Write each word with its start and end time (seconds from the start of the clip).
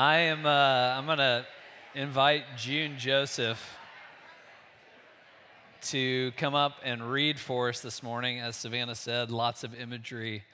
I 0.00 0.16
am. 0.30 0.46
Uh, 0.46 0.48
I'm 0.96 1.04
gonna 1.04 1.44
invite 1.94 2.44
June 2.56 2.96
Joseph 2.96 3.62
to 5.88 6.32
come 6.38 6.54
up 6.54 6.76
and 6.82 7.02
read 7.02 7.38
for 7.38 7.68
us 7.68 7.80
this 7.80 8.02
morning. 8.02 8.40
As 8.40 8.56
Savannah 8.56 8.94
said, 8.94 9.30
lots 9.30 9.62
of 9.62 9.78
imagery, 9.78 10.44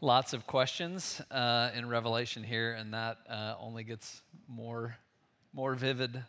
lots 0.00 0.32
of 0.32 0.46
questions 0.46 1.20
uh, 1.32 1.70
in 1.74 1.88
Revelation 1.88 2.44
here, 2.44 2.72
and 2.74 2.94
that 2.94 3.18
uh, 3.28 3.56
only 3.58 3.82
gets 3.82 4.22
more, 4.46 4.96
more 5.52 5.74
vivid 5.74 6.22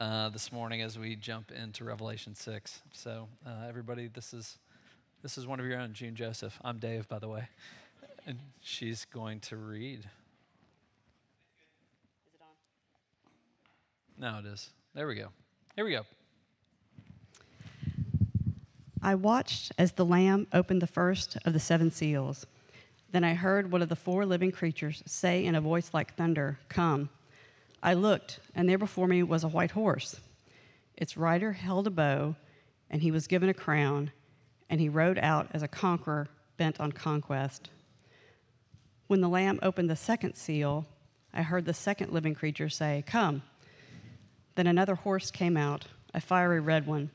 uh, 0.00 0.30
this 0.30 0.50
morning 0.50 0.80
as 0.80 0.98
we 0.98 1.14
jump 1.14 1.52
into 1.52 1.84
Revelation 1.84 2.34
six. 2.34 2.80
So, 2.92 3.28
uh, 3.46 3.66
everybody, 3.68 4.08
this 4.08 4.32
is 4.32 4.56
this 5.22 5.36
is 5.36 5.46
one 5.46 5.60
of 5.60 5.66
your 5.66 5.78
own, 5.78 5.92
June 5.92 6.14
Joseph. 6.14 6.58
I'm 6.64 6.78
Dave, 6.78 7.06
by 7.06 7.18
the 7.18 7.28
way, 7.28 7.48
and 8.24 8.38
she's 8.62 9.04
going 9.04 9.40
to 9.40 9.58
read. 9.58 10.08
No, 14.18 14.38
it 14.38 14.46
is. 14.46 14.70
There 14.94 15.06
we 15.06 15.14
go. 15.14 15.28
Here 15.74 15.84
we 15.84 15.92
go. 15.92 16.02
I 19.02 19.14
watched 19.14 19.72
as 19.78 19.92
the 19.92 20.04
Lamb 20.04 20.46
opened 20.52 20.80
the 20.82 20.86
first 20.86 21.36
of 21.44 21.52
the 21.52 21.60
seven 21.60 21.90
seals. 21.90 22.46
Then 23.12 23.24
I 23.24 23.34
heard 23.34 23.70
one 23.70 23.82
of 23.82 23.88
the 23.88 23.96
four 23.96 24.26
living 24.26 24.50
creatures 24.52 25.02
say 25.06 25.44
in 25.44 25.54
a 25.54 25.60
voice 25.60 25.90
like 25.92 26.16
thunder, 26.16 26.58
Come. 26.68 27.10
I 27.82 27.94
looked, 27.94 28.40
and 28.54 28.68
there 28.68 28.78
before 28.78 29.06
me 29.06 29.22
was 29.22 29.44
a 29.44 29.48
white 29.48 29.72
horse. 29.72 30.20
Its 30.96 31.16
rider 31.16 31.52
held 31.52 31.86
a 31.86 31.90
bow, 31.90 32.36
and 32.90 33.02
he 33.02 33.10
was 33.10 33.26
given 33.26 33.48
a 33.48 33.54
crown, 33.54 34.10
and 34.70 34.80
he 34.80 34.88
rode 34.88 35.18
out 35.18 35.48
as 35.52 35.62
a 35.62 35.68
conqueror 35.68 36.28
bent 36.56 36.80
on 36.80 36.90
conquest. 36.90 37.70
When 39.06 39.20
the 39.20 39.28
Lamb 39.28 39.60
opened 39.62 39.90
the 39.90 39.96
second 39.96 40.34
seal, 40.34 40.86
I 41.32 41.42
heard 41.42 41.66
the 41.66 41.74
second 41.74 42.12
living 42.12 42.34
creature 42.34 42.70
say, 42.70 43.04
Come. 43.06 43.42
Then 44.56 44.66
another 44.66 44.96
horse 44.96 45.30
came 45.30 45.56
out, 45.56 45.84
a 46.12 46.20
fiery 46.20 46.60
red 46.60 46.86
one. 46.86 47.10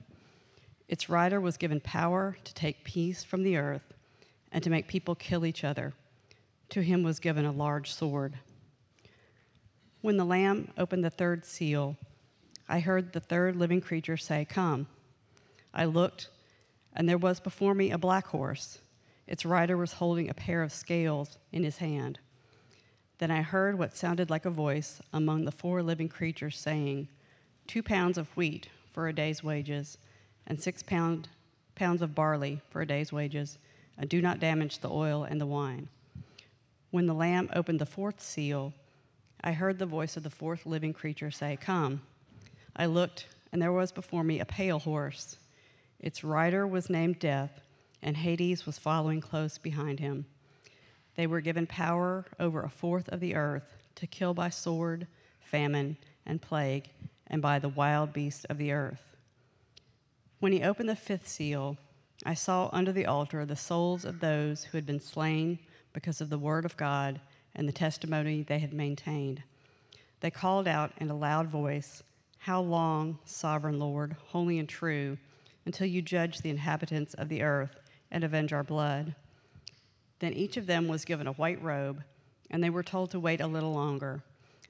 Its 0.87 1.09
rider 1.09 1.41
was 1.41 1.57
given 1.57 1.79
power 1.79 2.37
to 2.43 2.53
take 2.53 2.83
peace 2.83 3.23
from 3.23 3.43
the 3.43 3.57
earth 3.57 3.93
and 4.51 4.63
to 4.63 4.69
make 4.69 4.87
people 4.87 5.15
kill 5.15 5.45
each 5.45 5.63
other. 5.63 5.93
To 6.69 6.81
him 6.81 7.03
was 7.03 7.19
given 7.19 7.45
a 7.45 7.51
large 7.51 7.91
sword. 7.91 8.37
When 10.01 10.17
the 10.17 10.25
Lamb 10.25 10.71
opened 10.77 11.03
the 11.03 11.09
third 11.09 11.45
seal, 11.45 11.97
I 12.69 12.79
heard 12.79 13.11
the 13.11 13.19
third 13.19 13.55
living 13.55 13.81
creature 13.81 14.17
say, 14.17 14.45
Come. 14.45 14.87
I 15.73 15.85
looked, 15.85 16.29
and 16.93 17.09
there 17.09 17.17
was 17.17 17.39
before 17.39 17.73
me 17.73 17.91
a 17.91 17.97
black 17.97 18.27
horse. 18.27 18.79
Its 19.25 19.45
rider 19.45 19.77
was 19.77 19.93
holding 19.93 20.29
a 20.29 20.33
pair 20.33 20.61
of 20.61 20.71
scales 20.71 21.37
in 21.51 21.63
his 21.63 21.77
hand. 21.77 22.19
Then 23.17 23.31
I 23.31 23.41
heard 23.41 23.77
what 23.77 23.95
sounded 23.95 24.29
like 24.29 24.45
a 24.45 24.49
voice 24.49 25.01
among 25.11 25.45
the 25.45 25.51
four 25.51 25.81
living 25.81 26.09
creatures 26.09 26.57
saying, 26.57 27.07
two 27.67 27.83
pounds 27.83 28.17
of 28.17 28.35
wheat 28.35 28.69
for 28.91 29.07
a 29.07 29.13
day's 29.13 29.43
wages, 29.43 29.97
and 30.47 30.61
six 30.61 30.83
pound, 30.83 31.29
pounds 31.75 32.01
of 32.01 32.15
barley 32.15 32.61
for 32.69 32.81
a 32.81 32.87
day's 32.87 33.13
wages, 33.13 33.57
and 33.97 34.09
do 34.09 34.21
not 34.21 34.39
damage 34.39 34.79
the 34.79 34.89
oil 34.89 35.23
and 35.23 35.39
the 35.39 35.45
wine. 35.45 35.87
When 36.91 37.05
the 37.05 37.13
Lamb 37.13 37.49
opened 37.53 37.79
the 37.79 37.85
fourth 37.85 38.21
seal, 38.21 38.73
I 39.43 39.53
heard 39.53 39.79
the 39.79 39.85
voice 39.85 40.17
of 40.17 40.23
the 40.23 40.29
fourth 40.29 40.65
living 40.65 40.93
creature 40.93 41.31
say, 41.31 41.57
Come. 41.59 42.01
I 42.75 42.85
looked, 42.85 43.27
and 43.51 43.61
there 43.61 43.71
was 43.71 43.91
before 43.91 44.23
me 44.23 44.39
a 44.39 44.45
pale 44.45 44.79
horse. 44.79 45.37
Its 45.99 46.23
rider 46.23 46.67
was 46.67 46.89
named 46.89 47.19
Death, 47.19 47.61
and 48.01 48.17
Hades 48.17 48.65
was 48.65 48.77
following 48.77 49.21
close 49.21 49.57
behind 49.57 49.99
him. 49.99 50.25
They 51.15 51.27
were 51.27 51.41
given 51.41 51.67
power 51.67 52.25
over 52.39 52.63
a 52.63 52.69
fourth 52.69 53.07
of 53.09 53.19
the 53.19 53.35
earth 53.35 53.77
to 53.95 54.07
kill 54.07 54.33
by 54.33 54.49
sword, 54.49 55.07
famine, 55.39 55.97
and 56.25 56.41
plague 56.41 56.89
and 57.31 57.41
by 57.41 57.57
the 57.57 57.69
wild 57.69 58.11
beasts 58.13 58.45
of 58.45 58.57
the 58.59 58.73
earth. 58.73 59.15
When 60.39 60.51
he 60.51 60.61
opened 60.61 60.89
the 60.89 60.95
fifth 60.95 61.27
seal, 61.27 61.77
I 62.25 62.33
saw 62.35 62.69
under 62.73 62.91
the 62.91 63.05
altar 63.05 63.45
the 63.45 63.55
souls 63.55 64.05
of 64.05 64.19
those 64.19 64.65
who 64.65 64.77
had 64.77 64.85
been 64.85 64.99
slain 64.99 65.57
because 65.93 66.19
of 66.19 66.29
the 66.29 66.37
word 66.37 66.65
of 66.65 66.77
God 66.77 67.21
and 67.55 67.67
the 67.67 67.73
testimony 67.73 68.43
they 68.43 68.59
had 68.59 68.73
maintained. 68.73 69.43
They 70.19 70.29
called 70.29 70.67
out 70.67 70.91
in 70.97 71.09
a 71.09 71.15
loud 71.15 71.47
voice, 71.47 72.03
How 72.39 72.61
long, 72.61 73.17
sovereign 73.23 73.79
Lord, 73.79 74.17
holy 74.27 74.59
and 74.59 74.67
true, 74.67 75.17
until 75.65 75.87
you 75.87 76.01
judge 76.01 76.39
the 76.39 76.49
inhabitants 76.49 77.13
of 77.13 77.29
the 77.29 77.41
earth 77.41 77.79
and 78.11 78.23
avenge 78.23 78.51
our 78.51 78.63
blood? 78.63 79.15
Then 80.19 80.33
each 80.33 80.57
of 80.57 80.67
them 80.67 80.87
was 80.87 81.05
given 81.05 81.27
a 81.27 81.33
white 81.33 81.61
robe, 81.63 82.03
and 82.49 82.63
they 82.63 82.69
were 82.69 82.83
told 82.83 83.09
to 83.11 83.19
wait 83.19 83.41
a 83.41 83.47
little 83.47 83.73
longer 83.73 84.21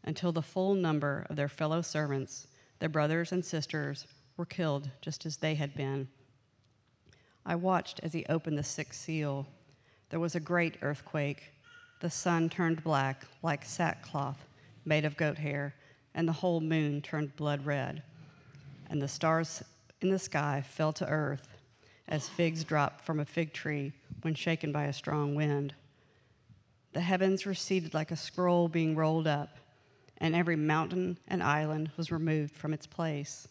until 0.04 0.32
the 0.32 0.42
full 0.42 0.74
number 0.74 1.26
of 1.30 1.36
their 1.36 1.50
fellow 1.50 1.82
servants 1.82 2.48
their 2.82 2.90
brothers 2.90 3.32
and 3.32 3.46
sisters 3.46 4.08
were 4.36 4.46
killed 4.46 4.90
just 5.02 5.24
as 5.28 5.38
they 5.38 5.54
had 5.54 5.76
been. 5.76 6.08
I 7.46 7.56
watched 7.56 8.00
as 8.02 8.12
he 8.12 8.26
opened 8.26 8.58
the 8.58 8.64
sixth 8.64 9.00
seal. 9.00 9.46
There 10.10 10.20
was 10.20 10.34
a 10.34 10.40
great 10.40 10.78
earthquake. 10.82 11.52
The 12.00 12.10
sun 12.10 12.50
turned 12.50 12.84
black 12.84 13.28
like 13.44 13.66
sackcloth 13.66 14.48
made 14.84 15.06
of 15.06 15.16
goat 15.16 15.38
hair, 15.38 15.76
and 16.16 16.28
the 16.28 16.34
whole 16.34 16.60
moon 16.60 17.04
turned 17.04 17.36
blood 17.36 17.68
red. 17.68 18.02
And 18.90 19.00
the 19.00 19.08
stars 19.08 19.62
in 20.02 20.10
the 20.10 20.18
sky 20.18 20.64
fell 20.68 20.92
to 20.94 21.08
earth 21.08 21.50
as 22.08 22.28
figs 22.28 22.64
drop 22.64 23.02
from 23.02 23.20
a 23.20 23.26
fig 23.26 23.54
tree 23.54 23.94
when 24.24 24.34
shaken 24.34 24.72
by 24.72 24.86
a 24.86 24.94
strong 24.94 25.36
wind. 25.36 25.76
The 26.94 27.02
heavens 27.02 27.46
receded 27.46 27.94
like 27.94 28.10
a 28.10 28.16
scroll 28.16 28.68
being 28.68 28.96
rolled 28.96 29.28
up 29.28 29.58
and 30.22 30.36
every 30.36 30.56
mountain 30.56 31.18
and 31.28 31.42
island 31.42 31.90
was 31.98 32.12
removed 32.12 32.56
from 32.56 32.74
its 32.74 32.86
place. 32.86 33.48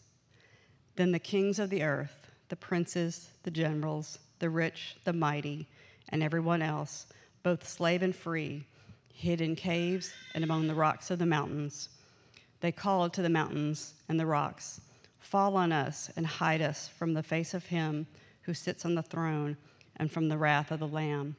Then 0.95 1.11
the 1.11 1.19
kings 1.19 1.59
of 1.59 1.69
the 1.69 1.83
earth, 1.83 2.31
the 2.47 2.55
princes, 2.55 3.29
the 3.43 3.51
generals, 3.51 4.17
the 4.39 4.49
rich, 4.49 4.95
the 5.03 5.13
mighty, 5.13 5.67
and 6.09 6.23
everyone 6.23 6.61
else, 6.61 7.07
both 7.43 7.67
slave 7.67 8.01
and 8.01 8.15
free, 8.15 8.65
hid 9.13 9.41
in 9.41 9.55
caves 9.55 10.13
and 10.33 10.43
among 10.43 10.67
the 10.67 10.73
rocks 10.73 11.11
of 11.11 11.19
the 11.19 11.25
mountains. 11.25 11.89
They 12.61 12.71
called 12.71 13.13
to 13.13 13.21
the 13.21 13.29
mountains 13.29 13.93
and 14.07 14.19
the 14.19 14.25
rocks, 14.25 14.81
Fall 15.19 15.55
on 15.55 15.71
us 15.71 16.09
and 16.15 16.25
hide 16.25 16.61
us 16.61 16.87
from 16.87 17.13
the 17.13 17.23
face 17.23 17.53
of 17.53 17.67
him 17.67 18.07
who 18.43 18.53
sits 18.53 18.85
on 18.85 18.95
the 18.95 19.03
throne 19.03 19.57
and 19.97 20.11
from 20.11 20.29
the 20.29 20.37
wrath 20.37 20.71
of 20.71 20.79
the 20.79 20.87
Lamb. 20.87 21.35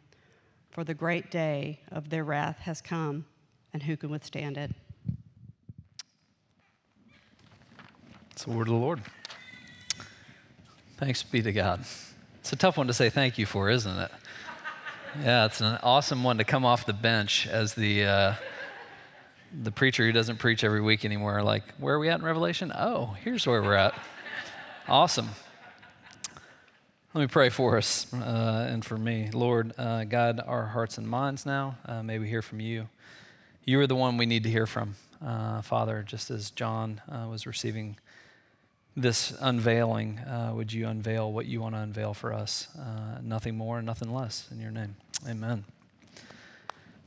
For 0.70 0.84
the 0.84 0.94
great 0.94 1.30
day 1.30 1.80
of 1.90 2.10
their 2.10 2.24
wrath 2.24 2.60
has 2.60 2.80
come, 2.80 3.24
and 3.72 3.82
who 3.82 3.96
can 3.96 4.10
withstand 4.10 4.56
it? 4.56 4.70
It's 8.32 8.44
the 8.44 8.50
word 8.50 8.66
of 8.66 8.72
the 8.72 8.80
Lord. 8.80 9.00
Thanks 10.96 11.22
be 11.22 11.42
to 11.42 11.52
God. 11.52 11.84
It's 12.40 12.52
a 12.52 12.56
tough 12.56 12.76
one 12.76 12.86
to 12.86 12.94
say 12.94 13.10
thank 13.10 13.38
you 13.38 13.46
for, 13.46 13.68
isn't 13.68 13.98
it? 13.98 14.10
Yeah, 15.22 15.44
it's 15.44 15.60
an 15.60 15.78
awesome 15.82 16.24
one 16.24 16.38
to 16.38 16.44
come 16.44 16.64
off 16.64 16.86
the 16.86 16.94
bench 16.94 17.46
as 17.46 17.74
the 17.74 18.04
uh, 18.04 18.34
the 19.62 19.70
preacher 19.70 20.06
who 20.06 20.12
doesn't 20.12 20.38
preach 20.38 20.64
every 20.64 20.80
week 20.80 21.04
anymore. 21.04 21.42
Like, 21.42 21.62
where 21.78 21.96
are 21.96 21.98
we 21.98 22.08
at 22.08 22.20
in 22.20 22.24
Revelation? 22.24 22.72
Oh, 22.74 23.14
here's 23.22 23.46
where 23.46 23.62
we're 23.62 23.74
at. 23.74 23.94
Awesome. 24.88 25.28
Let 27.12 27.20
me 27.20 27.26
pray 27.26 27.50
for 27.50 27.76
us 27.76 28.12
uh, 28.14 28.66
and 28.70 28.82
for 28.82 28.96
me. 28.96 29.28
Lord, 29.32 29.74
uh, 29.76 30.04
guide 30.04 30.40
our 30.40 30.68
hearts 30.68 30.96
and 30.96 31.06
minds 31.06 31.44
now. 31.44 31.76
Uh, 31.84 32.02
may 32.02 32.18
we 32.18 32.28
hear 32.28 32.40
from 32.40 32.60
you. 32.60 32.88
You 33.64 33.78
are 33.80 33.86
the 33.86 33.94
one 33.94 34.16
we 34.16 34.24
need 34.24 34.44
to 34.44 34.50
hear 34.50 34.66
from, 34.66 34.94
uh, 35.24 35.60
Father, 35.60 36.02
just 36.02 36.30
as 36.30 36.50
John 36.50 37.02
uh, 37.06 37.28
was 37.28 37.46
receiving 37.46 37.98
this 38.96 39.32
unveiling, 39.40 40.18
uh, 40.18 40.52
would 40.54 40.72
you 40.72 40.86
unveil 40.86 41.32
what 41.32 41.46
you 41.46 41.60
want 41.60 41.74
to 41.74 41.80
unveil 41.80 42.14
for 42.14 42.32
us? 42.32 42.68
Uh, 42.78 43.18
nothing 43.22 43.56
more, 43.56 43.80
nothing 43.80 44.12
less. 44.12 44.48
In 44.50 44.60
your 44.60 44.70
name, 44.70 44.96
amen. 45.26 45.64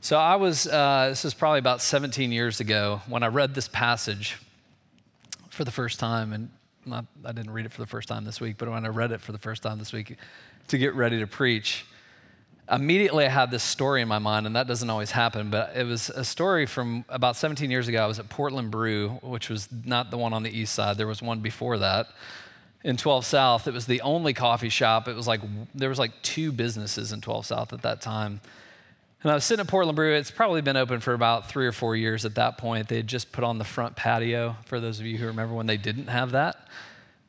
So 0.00 0.18
I 0.18 0.36
was, 0.36 0.66
uh, 0.66 1.06
this 1.08 1.24
is 1.24 1.34
probably 1.34 1.58
about 1.58 1.80
17 1.80 2.32
years 2.32 2.60
ago 2.60 3.02
when 3.08 3.22
I 3.22 3.28
read 3.28 3.54
this 3.54 3.68
passage 3.68 4.36
for 5.50 5.64
the 5.64 5.70
first 5.70 5.98
time. 5.98 6.32
And 6.32 6.50
I 7.24 7.32
didn't 7.32 7.50
read 7.50 7.66
it 7.66 7.72
for 7.72 7.80
the 7.80 7.86
first 7.86 8.08
time 8.08 8.24
this 8.24 8.40
week, 8.40 8.56
but 8.58 8.68
when 8.68 8.84
I 8.84 8.88
read 8.88 9.10
it 9.10 9.20
for 9.20 9.32
the 9.32 9.38
first 9.38 9.62
time 9.62 9.78
this 9.78 9.92
week 9.92 10.16
to 10.68 10.78
get 10.78 10.94
ready 10.94 11.18
to 11.18 11.26
preach, 11.26 11.84
immediately 12.70 13.24
I 13.24 13.28
had 13.28 13.50
this 13.50 13.62
story 13.62 14.02
in 14.02 14.08
my 14.08 14.18
mind, 14.18 14.46
and 14.46 14.56
that 14.56 14.66
doesn't 14.66 14.88
always 14.90 15.12
happen, 15.12 15.50
but 15.50 15.76
it 15.76 15.84
was 15.84 16.10
a 16.10 16.24
story 16.24 16.66
from 16.66 17.04
about 17.08 17.36
17 17.36 17.70
years 17.70 17.88
ago. 17.88 18.02
I 18.02 18.06
was 18.06 18.18
at 18.18 18.28
Portland 18.28 18.70
Brew, 18.70 19.18
which 19.22 19.48
was 19.48 19.68
not 19.84 20.10
the 20.10 20.18
one 20.18 20.32
on 20.32 20.42
the 20.42 20.50
east 20.50 20.74
side, 20.74 20.96
there 20.98 21.06
was 21.06 21.22
one 21.22 21.40
before 21.40 21.78
that. 21.78 22.08
In 22.84 22.96
12 22.96 23.24
South, 23.24 23.66
it 23.66 23.74
was 23.74 23.86
the 23.86 24.00
only 24.02 24.32
coffee 24.32 24.68
shop. 24.68 25.08
It 25.08 25.16
was 25.16 25.26
like, 25.26 25.40
there 25.74 25.88
was 25.88 25.98
like 25.98 26.12
two 26.22 26.52
businesses 26.52 27.10
in 27.10 27.20
12 27.20 27.46
South 27.46 27.72
at 27.72 27.82
that 27.82 28.00
time. 28.00 28.40
And 29.22 29.32
I 29.32 29.34
was 29.34 29.44
sitting 29.44 29.60
at 29.60 29.66
Portland 29.66 29.96
Brew. 29.96 30.14
It's 30.14 30.30
probably 30.30 30.60
been 30.60 30.76
open 30.76 31.00
for 31.00 31.12
about 31.12 31.48
three 31.48 31.66
or 31.66 31.72
four 31.72 31.96
years 31.96 32.24
at 32.24 32.36
that 32.36 32.58
point. 32.58 32.86
They 32.86 32.96
had 32.96 33.08
just 33.08 33.32
put 33.32 33.42
on 33.42 33.58
the 33.58 33.64
front 33.64 33.96
patio, 33.96 34.56
for 34.66 34.78
those 34.78 35.00
of 35.00 35.06
you 35.06 35.18
who 35.18 35.26
remember 35.26 35.52
when 35.52 35.66
they 35.66 35.76
didn't 35.76 36.06
have 36.06 36.32
that. 36.32 36.68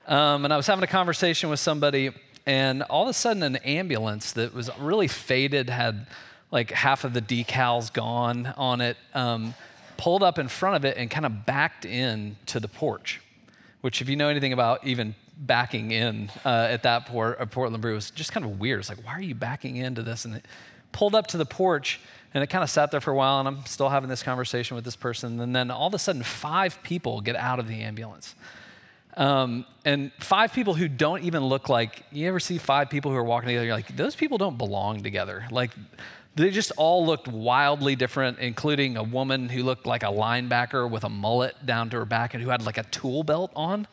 Um, 0.06 0.46
and 0.46 0.54
I 0.54 0.58
was 0.58 0.68
having 0.68 0.84
a 0.84 0.88
conversation 0.88 1.50
with 1.50 1.60
somebody 1.60 2.12
and 2.48 2.82
all 2.84 3.04
of 3.04 3.10
a 3.10 3.14
sudden 3.14 3.44
an 3.44 3.58
ambulance 3.58 4.32
that 4.32 4.54
was 4.54 4.72
really 4.80 5.10
faded 5.10 5.70
had 5.70 6.08
like 6.50 6.72
half 6.72 7.04
of 7.04 7.14
the 7.14 7.22
decals 7.22 7.92
gone 7.92 8.54
on 8.56 8.80
it 8.80 8.96
um, 9.14 9.54
pulled 9.98 10.24
up 10.24 10.40
in 10.40 10.48
front 10.48 10.78
of 10.78 10.86
it 10.86 10.96
and 10.96 11.12
kind 11.12 11.26
of 11.26 11.46
backed 11.46 11.84
in 11.84 12.38
to 12.46 12.60
the 12.62 12.70
porch, 12.70 13.22
which, 13.82 14.02
if 14.02 14.08
you 14.08 14.16
know 14.16 14.30
anything 14.30 14.54
about 14.54 14.86
even 14.86 15.14
backing 15.38 15.92
in 15.92 16.32
uh, 16.46 16.68
at 16.72 16.84
that 16.84 17.06
port, 17.06 17.38
of 17.40 17.52
Portland 17.52 17.82
Brew, 17.82 17.96
was 17.96 18.12
just 18.12 18.32
kind 18.32 18.46
of 18.46 18.60
weird. 18.60 18.80
It's 18.80 18.90
like, 18.90 19.06
why 19.06 19.12
are 19.12 19.22
you 19.22 19.36
backing 19.36 19.76
into 19.76 20.02
this? 20.02 20.24
And 20.24 20.36
it 20.36 20.46
pulled 20.94 21.16
up 21.16 21.28
to 21.28 21.38
the 21.38 21.46
porch 21.46 22.00
and 22.34 22.44
it 22.44 22.48
kind 22.48 22.64
of 22.64 22.70
sat 22.70 22.92
there 22.92 23.02
for 23.02 23.12
a 23.12 23.16
while, 23.16 23.40
and 23.40 23.48
I'm 23.48 23.66
still 23.66 23.90
having 23.90 24.10
this 24.10 24.24
conversation 24.24 24.76
with 24.76 24.86
this 24.86 24.96
person. 24.96 25.40
And 25.40 25.56
then 25.56 25.70
all 25.70 25.88
of 25.88 25.94
a 25.94 26.00
sudden, 26.00 26.24
five 26.24 26.82
people 26.84 27.20
get 27.20 27.36
out 27.36 27.60
of 27.60 27.68
the 27.68 27.82
ambulance. 27.82 28.36
Um, 29.18 29.66
and 29.84 30.12
five 30.20 30.54
people 30.54 30.76
who 30.76 30.88
don't 30.88 31.24
even 31.24 31.44
look 31.44 31.70
like 31.70 32.04
you 32.12 32.28
ever 32.28 32.40
see 32.40 32.60
five 32.60 32.92
people 32.92 33.10
who 33.10 33.18
are 33.18 33.24
walking 33.24 33.48
together 33.48 33.66
you're 33.66 33.76
like 33.76 33.96
those 33.98 34.16
people 34.16 34.38
don't 34.38 34.60
belong 34.60 35.02
together. 35.02 35.48
Like 35.50 35.72
they 36.36 36.52
just 36.52 36.72
all 36.78 37.04
looked 37.04 37.28
wildly 37.28 37.96
different 37.96 38.38
including 38.38 38.96
a 38.96 39.02
woman 39.02 39.50
who 39.50 39.64
looked 39.64 39.88
like 39.88 40.04
a 40.04 40.08
linebacker 40.08 40.88
with 40.88 41.04
a 41.04 41.10
mullet 41.10 41.66
down 41.66 41.90
to 41.90 41.98
her 41.98 42.06
back 42.06 42.36
and 42.36 42.44
who 42.44 42.52
had 42.52 42.64
like 42.64 42.78
a 42.78 42.84
tool 42.84 43.24
belt 43.24 43.52
on. 43.56 43.88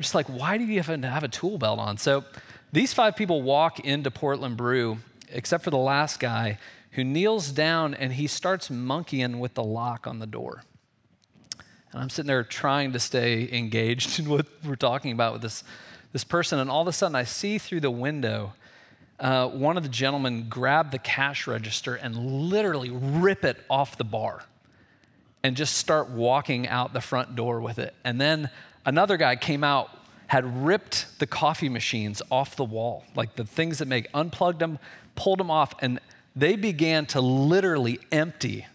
Just 0.00 0.12
like 0.12 0.26
why 0.26 0.58
do 0.58 0.64
you 0.64 0.80
even 0.80 1.04
have 1.04 1.22
a 1.22 1.28
tool 1.28 1.56
belt 1.56 1.78
on? 1.78 1.96
So 1.96 2.24
these 2.72 2.92
five 2.92 3.14
people 3.14 3.42
walk 3.42 3.78
into 3.78 4.10
portland 4.10 4.56
brew 4.56 4.98
except 5.30 5.62
for 5.62 5.70
the 5.70 5.78
last 5.78 6.18
guy 6.18 6.58
who 6.92 7.04
kneels 7.04 7.52
down 7.52 7.94
and 7.94 8.14
he 8.14 8.26
starts 8.26 8.70
monkeying 8.70 9.38
with 9.38 9.54
the 9.54 9.62
lock 9.62 10.08
on 10.08 10.18
the 10.18 10.26
door 10.26 10.64
and 11.94 12.02
I'm 12.02 12.10
sitting 12.10 12.26
there 12.26 12.42
trying 12.42 12.92
to 12.92 12.98
stay 12.98 13.48
engaged 13.52 14.18
in 14.18 14.28
what 14.28 14.46
we're 14.64 14.74
talking 14.74 15.12
about 15.12 15.32
with 15.32 15.42
this, 15.42 15.62
this 16.12 16.24
person. 16.24 16.58
And 16.58 16.68
all 16.68 16.82
of 16.82 16.88
a 16.88 16.92
sudden, 16.92 17.14
I 17.14 17.22
see 17.22 17.56
through 17.56 17.80
the 17.80 17.90
window 17.90 18.52
uh, 19.20 19.48
one 19.48 19.76
of 19.76 19.84
the 19.84 19.88
gentlemen 19.88 20.48
grab 20.48 20.90
the 20.90 20.98
cash 20.98 21.46
register 21.46 21.94
and 21.94 22.16
literally 22.50 22.90
rip 22.90 23.44
it 23.44 23.64
off 23.70 23.96
the 23.96 24.04
bar 24.04 24.42
and 25.44 25.56
just 25.56 25.76
start 25.76 26.10
walking 26.10 26.66
out 26.66 26.92
the 26.92 27.00
front 27.00 27.36
door 27.36 27.60
with 27.60 27.78
it. 27.78 27.94
And 28.02 28.20
then 28.20 28.50
another 28.84 29.16
guy 29.16 29.36
came 29.36 29.62
out, 29.62 29.88
had 30.26 30.64
ripped 30.64 31.20
the 31.20 31.28
coffee 31.28 31.68
machines 31.68 32.20
off 32.28 32.56
the 32.56 32.64
wall, 32.64 33.04
like 33.14 33.36
the 33.36 33.44
things 33.44 33.78
that 33.78 33.86
make, 33.86 34.08
unplugged 34.12 34.58
them, 34.58 34.80
pulled 35.14 35.38
them 35.38 35.50
off, 35.50 35.74
and 35.78 36.00
they 36.34 36.56
began 36.56 37.06
to 37.06 37.20
literally 37.20 38.00
empty 38.10 38.66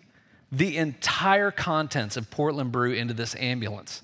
the 0.51 0.77
entire 0.77 1.51
contents 1.51 2.17
of 2.17 2.29
Portland 2.31 2.71
Brew 2.71 2.91
into 2.91 3.13
this 3.13 3.35
ambulance, 3.35 4.01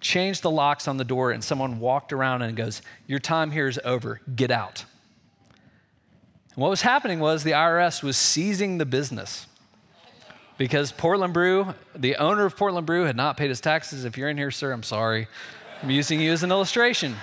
changed 0.00 0.42
the 0.42 0.50
locks 0.50 0.86
on 0.86 0.98
the 0.98 1.04
door, 1.04 1.30
and 1.30 1.42
someone 1.42 1.80
walked 1.80 2.12
around 2.12 2.42
and 2.42 2.56
goes, 2.56 2.82
Your 3.06 3.18
time 3.18 3.50
here 3.50 3.68
is 3.68 3.80
over, 3.84 4.20
get 4.34 4.50
out. 4.50 4.84
And 6.54 6.62
what 6.62 6.70
was 6.70 6.82
happening 6.82 7.20
was 7.20 7.44
the 7.44 7.52
IRS 7.52 8.02
was 8.02 8.16
seizing 8.16 8.78
the 8.78 8.86
business 8.86 9.46
because 10.58 10.92
Portland 10.92 11.34
Brew, 11.34 11.74
the 11.94 12.16
owner 12.16 12.44
of 12.46 12.56
Portland 12.56 12.86
Brew, 12.86 13.04
had 13.04 13.16
not 13.16 13.36
paid 13.36 13.48
his 13.48 13.60
taxes. 13.60 14.04
If 14.04 14.16
you're 14.16 14.28
in 14.28 14.38
here, 14.38 14.50
sir, 14.50 14.72
I'm 14.72 14.82
sorry. 14.82 15.28
I'm 15.82 15.90
using 15.90 16.20
you 16.20 16.32
as 16.32 16.42
an 16.42 16.50
illustration. 16.50 17.16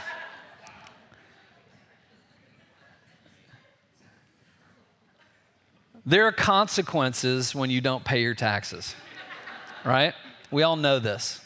There 6.06 6.28
are 6.28 6.34
consequences 6.34 7.56
when 7.56 7.70
you 7.70 7.80
don't 7.80 8.04
pay 8.04 8.22
your 8.22 8.36
taxes, 8.36 8.94
right? 9.86 10.14
We 10.52 10.62
all 10.62 10.76
know 10.76 11.00
this. 11.00 11.40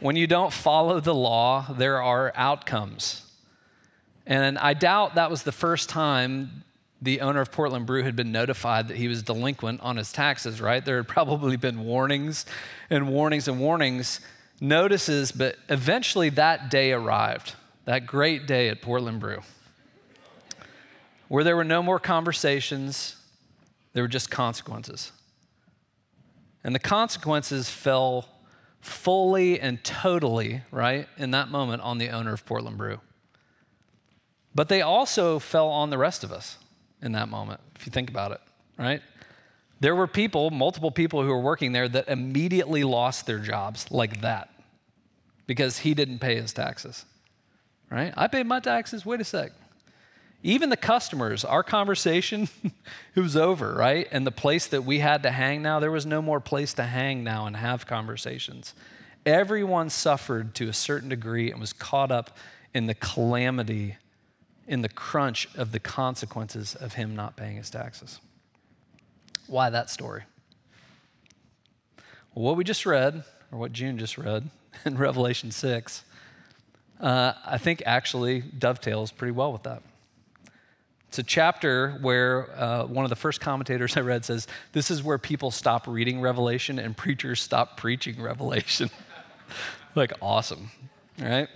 When 0.00 0.14
you 0.14 0.26
don't 0.26 0.52
follow 0.52 1.00
the 1.00 1.14
law, 1.14 1.72
there 1.72 2.02
are 2.02 2.32
outcomes. 2.36 3.22
And 4.26 4.58
I 4.58 4.74
doubt 4.74 5.14
that 5.14 5.30
was 5.30 5.42
the 5.42 5.52
first 5.52 5.88
time 5.88 6.64
the 7.00 7.22
owner 7.22 7.40
of 7.40 7.50
Portland 7.50 7.86
Brew 7.86 8.02
had 8.02 8.14
been 8.14 8.30
notified 8.30 8.88
that 8.88 8.98
he 8.98 9.08
was 9.08 9.22
delinquent 9.22 9.80
on 9.80 9.96
his 9.96 10.12
taxes, 10.12 10.60
right? 10.60 10.84
There 10.84 10.98
had 10.98 11.08
probably 11.08 11.56
been 11.56 11.84
warnings 11.84 12.44
and 12.90 13.08
warnings 13.08 13.48
and 13.48 13.58
warnings, 13.58 14.20
notices, 14.60 15.32
but 15.32 15.56
eventually 15.70 16.28
that 16.30 16.70
day 16.70 16.92
arrived, 16.92 17.54
that 17.86 18.04
great 18.04 18.46
day 18.46 18.68
at 18.68 18.82
Portland 18.82 19.18
Brew 19.18 19.40
where 21.28 21.44
there 21.44 21.56
were 21.56 21.64
no 21.64 21.82
more 21.82 21.98
conversations, 21.98 23.16
there 23.92 24.02
were 24.02 24.08
just 24.08 24.30
consequences. 24.30 25.12
And 26.64 26.74
the 26.74 26.80
consequences 26.80 27.70
fell 27.70 28.28
fully 28.80 29.60
and 29.60 29.82
totally, 29.84 30.62
right, 30.70 31.08
in 31.16 31.30
that 31.32 31.48
moment 31.48 31.82
on 31.82 31.98
the 31.98 32.10
owner 32.10 32.32
of 32.32 32.44
Portland 32.44 32.78
Brew. 32.78 33.00
But 34.54 34.68
they 34.68 34.82
also 34.82 35.38
fell 35.38 35.68
on 35.68 35.90
the 35.90 35.98
rest 35.98 36.24
of 36.24 36.32
us 36.32 36.58
in 37.02 37.12
that 37.12 37.28
moment, 37.28 37.60
if 37.76 37.86
you 37.86 37.92
think 37.92 38.10
about 38.10 38.32
it, 38.32 38.40
right? 38.76 39.02
There 39.80 39.94
were 39.94 40.08
people, 40.08 40.50
multiple 40.50 40.90
people 40.90 41.22
who 41.22 41.28
were 41.28 41.40
working 41.40 41.72
there 41.72 41.88
that 41.88 42.08
immediately 42.08 42.82
lost 42.82 43.26
their 43.26 43.38
jobs 43.38 43.90
like 43.90 44.20
that 44.22 44.50
because 45.46 45.78
he 45.78 45.94
didn't 45.94 46.18
pay 46.18 46.34
his 46.34 46.52
taxes, 46.52 47.04
right? 47.90 48.12
I 48.16 48.26
paid 48.26 48.46
my 48.46 48.58
taxes, 48.58 49.06
wait 49.06 49.20
a 49.20 49.24
sec. 49.24 49.52
Even 50.42 50.70
the 50.70 50.76
customers, 50.76 51.44
our 51.44 51.62
conversation, 51.62 52.48
it 53.14 53.20
was 53.20 53.36
over, 53.36 53.74
right? 53.74 54.06
And 54.12 54.26
the 54.26 54.32
place 54.32 54.66
that 54.68 54.84
we 54.84 55.00
had 55.00 55.22
to 55.24 55.30
hang 55.30 55.62
now, 55.62 55.80
there 55.80 55.90
was 55.90 56.06
no 56.06 56.22
more 56.22 56.40
place 56.40 56.72
to 56.74 56.84
hang 56.84 57.24
now 57.24 57.46
and 57.46 57.56
have 57.56 57.86
conversations. 57.86 58.74
Everyone 59.26 59.90
suffered 59.90 60.54
to 60.56 60.68
a 60.68 60.72
certain 60.72 61.08
degree 61.08 61.50
and 61.50 61.60
was 61.60 61.72
caught 61.72 62.12
up 62.12 62.36
in 62.72 62.86
the 62.86 62.94
calamity, 62.94 63.96
in 64.66 64.82
the 64.82 64.88
crunch 64.88 65.48
of 65.56 65.72
the 65.72 65.80
consequences 65.80 66.74
of 66.74 66.94
him 66.94 67.16
not 67.16 67.36
paying 67.36 67.56
his 67.56 67.68
taxes. 67.68 68.20
Why 69.48 69.70
that 69.70 69.90
story? 69.90 70.22
Well, 72.34 72.44
what 72.44 72.56
we 72.56 72.62
just 72.62 72.86
read, 72.86 73.24
or 73.50 73.58
what 73.58 73.72
June 73.72 73.98
just 73.98 74.16
read 74.16 74.50
in 74.84 74.96
Revelation 74.96 75.50
6, 75.50 76.04
uh, 77.00 77.32
I 77.44 77.58
think 77.58 77.82
actually 77.84 78.40
dovetails 78.40 79.10
pretty 79.10 79.32
well 79.32 79.52
with 79.52 79.64
that. 79.64 79.82
It's 81.08 81.18
a 81.18 81.22
chapter 81.22 81.92
where 82.02 82.50
uh, 82.58 82.84
one 82.84 83.04
of 83.04 83.08
the 83.08 83.16
first 83.16 83.40
commentators 83.40 83.96
I 83.96 84.00
read 84.00 84.24
says, 84.24 84.46
This 84.72 84.90
is 84.90 85.02
where 85.02 85.18
people 85.18 85.50
stop 85.50 85.86
reading 85.86 86.20
Revelation 86.20 86.78
and 86.78 86.96
preachers 86.96 87.40
stop 87.40 87.78
preaching 87.78 88.20
Revelation. 88.20 88.90
like, 89.94 90.12
awesome, 90.20 90.70
right? 91.18 91.48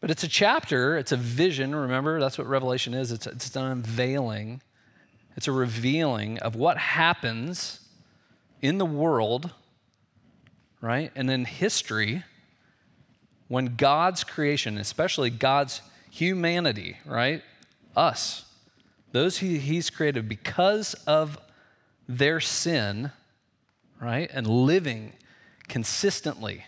But 0.00 0.10
it's 0.10 0.22
a 0.22 0.28
chapter, 0.28 0.96
it's 0.96 1.12
a 1.12 1.16
vision, 1.16 1.74
remember? 1.74 2.18
That's 2.18 2.38
what 2.38 2.46
Revelation 2.46 2.94
is. 2.94 3.12
It's, 3.12 3.26
it's 3.26 3.54
an 3.56 3.64
unveiling, 3.64 4.62
it's 5.36 5.48
a 5.48 5.52
revealing 5.52 6.38
of 6.38 6.56
what 6.56 6.78
happens 6.78 7.80
in 8.62 8.78
the 8.78 8.86
world, 8.86 9.50
right? 10.80 11.10
And 11.14 11.30
in 11.30 11.44
history 11.44 12.24
when 13.48 13.76
God's 13.76 14.24
creation, 14.24 14.78
especially 14.78 15.30
God's 15.30 15.82
humanity, 16.10 16.96
right? 17.04 17.42
Us, 17.96 18.44
those 19.12 19.38
he, 19.38 19.58
he's 19.58 19.90
created 19.90 20.28
because 20.28 20.94
of 21.06 21.38
their 22.08 22.40
sin, 22.40 23.12
right? 24.00 24.30
And 24.32 24.46
living 24.46 25.12
consistently, 25.68 26.64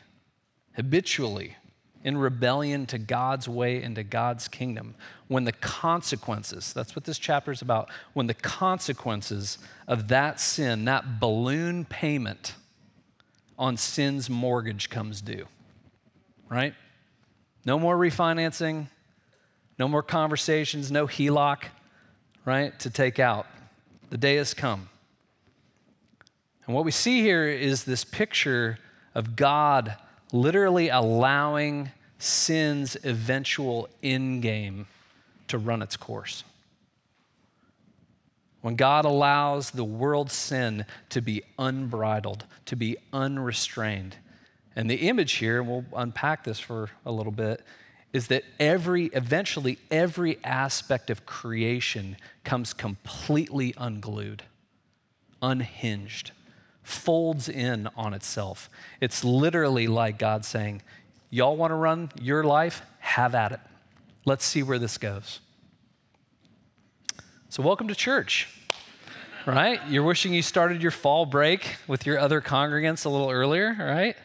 habitually 0.74 1.56
in 2.04 2.16
rebellion 2.16 2.86
to 2.86 2.98
God's 2.98 3.48
way 3.48 3.82
and 3.82 3.96
to 3.96 4.04
God's 4.04 4.46
kingdom. 4.46 4.94
When 5.26 5.42
the 5.42 5.52
consequences, 5.52 6.72
that's 6.72 6.94
what 6.94 7.04
this 7.04 7.18
chapter 7.18 7.50
is 7.50 7.62
about, 7.62 7.90
when 8.12 8.28
the 8.28 8.34
consequences 8.34 9.58
of 9.88 10.06
that 10.08 10.38
sin, 10.38 10.84
that 10.84 11.18
balloon 11.18 11.84
payment 11.84 12.54
on 13.58 13.76
sin's 13.76 14.30
mortgage 14.30 14.88
comes 14.88 15.20
due, 15.20 15.46
right? 16.48 16.74
No 17.64 17.76
more 17.76 17.96
refinancing, 17.96 18.86
no 19.78 19.88
more 19.88 20.02
conversations, 20.02 20.90
no 20.90 21.06
HELOC, 21.06 21.64
right, 22.44 22.78
to 22.80 22.90
take 22.90 23.18
out. 23.18 23.46
The 24.10 24.18
day 24.18 24.36
has 24.36 24.54
come. 24.54 24.88
And 26.66 26.74
what 26.74 26.84
we 26.84 26.90
see 26.90 27.20
here 27.20 27.46
is 27.46 27.84
this 27.84 28.04
picture 28.04 28.78
of 29.14 29.36
God 29.36 29.96
literally 30.32 30.88
allowing 30.88 31.90
sin's 32.18 32.96
eventual 33.04 33.88
end 34.02 34.42
game 34.42 34.86
to 35.48 35.58
run 35.58 35.82
its 35.82 35.96
course. 35.96 36.44
When 38.62 38.74
God 38.74 39.04
allows 39.04 39.70
the 39.70 39.84
world's 39.84 40.34
sin 40.34 40.86
to 41.10 41.20
be 41.20 41.42
unbridled, 41.58 42.46
to 42.64 42.74
be 42.74 42.96
unrestrained. 43.12 44.16
And 44.74 44.90
the 44.90 45.08
image 45.08 45.34
here, 45.34 45.60
and 45.60 45.68
we'll 45.68 45.84
unpack 45.94 46.42
this 46.42 46.58
for 46.58 46.90
a 47.04 47.12
little 47.12 47.32
bit, 47.32 47.62
is 48.16 48.28
that 48.28 48.42
every, 48.58 49.06
eventually, 49.12 49.78
every 49.90 50.42
aspect 50.42 51.10
of 51.10 51.26
creation 51.26 52.16
comes 52.44 52.72
completely 52.72 53.74
unglued, 53.76 54.42
unhinged, 55.42 56.30
folds 56.82 57.46
in 57.46 57.86
on 57.94 58.14
itself. 58.14 58.70
It's 59.02 59.22
literally 59.22 59.86
like 59.86 60.18
God 60.18 60.46
saying, 60.46 60.80
Y'all 61.28 61.58
want 61.58 61.72
to 61.72 61.74
run 61.74 62.10
your 62.18 62.42
life? 62.42 62.80
Have 63.00 63.34
at 63.34 63.52
it. 63.52 63.60
Let's 64.24 64.46
see 64.46 64.62
where 64.62 64.78
this 64.78 64.96
goes. 64.96 65.40
So, 67.50 67.62
welcome 67.62 67.88
to 67.88 67.94
church. 67.94 68.48
right? 69.44 69.78
You're 69.90 70.04
wishing 70.04 70.32
you 70.32 70.40
started 70.40 70.80
your 70.80 70.90
fall 70.90 71.26
break 71.26 71.76
with 71.86 72.06
your 72.06 72.18
other 72.18 72.40
congregants 72.40 73.04
a 73.04 73.10
little 73.10 73.30
earlier, 73.30 73.76
right? 73.78 74.16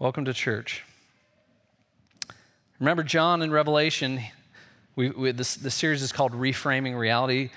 Welcome 0.00 0.24
to 0.24 0.34
church. 0.34 0.82
Remember, 2.80 3.02
John 3.02 3.42
in 3.42 3.50
Revelation, 3.50 4.20
we, 4.96 5.10
we, 5.10 5.32
this, 5.32 5.54
the 5.54 5.70
series 5.70 6.02
is 6.02 6.12
called 6.12 6.32
Reframing 6.32 6.98
Reality. 6.98 7.50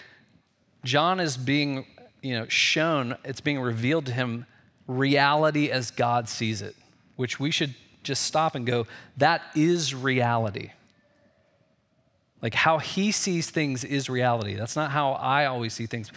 John 0.84 1.20
is 1.20 1.38
being 1.38 1.86
you 2.22 2.38
know, 2.38 2.48
shown, 2.48 3.18
it's 3.24 3.42
being 3.42 3.60
revealed 3.60 4.06
to 4.08 4.14
him 4.14 4.46
reality 4.88 5.70
as 5.70 5.92
God 5.92 6.30
sees 6.30 6.62
it, 6.62 6.76
which 7.16 7.40
we 7.40 7.52
should 7.52 7.74
just 8.04 8.24
stop 8.24 8.56
and 8.56 8.66
go, 8.66 8.88
that 9.18 9.42
is 9.56 9.94
reality. 9.94 10.72
Like 12.42 12.54
how 12.54 12.78
he 12.78 13.12
sees 13.12 13.50
things 13.50 13.84
is 13.84 14.10
reality. 14.10 14.54
That's 14.54 14.76
not 14.76 14.92
how 14.92 15.14
I 15.14 15.46
always 15.46 15.74
see 15.74 15.88
things. 15.88 16.12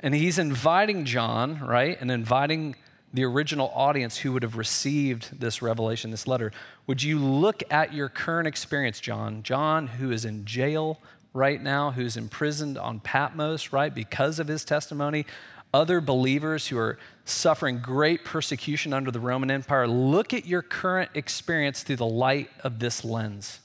And 0.00 0.14
he's 0.14 0.38
inviting 0.38 1.04
John, 1.04 1.58
right? 1.60 2.00
And 2.00 2.10
inviting 2.10 2.76
the 3.12 3.24
original 3.24 3.72
audience 3.74 4.18
who 4.18 4.32
would 4.32 4.42
have 4.42 4.56
received 4.56 5.40
this 5.40 5.62
revelation, 5.62 6.10
this 6.10 6.26
letter. 6.26 6.52
Would 6.86 7.02
you 7.02 7.18
look 7.18 7.62
at 7.70 7.94
your 7.94 8.08
current 8.08 8.46
experience, 8.46 9.00
John? 9.00 9.42
John, 9.42 9.86
who 9.86 10.10
is 10.10 10.24
in 10.24 10.44
jail 10.44 11.00
right 11.32 11.62
now, 11.62 11.92
who's 11.92 12.16
imprisoned 12.16 12.76
on 12.76 13.00
Patmos, 13.00 13.72
right, 13.72 13.94
because 13.94 14.38
of 14.38 14.48
his 14.48 14.64
testimony. 14.64 15.24
Other 15.72 16.00
believers 16.00 16.68
who 16.68 16.78
are 16.78 16.98
suffering 17.24 17.80
great 17.80 18.24
persecution 18.24 18.92
under 18.92 19.10
the 19.10 19.20
Roman 19.20 19.50
Empire. 19.50 19.86
Look 19.86 20.32
at 20.32 20.46
your 20.46 20.62
current 20.62 21.10
experience 21.14 21.82
through 21.82 21.96
the 21.96 22.06
light 22.06 22.50
of 22.64 22.78
this 22.78 23.04
lens. 23.04 23.60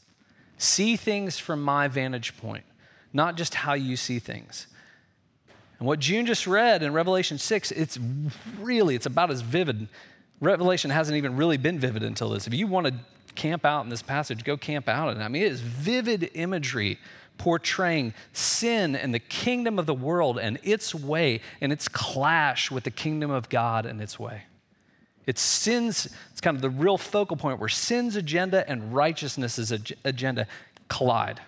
See 0.57 0.95
things 0.95 1.37
from 1.39 1.61
my 1.61 1.87
vantage 1.87 2.37
point, 2.37 2.65
not 3.11 3.35
just 3.35 3.55
how 3.55 3.73
you 3.73 3.95
see 3.95 4.19
things. 4.19 4.67
And 5.79 5.87
what 5.87 5.99
June 5.99 6.25
just 6.25 6.47
read 6.47 6.83
in 6.83 6.93
Revelation 6.93 7.37
6, 7.37 7.71
it's 7.71 7.99
really, 8.59 8.95
it's 8.95 9.05
about 9.05 9.31
as 9.31 9.41
vivid. 9.41 9.87
Revelation 10.39 10.91
hasn't 10.91 11.17
even 11.17 11.35
really 11.35 11.57
been 11.57 11.79
vivid 11.79 12.03
until 12.03 12.29
this. 12.29 12.47
If 12.47 12.53
you 12.53 12.67
want 12.67 12.87
to 12.87 12.93
camp 13.35 13.65
out 13.65 13.83
in 13.83 13.89
this 13.89 14.01
passage, 14.01 14.43
go 14.43 14.57
camp 14.57 14.87
out 14.87 15.09
in 15.09 15.21
it. 15.21 15.23
I 15.23 15.27
mean, 15.27 15.43
it 15.43 15.51
is 15.51 15.61
vivid 15.61 16.31
imagery 16.33 16.99
portraying 17.37 18.13
sin 18.31 18.95
and 18.95 19.13
the 19.13 19.19
kingdom 19.19 19.79
of 19.79 19.85
the 19.85 19.93
world 19.93 20.37
and 20.37 20.59
its 20.63 20.93
way 20.93 21.41
and 21.59 21.71
its 21.71 21.87
clash 21.87 22.69
with 22.69 22.83
the 22.83 22.91
kingdom 22.91 23.31
of 23.31 23.49
God 23.49 23.85
and 23.85 24.01
its 24.01 24.19
way. 24.19 24.43
It's 25.25 25.41
sin's, 25.41 26.13
it's 26.31 26.41
kind 26.41 26.55
of 26.55 26.61
the 26.61 26.69
real 26.69 26.97
focal 26.97 27.37
point 27.37 27.59
where 27.59 27.69
sin's 27.69 28.15
agenda 28.15 28.69
and 28.69 28.93
righteousness' 28.93 29.71
agenda 30.03 30.47
collide 30.89 31.41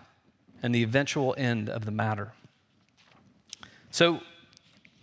and 0.64 0.74
the 0.74 0.84
eventual 0.84 1.36
end 1.38 1.70
of 1.70 1.86
the 1.86 1.92
matter. 1.92 2.32
So 3.96 4.20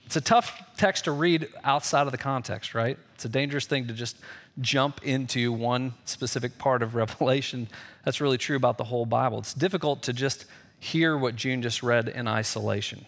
it's 0.05 0.17
a 0.17 0.21
tough 0.21 0.63
text 0.77 1.05
to 1.05 1.13
read 1.13 1.49
outside 1.65 2.03
of 2.03 2.13
the 2.13 2.19
context, 2.19 2.75
right? 2.75 2.99
It's 3.15 3.25
a 3.25 3.29
dangerous 3.31 3.65
thing 3.65 3.87
to 3.87 3.95
just 3.95 4.19
jump 4.61 5.03
into 5.03 5.51
one 5.51 5.95
specific 6.05 6.59
part 6.59 6.83
of 6.83 6.95
Revelation. 7.03 7.69
That's 8.05 8.21
really 8.21 8.37
true 8.37 8.55
about 8.55 8.77
the 8.77 8.85
whole 8.85 9.07
Bible. 9.07 9.39
It's 9.39 9.55
difficult 9.55 10.03
to 10.03 10.13
just 10.13 10.45
hear 10.79 11.17
what 11.17 11.37
June 11.37 11.63
just 11.63 11.83
read 11.83 12.07
in 12.07 12.29
isolation, 12.29 13.07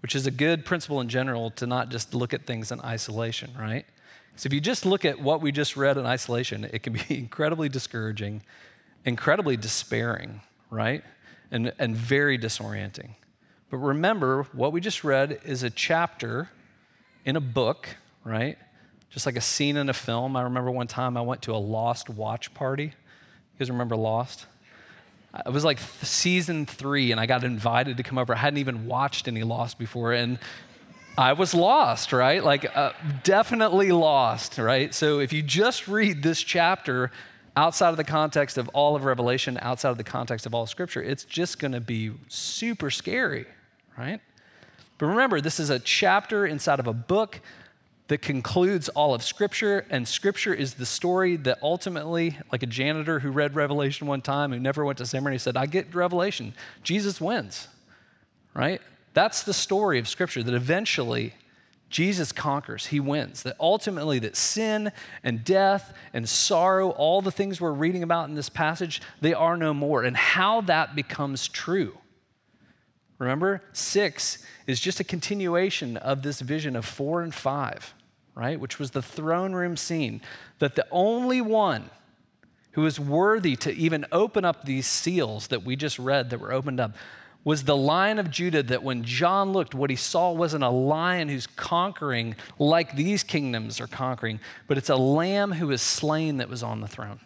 which 0.00 0.14
is 0.14 0.26
a 0.26 0.30
good 0.30 0.64
principle 0.64 0.98
in 1.02 1.10
general 1.10 1.50
to 1.50 1.66
not 1.66 1.90
just 1.90 2.14
look 2.14 2.32
at 2.32 2.46
things 2.46 2.72
in 2.72 2.80
isolation, 2.80 3.52
right? 3.60 3.84
So 4.36 4.46
if 4.46 4.54
you 4.54 4.62
just 4.62 4.86
look 4.86 5.04
at 5.04 5.20
what 5.20 5.42
we 5.42 5.52
just 5.52 5.76
read 5.76 5.98
in 5.98 6.06
isolation, 6.06 6.64
it 6.64 6.82
can 6.82 6.94
be 6.94 7.02
incredibly 7.10 7.68
discouraging, 7.68 8.40
incredibly 9.04 9.58
despairing, 9.58 10.40
right? 10.70 11.04
And, 11.50 11.74
and 11.78 11.94
very 11.94 12.38
disorienting. 12.38 13.10
But 13.70 13.78
remember, 13.78 14.44
what 14.52 14.72
we 14.72 14.80
just 14.80 15.04
read 15.04 15.40
is 15.44 15.62
a 15.62 15.70
chapter 15.70 16.50
in 17.24 17.36
a 17.36 17.40
book, 17.40 17.88
right? 18.24 18.56
Just 19.10 19.26
like 19.26 19.36
a 19.36 19.40
scene 19.40 19.76
in 19.76 19.88
a 19.88 19.94
film. 19.94 20.36
I 20.36 20.42
remember 20.42 20.70
one 20.70 20.86
time 20.86 21.16
I 21.16 21.20
went 21.22 21.42
to 21.42 21.52
a 21.52 21.56
Lost 21.56 22.08
watch 22.08 22.54
party. 22.54 22.84
You 22.84 23.58
guys 23.58 23.70
remember 23.70 23.96
Lost? 23.96 24.46
It 25.44 25.52
was 25.52 25.64
like 25.64 25.78
season 25.78 26.64
three, 26.64 27.12
and 27.12 27.20
I 27.20 27.26
got 27.26 27.44
invited 27.44 27.98
to 27.98 28.02
come 28.02 28.16
over. 28.16 28.34
I 28.34 28.38
hadn't 28.38 28.58
even 28.58 28.86
watched 28.86 29.28
any 29.28 29.42
Lost 29.42 29.78
before, 29.78 30.12
and 30.12 30.38
I 31.18 31.32
was 31.32 31.52
lost, 31.52 32.12
right? 32.12 32.44
Like, 32.44 32.64
uh, 32.76 32.92
definitely 33.24 33.90
lost, 33.90 34.56
right? 34.56 34.94
So, 34.94 35.18
if 35.18 35.32
you 35.32 35.42
just 35.42 35.88
read 35.88 36.22
this 36.22 36.40
chapter 36.40 37.10
outside 37.56 37.90
of 37.90 37.96
the 37.96 38.04
context 38.04 38.56
of 38.56 38.68
all 38.68 38.94
of 38.94 39.04
Revelation, 39.04 39.58
outside 39.60 39.90
of 39.90 39.98
the 39.98 40.04
context 40.04 40.46
of 40.46 40.54
all 40.54 40.64
Scripture, 40.66 41.02
it's 41.02 41.24
just 41.24 41.58
to 41.72 41.80
be 41.80 42.12
super 42.28 42.88
scary, 42.88 43.46
right? 43.98 44.20
But 44.98 45.06
remember, 45.06 45.40
this 45.40 45.60
is 45.60 45.70
a 45.70 45.78
chapter 45.78 46.46
inside 46.46 46.80
of 46.80 46.86
a 46.86 46.92
book 46.92 47.40
that 48.08 48.22
concludes 48.22 48.88
all 48.88 49.14
of 49.14 49.22
Scripture, 49.22 49.84
and 49.90 50.08
Scripture 50.08 50.54
is 50.54 50.74
the 50.74 50.86
story 50.86 51.36
that 51.36 51.58
ultimately, 51.62 52.38
like 52.50 52.62
a 52.62 52.66
janitor 52.66 53.18
who 53.18 53.30
read 53.30 53.54
Revelation 53.54 54.06
one 54.06 54.22
time, 54.22 54.50
who 54.50 54.58
never 54.58 54.84
went 54.84 54.98
to 54.98 55.06
seminary, 55.06 55.38
said, 55.38 55.56
I 55.56 55.66
get 55.66 55.94
Revelation. 55.94 56.54
Jesus 56.82 57.20
wins, 57.20 57.68
right? 58.54 58.80
That's 59.12 59.42
the 59.42 59.52
story 59.52 59.98
of 59.98 60.08
Scripture, 60.08 60.42
that 60.42 60.54
eventually 60.54 61.34
Jesus 61.90 62.32
conquers, 62.32 62.86
he 62.86 63.00
wins. 63.00 63.42
That 63.42 63.56
ultimately 63.60 64.18
that 64.20 64.36
sin 64.36 64.92
and 65.22 65.44
death 65.44 65.94
and 66.12 66.28
sorrow, 66.28 66.90
all 66.90 67.22
the 67.22 67.32
things 67.32 67.60
we're 67.60 67.72
reading 67.72 68.02
about 68.02 68.28
in 68.28 68.34
this 68.34 68.48
passage, 68.48 69.02
they 69.20 69.34
are 69.34 69.56
no 69.56 69.74
more. 69.74 70.02
And 70.02 70.16
how 70.16 70.60
that 70.62 70.94
becomes 70.94 71.48
true. 71.48 71.98
Remember, 73.18 73.62
6 73.72 74.44
is 74.66 74.80
just 74.80 75.00
a 75.00 75.04
continuation 75.04 75.96
of 75.96 76.22
this 76.22 76.40
vision 76.40 76.76
of 76.76 76.84
4 76.84 77.22
and 77.22 77.34
5, 77.34 77.94
right? 78.34 78.60
Which 78.60 78.78
was 78.78 78.92
the 78.92 79.02
throne 79.02 79.54
room 79.54 79.76
scene 79.76 80.20
that 80.60 80.76
the 80.76 80.86
only 80.90 81.40
one 81.40 81.90
who 82.72 82.86
is 82.86 83.00
worthy 83.00 83.56
to 83.56 83.74
even 83.74 84.06
open 84.12 84.44
up 84.44 84.64
these 84.64 84.86
seals 84.86 85.48
that 85.48 85.64
we 85.64 85.74
just 85.74 85.98
read 85.98 86.30
that 86.30 86.38
were 86.38 86.52
opened 86.52 86.78
up 86.78 86.92
was 87.42 87.64
the 87.64 87.76
lion 87.76 88.18
of 88.18 88.30
Judah 88.30 88.62
that 88.62 88.82
when 88.82 89.02
John 89.02 89.52
looked, 89.52 89.74
what 89.74 89.90
he 89.90 89.96
saw 89.96 90.30
wasn't 90.32 90.62
a 90.62 90.68
lion 90.68 91.28
who's 91.28 91.46
conquering 91.46 92.36
like 92.58 92.94
these 92.94 93.22
kingdoms 93.22 93.80
are 93.80 93.86
conquering, 93.86 94.38
but 94.66 94.76
it's 94.76 94.90
a 94.90 94.96
lamb 94.96 95.52
who 95.52 95.70
is 95.70 95.80
slain 95.82 96.36
that 96.36 96.48
was 96.48 96.62
on 96.62 96.80
the 96.80 96.88
throne. 96.88 97.20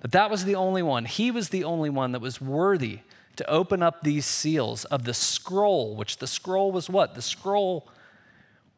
That 0.00 0.12
that 0.12 0.30
was 0.30 0.44
the 0.44 0.54
only 0.54 0.82
one. 0.82 1.06
He 1.06 1.30
was 1.30 1.48
the 1.48 1.64
only 1.64 1.90
one 1.90 2.12
that 2.12 2.20
was 2.20 2.40
worthy 2.40 3.00
to 3.38 3.50
open 3.50 3.82
up 3.82 4.02
these 4.02 4.26
seals 4.26 4.84
of 4.86 5.04
the 5.04 5.14
scroll, 5.14 5.96
which 5.96 6.18
the 6.18 6.26
scroll 6.26 6.70
was 6.70 6.88
what? 6.88 7.14
The 7.14 7.22
scroll 7.22 7.88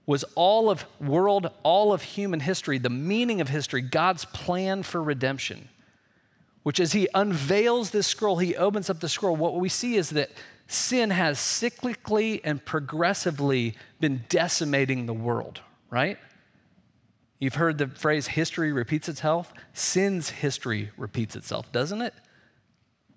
was 0.06 0.24
all 0.34 0.70
of 0.70 0.86
world, 1.00 1.50
all 1.62 1.92
of 1.92 2.02
human 2.02 2.40
history, 2.40 2.78
the 2.78 2.88
meaning 2.88 3.40
of 3.40 3.48
history, 3.48 3.80
God's 3.82 4.24
plan 4.24 4.82
for 4.82 5.02
redemption 5.02 5.68
which 6.62 6.80
as 6.80 6.92
he 6.92 7.08
unveils 7.14 7.90
this 7.90 8.06
scroll, 8.06 8.38
he 8.38 8.56
opens 8.56 8.90
up 8.90 9.00
the 9.00 9.08
scroll, 9.08 9.36
what 9.36 9.56
we 9.56 9.68
see 9.68 9.96
is 9.96 10.10
that 10.10 10.30
sin 10.66 11.10
has 11.10 11.38
cyclically 11.38 12.40
and 12.44 12.64
progressively 12.64 13.74
been 13.98 14.24
decimating 14.28 15.06
the 15.06 15.14
world, 15.14 15.60
right? 15.88 16.18
You've 17.38 17.54
heard 17.54 17.78
the 17.78 17.88
phrase 17.88 18.28
history 18.28 18.70
repeats 18.72 19.08
itself. 19.08 19.52
Sin's 19.72 20.30
history 20.30 20.90
repeats 20.98 21.34
itself, 21.34 21.72
doesn't 21.72 22.02
it? 22.02 22.12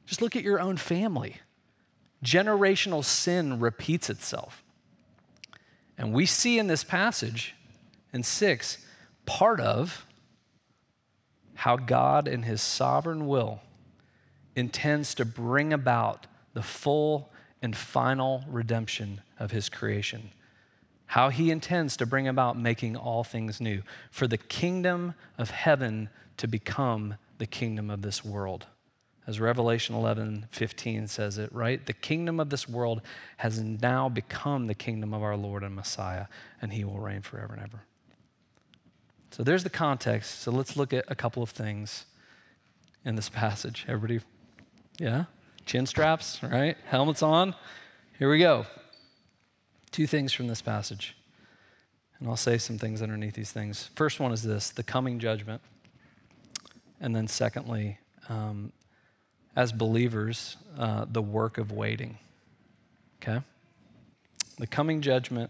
Just 0.06 0.22
look 0.22 0.36
at 0.36 0.44
your 0.44 0.60
own 0.60 0.78
family. 0.78 1.38
Generational 2.24 3.04
sin 3.04 3.60
repeats 3.60 4.10
itself. 4.10 4.64
And 5.98 6.14
we 6.14 6.26
see 6.26 6.58
in 6.58 6.68
this 6.68 6.84
passage 6.84 7.56
in 8.12 8.24
6 8.24 8.86
part 9.26 9.60
of 9.60 10.06
how 11.56 11.78
God, 11.78 12.28
in 12.28 12.44
His 12.44 12.62
sovereign 12.62 13.28
will, 13.28 13.62
intends 14.56 15.14
to 15.16 15.26
bring 15.26 15.72
about 15.72 16.28
the 16.54 16.64
full 16.64 17.32
and 17.62 17.76
final 17.76 18.44
redemption 18.48 19.22
of 19.40 19.52
His 19.52 19.70
creation. 19.70 20.32
How 21.08 21.30
He 21.30 21.52
intends 21.52 21.96
to 21.98 22.06
bring 22.06 22.28
about 22.28 22.58
making 22.58 22.98
all 22.98 23.24
things 23.24 23.62
new, 23.62 23.84
for 24.12 24.28
the 24.28 24.38
kingdom 24.38 25.14
of 25.38 25.52
heaven 25.52 26.10
to 26.38 26.48
become 26.48 27.16
the 27.38 27.46
kingdom 27.46 27.90
of 27.90 28.02
this 28.02 28.26
world. 28.26 28.66
As 29.26 29.40
Revelation 29.40 29.96
11 29.96 30.48
15 30.52 31.08
says 31.08 31.38
it, 31.38 31.54
right? 31.54 31.86
The 31.86 31.94
kingdom 31.94 32.40
of 32.40 32.50
this 32.50 32.68
world 32.68 33.02
has 33.38 33.62
now 33.62 34.10
become 34.10 34.68
the 34.68 34.76
kingdom 34.76 35.14
of 35.14 35.24
our 35.24 35.38
Lord 35.38 35.64
and 35.64 35.76
Messiah, 35.76 36.26
and 36.62 36.74
He 36.74 36.84
will 36.84 37.00
reign 37.00 37.22
forever 37.22 37.54
and 37.54 37.64
ever. 37.64 37.84
So 39.32 39.44
there's 39.44 39.64
the 39.64 39.70
context. 39.70 40.42
So 40.42 40.52
let's 40.52 40.76
look 40.76 40.94
at 40.94 41.06
a 41.08 41.16
couple 41.16 41.42
of 41.42 41.50
things 41.50 42.06
in 43.06 43.16
this 43.16 43.30
passage. 43.30 43.86
Everybody, 43.88 44.20
yeah? 45.00 45.26
Chin 45.66 45.86
straps, 45.86 46.40
right? 46.44 46.78
Helmets 46.86 47.24
on. 47.24 47.56
Here 48.20 48.30
we 48.30 48.40
go. 48.40 48.66
Two 49.92 50.06
things 50.06 50.34
from 50.34 50.48
this 50.48 50.62
passage. 50.62 51.16
And 52.20 52.28
I'll 52.28 52.36
say 52.36 52.58
some 52.58 52.78
things 52.78 53.02
underneath 53.02 53.34
these 53.34 53.52
things. 53.52 53.90
First 53.96 54.20
one 54.20 54.32
is 54.32 54.44
this 54.44 54.70
the 54.70 54.84
coming 54.84 55.20
judgment. 55.20 55.62
And 57.00 57.16
then, 57.16 57.28
secondly, 57.28 57.98
um, 58.30 58.72
as 59.56 59.72
believers, 59.72 60.58
uh, 60.78 61.06
the 61.10 61.22
work 61.22 61.58
of 61.58 61.72
waiting. 61.72 62.18
Okay? 63.22 63.42
the 64.58 64.68
coming 64.68 65.02
judgment, 65.02 65.50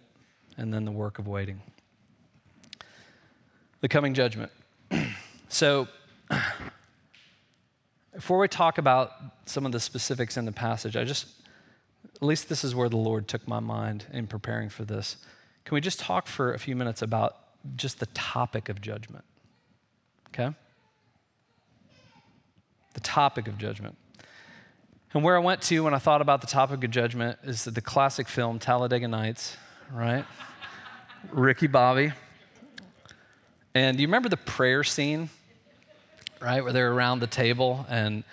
and 0.58 0.74
then 0.74 0.86
the 0.86 0.92
work 0.92 1.20
of 1.20 1.28
waiting. 1.28 1.62
The 3.82 3.90
coming 3.90 4.14
judgment. 4.14 4.52
so, 5.50 5.88
before 8.14 8.40
we 8.40 8.48
talk 8.48 8.78
about 8.78 9.12
some 9.46 9.66
of 9.66 9.72
the 9.72 9.80
specifics 9.80 10.38
in 10.38 10.46
the 10.46 10.52
passage, 10.52 10.96
I 10.96 11.04
just, 11.04 11.28
at 12.16 12.24
least 12.24 12.48
this 12.48 12.64
is 12.64 12.74
where 12.74 12.90
the 12.90 12.98
Lord 12.98 13.28
took 13.28 13.48
my 13.48 13.60
mind 13.60 14.06
in 14.14 14.28
preparing 14.28 14.70
for 14.70 14.86
this. 14.86 15.18
Can 15.66 15.76
we 15.76 15.82
just 15.82 16.00
talk 16.00 16.28
for 16.28 16.54
a 16.54 16.60
few 16.60 16.76
minutes 16.76 17.02
about 17.02 17.38
just 17.76 18.00
the 18.00 18.06
topic 18.08 18.70
of 18.70 18.82
judgment? 18.82 19.26
Okay? 20.30 20.56
The 22.94 23.00
topic 23.02 23.48
of 23.48 23.58
judgment. 23.58 23.96
And 25.14 25.24
where 25.24 25.36
I 25.36 25.40
went 25.40 25.62
to 25.64 25.84
when 25.84 25.94
I 25.94 26.00
thought 26.00 26.22
about 26.22 26.42
the 26.42 26.48
topic 26.48 26.84
of 26.84 26.90
judgment 26.90 27.38
is 27.44 27.66
the 27.66 27.82
classic 27.82 28.28
film 28.28 28.60
Talladega 28.60 29.08
Nights, 29.08 29.58
right? 29.92 30.26
Ricky 31.32 31.68
Bobby. 31.68 32.12
And 33.76 33.98
do 33.98 34.02
you 34.02 34.08
remember 34.08 34.30
the 34.30 34.38
prayer 34.38 34.84
scene, 34.84 35.30
right, 36.40 36.64
where 36.64 36.74
they're 36.74 36.92
around 36.92 37.20
the 37.20 37.28
table 37.28 37.86
and 37.90 38.24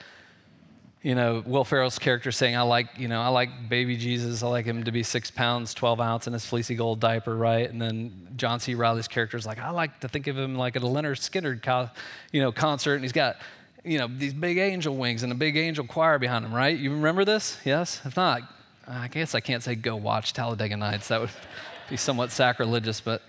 you 1.03 1.15
know, 1.15 1.43
Will 1.47 1.65
Ferrell's 1.65 1.99
character 1.99 2.31
saying, 2.31 2.57
I 2.57 2.63
like, 2.63 2.99
you 2.99 3.09
know, 3.09 3.23
I 3.23 3.29
like 3.29 3.71
baby 3.71 3.97
Jesus. 3.97 4.43
I 4.43 4.49
like 4.49 4.67
him 4.67 4.85
to 4.85 4.93
be 4.93 5.03
six 5.03 5.31
pounds, 5.31 5.73
12 5.73 5.99
ounce 5.99 6.27
in 6.27 6.35
his 6.35 6.45
fleecy 6.45 6.75
gold 6.75 7.01
diaper, 7.01 7.35
right? 7.35 7.71
And 7.71 7.81
then 7.81 8.29
John 8.37 8.61
C. 8.61 8.75
Reilly's 8.75 9.09
character 9.09 9.39
is 9.39 9.47
like, 9.47 9.59
I 9.59 9.71
like 9.71 10.01
to 10.01 10.09
think 10.09 10.27
of 10.27 10.37
him 10.37 10.57
like 10.57 10.77
at 10.77 10.83
a 10.83 10.87
Lynyrd 10.87 11.17
Skynyrd, 11.17 11.63
co- 11.63 11.89
you 12.33 12.43
know, 12.43 12.53
concert. 12.53 12.97
And 12.97 13.05
he's 13.05 13.13
got, 13.13 13.37
you 13.85 13.99
know, 13.99 14.09
these 14.09 14.35
big 14.35 14.59
angel 14.59 14.97
wings 14.97 15.23
and 15.23 15.33
a 15.33 15.35
big 15.35 15.57
angel 15.57 15.85
choir 15.85 16.19
behind 16.19 16.45
him, 16.45 16.55
right? 16.55 16.77
You 16.77 16.93
remember 16.93 17.25
this? 17.25 17.59
Yes? 17.65 18.01
If 18.05 18.17
not, 18.17 18.43
I 18.87 19.09
guess 19.09 19.35
I 19.35 19.41
can't 19.41 19.63
say 19.63 19.75
go 19.75 19.97
watch 19.97 20.33
Talladega 20.33 20.77
Nights. 20.77 21.09
That 21.09 21.21
would 21.21 21.31
be 21.91 21.97
somewhat 21.97 22.31
sacrilegious, 22.31 23.01
but 23.01 23.23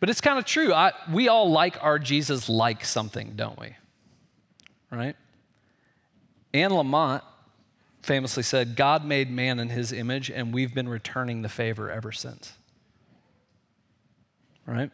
but 0.00 0.10
it's 0.10 0.20
kind 0.20 0.38
of 0.38 0.44
true. 0.44 0.74
I, 0.74 0.92
we 1.10 1.28
all 1.28 1.50
like 1.50 1.82
our 1.82 1.98
Jesus 1.98 2.50
like 2.50 2.84
something, 2.84 3.32
don't 3.36 3.58
we? 3.58 3.74
Right? 4.90 5.16
Anne 6.52 6.72
Lamott 6.72 7.22
famously 8.02 8.42
said, 8.42 8.76
God 8.76 9.04
made 9.04 9.30
man 9.30 9.58
in 9.58 9.70
his 9.70 9.92
image, 9.92 10.30
and 10.30 10.52
we've 10.52 10.74
been 10.74 10.90
returning 10.90 11.40
the 11.40 11.48
favor 11.48 11.90
ever 11.90 12.12
since. 12.12 12.52
Right? 14.66 14.90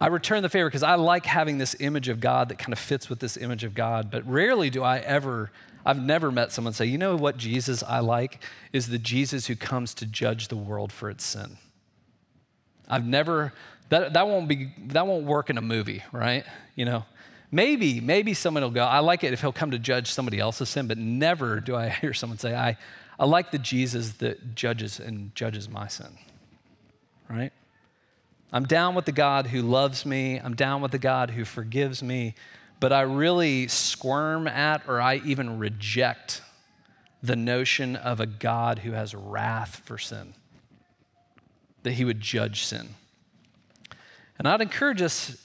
I 0.00 0.06
return 0.06 0.42
the 0.42 0.48
favor 0.48 0.68
because 0.68 0.82
I 0.82 0.94
like 0.94 1.26
having 1.26 1.58
this 1.58 1.76
image 1.78 2.08
of 2.08 2.20
God 2.20 2.48
that 2.48 2.58
kind 2.58 2.72
of 2.72 2.78
fits 2.78 3.10
with 3.10 3.20
this 3.20 3.36
image 3.36 3.64
of 3.64 3.74
God, 3.74 4.10
but 4.10 4.26
rarely 4.26 4.70
do 4.70 4.82
I 4.82 4.98
ever, 4.98 5.50
I've 5.84 6.02
never 6.02 6.32
met 6.32 6.52
someone 6.52 6.72
say, 6.72 6.86
you 6.86 6.96
know 6.96 7.16
what 7.16 7.36
Jesus 7.36 7.82
I 7.82 8.00
like? 8.00 8.42
Is 8.72 8.88
the 8.88 8.98
Jesus 8.98 9.46
who 9.46 9.56
comes 9.56 9.92
to 9.94 10.06
judge 10.06 10.48
the 10.48 10.56
world 10.56 10.90
for 10.90 11.10
its 11.10 11.24
sin. 11.24 11.58
I've 12.88 13.06
never, 13.06 13.52
that, 13.90 14.14
that 14.14 14.26
won't 14.26 14.48
be, 14.48 14.72
that 14.86 15.06
won't 15.06 15.26
work 15.26 15.50
in 15.50 15.58
a 15.58 15.62
movie, 15.62 16.02
right? 16.12 16.44
You 16.76 16.86
know, 16.86 17.04
maybe, 17.50 18.00
maybe 18.00 18.32
someone 18.32 18.62
will 18.62 18.70
go, 18.70 18.84
I 18.84 19.00
like 19.00 19.22
it 19.22 19.34
if 19.34 19.42
he'll 19.42 19.52
come 19.52 19.70
to 19.72 19.78
judge 19.78 20.10
somebody 20.10 20.40
else's 20.40 20.70
sin, 20.70 20.86
but 20.88 20.96
never 20.96 21.60
do 21.60 21.76
I 21.76 21.88
hear 22.00 22.14
someone 22.14 22.38
say, 22.38 22.54
I, 22.54 22.78
I 23.18 23.26
like 23.26 23.50
the 23.50 23.58
Jesus 23.58 24.12
that 24.14 24.54
judges 24.54 24.98
and 24.98 25.34
judges 25.34 25.68
my 25.68 25.88
sin, 25.88 26.16
right? 27.28 27.52
I'm 28.52 28.64
down 28.64 28.94
with 28.94 29.04
the 29.04 29.12
God 29.12 29.48
who 29.48 29.62
loves 29.62 30.04
me. 30.04 30.38
I'm 30.38 30.56
down 30.56 30.82
with 30.82 30.92
the 30.92 30.98
God 30.98 31.30
who 31.30 31.44
forgives 31.44 32.02
me. 32.02 32.34
But 32.80 32.92
I 32.92 33.02
really 33.02 33.68
squirm 33.68 34.48
at 34.48 34.82
or 34.88 35.00
I 35.00 35.16
even 35.16 35.58
reject 35.58 36.42
the 37.22 37.36
notion 37.36 37.96
of 37.96 38.18
a 38.18 38.26
God 38.26 38.80
who 38.80 38.92
has 38.92 39.14
wrath 39.14 39.82
for 39.84 39.98
sin, 39.98 40.34
that 41.82 41.92
he 41.92 42.04
would 42.04 42.20
judge 42.20 42.64
sin. 42.64 42.94
And 44.38 44.48
I'd 44.48 44.62
encourage 44.62 45.02
us 45.02 45.36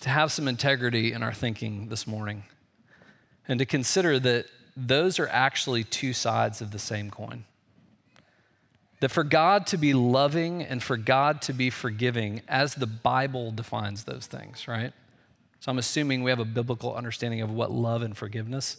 to 0.00 0.08
have 0.08 0.32
some 0.32 0.48
integrity 0.48 1.12
in 1.12 1.22
our 1.22 1.32
thinking 1.32 1.88
this 1.88 2.06
morning 2.06 2.44
and 3.46 3.60
to 3.60 3.66
consider 3.66 4.18
that 4.18 4.46
those 4.76 5.18
are 5.18 5.28
actually 5.28 5.84
two 5.84 6.12
sides 6.12 6.60
of 6.60 6.72
the 6.72 6.78
same 6.78 7.10
coin. 7.10 7.44
That 9.00 9.10
for 9.10 9.24
God 9.24 9.66
to 9.68 9.78
be 9.78 9.94
loving 9.94 10.62
and 10.62 10.82
for 10.82 10.96
God 10.96 11.42
to 11.42 11.52
be 11.52 11.70
forgiving, 11.70 12.42
as 12.46 12.74
the 12.74 12.86
Bible 12.86 13.50
defines 13.50 14.04
those 14.04 14.26
things, 14.26 14.68
right? 14.68 14.92
So 15.60 15.70
I'm 15.70 15.78
assuming 15.78 16.22
we 16.22 16.30
have 16.30 16.38
a 16.38 16.44
biblical 16.44 16.94
understanding 16.94 17.40
of 17.40 17.50
what 17.50 17.70
love 17.70 18.02
and 18.02 18.16
forgiveness 18.16 18.78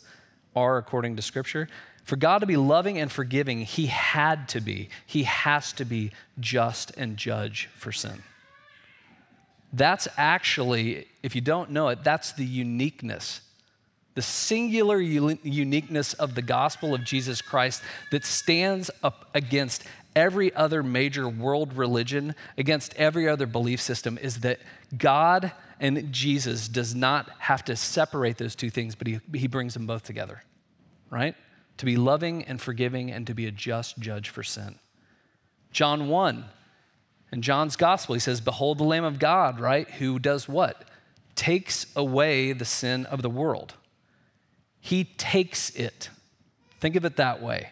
are 0.56 0.78
according 0.78 1.16
to 1.16 1.22
Scripture. 1.22 1.68
For 2.04 2.16
God 2.16 2.40
to 2.40 2.46
be 2.46 2.58
loving 2.58 2.98
and 2.98 3.12
forgiving, 3.12 3.62
He 3.62 3.88
had 3.88 4.48
to 4.50 4.62
be, 4.62 4.90
He 5.06 5.24
has 5.24 5.74
to 5.74 5.86
be 5.86 6.12
just 6.40 6.92
and 6.98 7.18
judge 7.18 7.70
for 7.76 7.92
sin. 7.92 8.24
That's 9.74 10.08
actually, 10.18 11.08
if 11.24 11.36
you 11.36 11.42
don't 11.42 11.72
know 11.72 11.88
it, 11.90 12.04
that's 12.04 12.34
the 12.34 12.46
uniqueness, 12.46 13.42
the 14.16 14.22
singular 14.22 15.00
uniqueness 15.00 16.14
of 16.14 16.36
the 16.36 16.42
gospel 16.42 16.94
of 16.94 17.06
Jesus 17.06 17.42
Christ 17.42 17.82
that 18.12 18.26
stands 18.26 18.92
up 19.02 19.30
against 19.34 19.86
every 20.15 20.54
other 20.56 20.84
major 20.84 21.28
world 21.28 21.74
religion, 21.74 22.36
against 22.58 22.93
every 22.95 23.28
other 23.28 23.45
belief 23.45 23.82
system, 23.82 24.17
is 24.17 24.41
that 24.41 24.60
God 24.97 25.52
and 25.80 26.12
Jesus 26.12 26.67
does 26.67 26.93
not 26.93 27.30
have 27.39 27.63
to 27.65 27.76
separate 27.76 28.38
those 28.38 28.56
two 28.56 28.69
things, 28.69 28.95
but 28.95 29.08
he, 29.08 29.19
he 29.34 29.47
brings 29.47 29.74
them 29.74 29.88
both 29.88 30.04
together, 30.04 30.43
right? 31.10 31.36
To 31.78 31.86
be 31.86 31.97
loving 31.97 32.43
and 32.43 32.62
forgiving 32.62 33.12
and 33.12 33.26
to 33.28 33.34
be 33.34 33.47
a 33.47 33.52
just 33.52 33.97
judge 34.00 34.30
for 34.30 34.43
sin. 34.43 34.76
John 35.71 36.10
1 36.10 36.45
in 37.32 37.41
John's 37.41 37.76
gospel, 37.76 38.13
he 38.13 38.19
says, 38.19 38.41
Behold 38.41 38.78
the 38.78 38.84
Lamb 38.84 39.06
of 39.06 39.17
God, 39.17 39.60
right? 39.60 39.89
Who 39.91 40.19
does 40.19 40.50
what? 40.50 40.84
Takes 41.36 41.86
away 41.95 42.52
the 42.52 42.65
sin 42.65 43.06
of 43.06 43.21
the 43.21 43.30
world. 43.30 43.76
He 44.82 45.06
takes 45.06 45.69
it. 45.71 46.10
Think 46.80 46.95
of 46.95 47.06
it 47.06 47.15
that 47.15 47.41
way. 47.41 47.69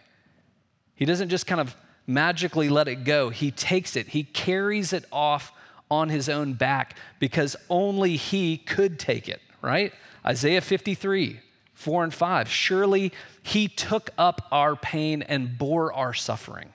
He 0.94 1.04
doesn't 1.04 1.28
just 1.28 1.46
kind 1.46 1.60
of 1.60 1.76
magically 2.12 2.68
let 2.68 2.88
it 2.88 3.04
go, 3.04 3.30
he 3.30 3.50
takes 3.50 3.96
it, 3.96 4.08
he 4.08 4.24
carries 4.24 4.92
it 4.92 5.04
off 5.12 5.52
on 5.90 6.08
his 6.08 6.28
own 6.28 6.54
back 6.54 6.96
because 7.18 7.56
only 7.68 8.16
he 8.16 8.58
could 8.58 8.98
take 8.98 9.28
it, 9.28 9.40
right? 9.62 9.92
Isaiah 10.24 10.60
53, 10.60 11.40
4 11.74 12.04
and 12.04 12.14
5. 12.14 12.48
Surely 12.48 13.12
he 13.42 13.66
took 13.68 14.10
up 14.18 14.46
our 14.52 14.76
pain 14.76 15.22
and 15.22 15.56
bore 15.56 15.92
our 15.92 16.14
suffering. 16.14 16.72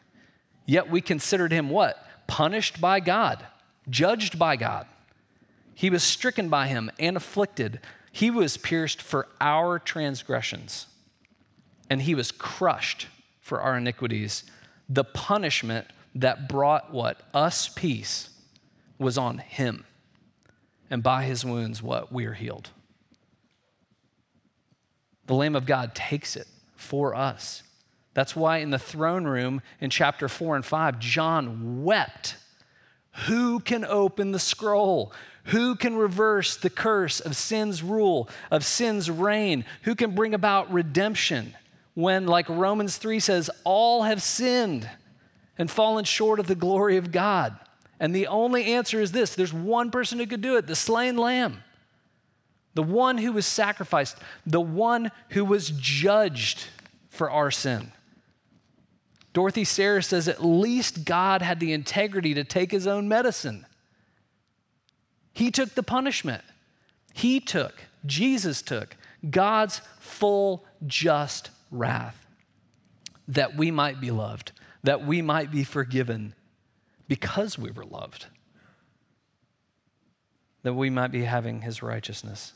Yet 0.65 0.89
we 0.89 0.99
considered 1.01 1.51
him 1.51 1.69
what? 1.69 2.05
punished 2.27 2.81
by 2.81 2.99
God, 2.99 3.45
judged 3.89 4.37
by 4.39 4.55
God. 4.55 4.87
He 5.73 5.89
was 5.89 6.03
stricken 6.03 6.49
by 6.49 6.67
him 6.67 6.91
and 6.99 7.17
afflicted. 7.17 7.79
He 8.11 8.31
was 8.31 8.57
pierced 8.57 9.01
for 9.01 9.27
our 9.41 9.77
transgressions, 9.77 10.87
and 11.89 12.01
he 12.03 12.15
was 12.15 12.31
crushed 12.31 13.07
for 13.41 13.61
our 13.61 13.77
iniquities. 13.77 14.43
The 14.87 15.03
punishment 15.03 15.87
that 16.15 16.47
brought 16.47 16.93
what? 16.93 17.21
Us 17.33 17.69
peace 17.69 18.29
was 18.97 19.17
on 19.17 19.39
him. 19.39 19.85
And 20.89 21.01
by 21.03 21.23
his 21.23 21.43
wounds, 21.43 21.81
what? 21.81 22.11
We 22.11 22.25
are 22.25 22.33
healed. 22.33 22.69
The 25.27 25.33
Lamb 25.33 25.55
of 25.55 25.65
God 25.65 25.95
takes 25.95 26.35
it 26.35 26.47
for 26.75 27.15
us. 27.15 27.63
That's 28.13 28.35
why 28.35 28.57
in 28.57 28.69
the 28.69 28.79
throne 28.79 29.25
room 29.25 29.61
in 29.81 29.89
chapter 29.89 30.29
4 30.29 30.55
and 30.55 30.65
5, 30.65 30.99
John 30.99 31.83
wept. 31.83 32.37
Who 33.27 33.59
can 33.59 33.83
open 33.83 34.31
the 34.31 34.39
scroll? 34.39 35.11
Who 35.45 35.75
can 35.75 35.95
reverse 35.95 36.55
the 36.55 36.69
curse 36.69 37.19
of 37.19 37.35
sin's 37.35 37.83
rule, 37.83 38.29
of 38.51 38.65
sin's 38.65 39.09
reign? 39.09 39.65
Who 39.83 39.95
can 39.95 40.15
bring 40.15 40.33
about 40.33 40.71
redemption 40.71 41.55
when, 41.95 42.27
like 42.27 42.47
Romans 42.47 42.97
3 42.97 43.19
says, 43.19 43.49
all 43.63 44.03
have 44.03 44.21
sinned 44.21 44.89
and 45.57 45.71
fallen 45.71 46.05
short 46.05 46.39
of 46.39 46.47
the 46.47 46.55
glory 46.55 46.97
of 46.97 47.11
God? 47.11 47.57
And 47.99 48.13
the 48.13 48.27
only 48.27 48.73
answer 48.73 49.01
is 49.01 49.11
this 49.11 49.33
there's 49.33 49.53
one 49.53 49.89
person 49.89 50.19
who 50.19 50.27
could 50.27 50.41
do 50.41 50.57
it 50.57 50.67
the 50.67 50.75
slain 50.75 51.17
lamb, 51.17 51.63
the 52.73 52.83
one 52.83 53.17
who 53.17 53.31
was 53.31 53.45
sacrificed, 53.45 54.17
the 54.45 54.61
one 54.61 55.11
who 55.29 55.43
was 55.43 55.71
judged 55.71 56.67
for 57.09 57.31
our 57.31 57.49
sin. 57.49 57.91
Dorothy 59.33 59.63
Sayers 59.65 60.07
says 60.07 60.27
at 60.27 60.45
least 60.45 61.03
God 61.03 61.41
had 61.41 61.59
the 61.59 61.73
integrity 61.73 62.33
to 62.33 62.43
take 62.43 62.71
his 62.71 62.87
own 62.87 63.07
medicine. 63.07 63.65
He 65.33 65.51
took 65.51 65.75
the 65.75 65.83
punishment. 65.83 66.43
He 67.13 67.41
took, 67.41 67.83
Jesus 68.05 68.61
took 68.61 68.95
God's 69.29 69.81
full 69.99 70.65
just 70.85 71.49
wrath 71.77 72.25
that 73.27 73.55
we 73.55 73.71
might 73.71 73.99
be 73.99 74.11
loved, 74.11 74.51
that 74.83 75.05
we 75.05 75.21
might 75.21 75.51
be 75.51 75.63
forgiven 75.63 76.33
because 77.07 77.57
we 77.57 77.71
were 77.71 77.85
loved, 77.85 78.27
that 80.63 80.73
we 80.73 80.89
might 80.89 81.11
be 81.11 81.23
having 81.23 81.61
his 81.61 81.81
righteousness. 81.81 82.53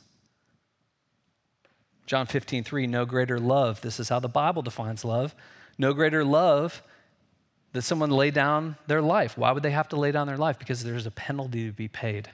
John 2.05 2.25
15, 2.25 2.63
3, 2.63 2.87
no 2.87 3.05
greater 3.05 3.39
love. 3.39 3.81
This 3.81 3.99
is 3.99 4.09
how 4.09 4.19
the 4.19 4.27
Bible 4.27 4.61
defines 4.61 5.05
love 5.05 5.35
no 5.79 5.93
greater 5.93 6.23
love 6.23 6.83
that 7.71 7.81
someone 7.83 8.11
lay 8.11 8.29
down 8.29 8.75
their 8.85 9.01
life. 9.01 9.37
Why 9.37 9.51
would 9.53 9.63
they 9.63 9.71
have 9.71 9.87
to 9.89 9.95
lay 9.95 10.11
down 10.11 10.27
their 10.27 10.37
life? 10.37 10.59
Because 10.59 10.83
there's 10.83 11.05
a 11.05 11.11
penalty 11.11 11.65
to 11.65 11.71
be 11.71 11.87
paid. 11.87 12.29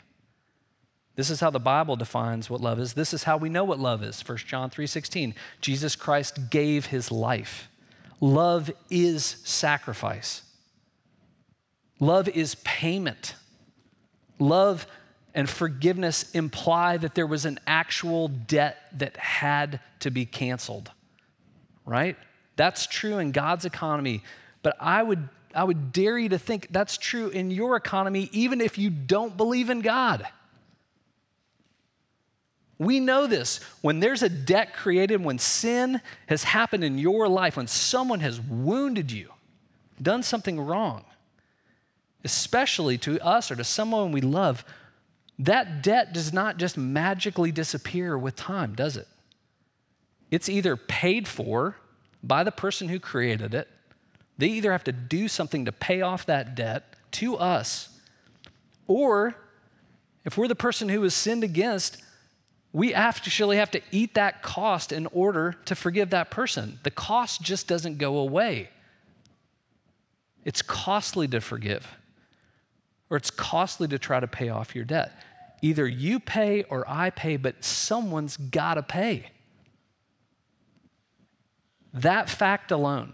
This 1.15 1.29
is 1.29 1.39
how 1.39 1.49
the 1.49 1.59
Bible 1.59 1.95
defines 1.95 2.49
what 2.49 2.61
love 2.61 2.79
is. 2.79 2.93
This 2.93 3.13
is 3.13 3.23
how 3.23 3.37
we 3.37 3.49
know 3.49 3.63
what 3.63 3.79
love 3.79 4.03
is. 4.03 4.21
1 4.21 4.47
John 4.47 4.69
3:16. 4.69 5.33
Jesus 5.61 5.95
Christ 5.95 6.49
gave 6.49 6.87
his 6.87 7.11
life. 7.11 7.69
Love 8.19 8.71
is 8.89 9.23
sacrifice. 9.43 10.43
Love 11.99 12.27
is 12.29 12.55
payment. 12.63 13.35
Love 14.39 14.87
and 15.33 15.49
forgiveness 15.49 16.31
imply 16.31 16.97
that 16.97 17.15
there 17.15 17.27
was 17.27 17.45
an 17.45 17.59
actual 17.65 18.27
debt 18.27 18.77
that 18.93 19.15
had 19.17 19.79
to 19.99 20.11
be 20.11 20.25
canceled. 20.25 20.91
Right? 21.85 22.17
That's 22.55 22.87
true 22.87 23.19
in 23.19 23.31
God's 23.31 23.65
economy, 23.65 24.23
but 24.63 24.75
I 24.79 25.03
would 25.03 25.29
I 25.53 25.63
would 25.63 25.93
dare 25.93 26.17
you 26.17 26.27
to 26.29 26.37
think 26.37 26.67
that's 26.71 26.97
true 26.97 27.29
in 27.29 27.49
your 27.49 27.77
economy 27.77 28.29
even 28.33 28.59
if 28.59 28.77
you 28.77 28.89
don't 28.89 29.37
believe 29.37 29.69
in 29.69 29.79
God. 29.79 30.27
We 32.77 32.99
know 32.99 33.25
this. 33.27 33.59
When 33.81 33.99
there's 33.99 34.23
a 34.23 34.29
debt 34.29 34.73
created, 34.73 35.23
when 35.23 35.39
sin 35.39 36.01
has 36.27 36.43
happened 36.43 36.83
in 36.83 36.97
your 36.97 37.27
life, 37.27 37.57
when 37.57 37.67
someone 37.67 38.19
has 38.19 38.41
wounded 38.41 39.11
you, 39.11 39.29
done 40.01 40.23
something 40.23 40.59
wrong, 40.59 41.05
especially 42.23 42.97
to 42.99 43.19
us 43.25 43.49
or 43.49 43.55
to 43.55 43.63
someone 43.63 44.11
we 44.11 44.21
love, 44.21 44.65
that 45.39 45.81
debt 45.81 46.13
does 46.13 46.33
not 46.33 46.57
just 46.57 46.77
magically 46.77 47.51
disappear 47.51 48.17
with 48.17 48.35
time, 48.35 48.75
does 48.75 48.97
it? 48.97 49.07
It's 50.31 50.49
either 50.49 50.75
paid 50.75 51.27
for 51.27 51.77
by 52.23 52.43
the 52.43 52.51
person 52.51 52.89
who 52.89 52.99
created 52.99 53.53
it, 53.53 53.69
they 54.37 54.47
either 54.47 54.71
have 54.71 54.83
to 54.85 54.91
do 54.91 55.27
something 55.27 55.65
to 55.65 55.71
pay 55.71 56.01
off 56.01 56.25
that 56.25 56.55
debt 56.55 56.95
to 57.11 57.37
us, 57.37 57.89
or 58.87 59.35
if 60.25 60.37
we're 60.37 60.47
the 60.47 60.55
person 60.55 60.89
who 60.89 61.01
was 61.01 61.13
sinned 61.13 61.43
against, 61.43 62.01
we 62.75 62.93
actually 62.93 63.55
have 63.55 63.71
to 63.71 63.81
eat 63.89 64.15
that 64.15 64.43
cost 64.43 64.91
in 64.91 65.07
order 65.13 65.55
to 65.63 65.73
forgive 65.75 66.09
that 66.09 66.29
person. 66.29 66.77
The 66.83 66.91
cost 66.91 67.41
just 67.41 67.69
doesn't 67.69 67.99
go 67.99 68.17
away. 68.17 68.69
It's 70.43 70.61
costly 70.61 71.25
to 71.29 71.39
forgive, 71.39 71.87
or 73.09 73.15
it's 73.15 73.31
costly 73.31 73.87
to 73.87 73.97
try 73.97 74.19
to 74.19 74.27
pay 74.27 74.49
off 74.49 74.75
your 74.75 74.83
debt. 74.83 75.13
Either 75.61 75.87
you 75.87 76.19
pay 76.19 76.63
or 76.63 76.83
I 76.85 77.11
pay, 77.11 77.37
but 77.37 77.63
someone's 77.63 78.35
got 78.35 78.73
to 78.73 78.83
pay. 78.83 79.27
That 81.93 82.29
fact 82.29 82.73
alone, 82.73 83.13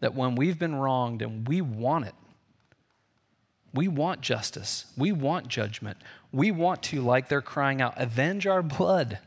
that 0.00 0.14
when 0.14 0.34
we've 0.34 0.58
been 0.58 0.74
wronged 0.74 1.22
and 1.22 1.48
we 1.48 1.62
want 1.62 2.04
it, 2.04 2.14
we 3.74 3.88
want 3.88 4.20
justice. 4.20 4.86
We 4.96 5.12
want 5.12 5.48
judgment. 5.48 5.98
We 6.30 6.50
want 6.50 6.82
to, 6.84 7.00
like 7.00 7.28
they're 7.28 7.40
crying 7.40 7.80
out, 7.80 7.94
avenge 7.96 8.46
our 8.46 8.62
blood. 8.62 9.18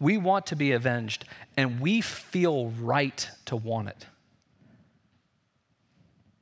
We 0.00 0.16
want 0.16 0.46
to 0.46 0.56
be 0.56 0.72
avenged, 0.72 1.24
and 1.56 1.80
we 1.80 2.00
feel 2.00 2.70
right 2.70 3.28
to 3.46 3.56
want 3.56 3.88
it. 3.88 4.06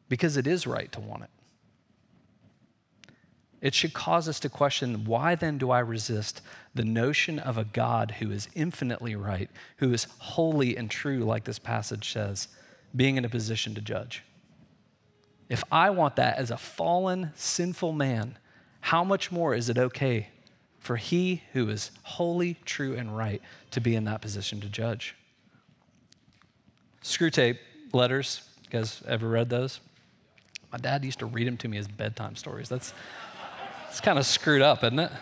Because 0.08 0.36
it 0.36 0.46
is 0.46 0.66
right 0.66 0.90
to 0.92 1.00
want 1.00 1.24
it. 1.24 1.30
It 3.60 3.74
should 3.74 3.92
cause 3.92 4.28
us 4.28 4.40
to 4.40 4.48
question 4.48 5.04
why 5.04 5.36
then 5.36 5.56
do 5.56 5.70
I 5.70 5.78
resist 5.78 6.42
the 6.74 6.84
notion 6.84 7.38
of 7.38 7.56
a 7.56 7.64
God 7.64 8.16
who 8.18 8.30
is 8.30 8.48
infinitely 8.54 9.14
right, 9.14 9.48
who 9.76 9.92
is 9.92 10.08
holy 10.18 10.76
and 10.76 10.90
true, 10.90 11.20
like 11.20 11.44
this 11.44 11.60
passage 11.60 12.12
says, 12.12 12.48
being 12.96 13.16
in 13.16 13.24
a 13.24 13.28
position 13.28 13.74
to 13.74 13.80
judge? 13.80 14.24
If 15.48 15.64
I 15.70 15.90
want 15.90 16.16
that 16.16 16.38
as 16.38 16.50
a 16.50 16.56
fallen, 16.56 17.32
sinful 17.34 17.92
man, 17.92 18.38
how 18.80 19.04
much 19.04 19.30
more 19.30 19.54
is 19.54 19.68
it 19.68 19.78
okay 19.78 20.28
for 20.78 20.96
he 20.96 21.42
who 21.52 21.68
is 21.68 21.90
holy, 22.02 22.56
true, 22.64 22.94
and 22.96 23.16
right 23.16 23.40
to 23.70 23.80
be 23.80 23.94
in 23.94 24.04
that 24.04 24.20
position 24.20 24.60
to 24.60 24.68
judge? 24.68 25.14
Screwtape 27.02 27.58
letters, 27.92 28.42
you 28.64 28.70
guys 28.70 29.02
ever 29.06 29.28
read 29.28 29.50
those? 29.50 29.80
My 30.72 30.78
dad 30.78 31.04
used 31.04 31.18
to 31.18 31.26
read 31.26 31.46
them 31.46 31.56
to 31.58 31.68
me 31.68 31.76
as 31.76 31.86
bedtime 31.86 32.34
stories. 32.36 32.68
That's 32.68 32.94
it's 33.88 34.00
kind 34.00 34.18
of 34.18 34.24
screwed 34.24 34.62
up, 34.62 34.82
isn't 34.82 34.98
it? 34.98 35.12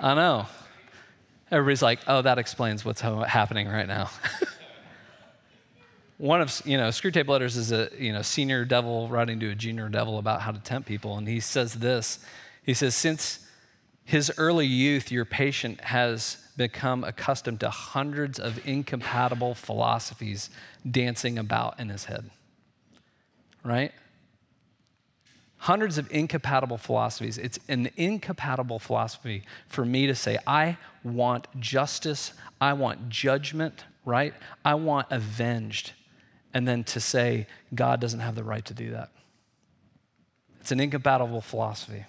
I 0.00 0.14
know. 0.14 0.46
Everybody's 1.50 1.82
like, 1.82 2.00
oh, 2.06 2.22
that 2.22 2.38
explains 2.38 2.84
what's 2.84 3.02
happening 3.02 3.68
right 3.68 3.86
now. 3.86 4.10
one 6.18 6.40
of 6.40 6.60
you 6.64 6.76
know 6.76 6.88
screwtape 6.88 7.28
letters 7.28 7.56
is 7.56 7.72
a 7.72 7.88
you 7.96 8.12
know 8.12 8.22
senior 8.22 8.64
devil 8.64 9.08
writing 9.08 9.40
to 9.40 9.50
a 9.50 9.54
junior 9.54 9.88
devil 9.88 10.18
about 10.18 10.42
how 10.42 10.50
to 10.50 10.58
tempt 10.58 10.86
people. 10.86 11.16
And 11.16 11.26
he 11.26 11.40
says 11.40 11.74
this. 11.74 12.18
He 12.62 12.74
says 12.74 12.94
since 12.94 13.46
his 14.04 14.32
early 14.36 14.66
youth 14.66 15.10
your 15.10 15.24
patient 15.24 15.80
has 15.80 16.44
become 16.56 17.04
accustomed 17.04 17.60
to 17.60 17.70
hundreds 17.70 18.38
of 18.38 18.60
incompatible 18.66 19.54
philosophies 19.54 20.50
dancing 20.88 21.38
about 21.38 21.78
in 21.78 21.88
his 21.88 22.06
head. 22.06 22.30
Right? 23.64 23.92
Hundreds 25.58 25.98
of 25.98 26.10
incompatible 26.10 26.78
philosophies. 26.78 27.38
It's 27.38 27.58
an 27.68 27.90
incompatible 27.96 28.78
philosophy 28.78 29.44
for 29.68 29.84
me 29.84 30.06
to 30.06 30.14
say 30.14 30.38
i 30.46 30.76
want 31.04 31.46
justice. 31.60 32.32
I 32.60 32.72
want 32.72 33.08
judgment 33.08 33.84
right? 34.08 34.32
I 34.64 34.74
want 34.74 35.08
avenged 35.10 35.92
and 36.54 36.66
then 36.66 36.84
to 36.84 37.00
say 37.00 37.46
God 37.74 38.00
doesn't 38.00 38.20
have 38.20 38.34
the 38.34 38.44
right 38.44 38.64
to 38.64 38.74
do 38.74 38.90
that. 38.90 39.10
It's 40.60 40.72
an 40.72 40.80
incompatible 40.80 41.40
philosophy. 41.40 42.04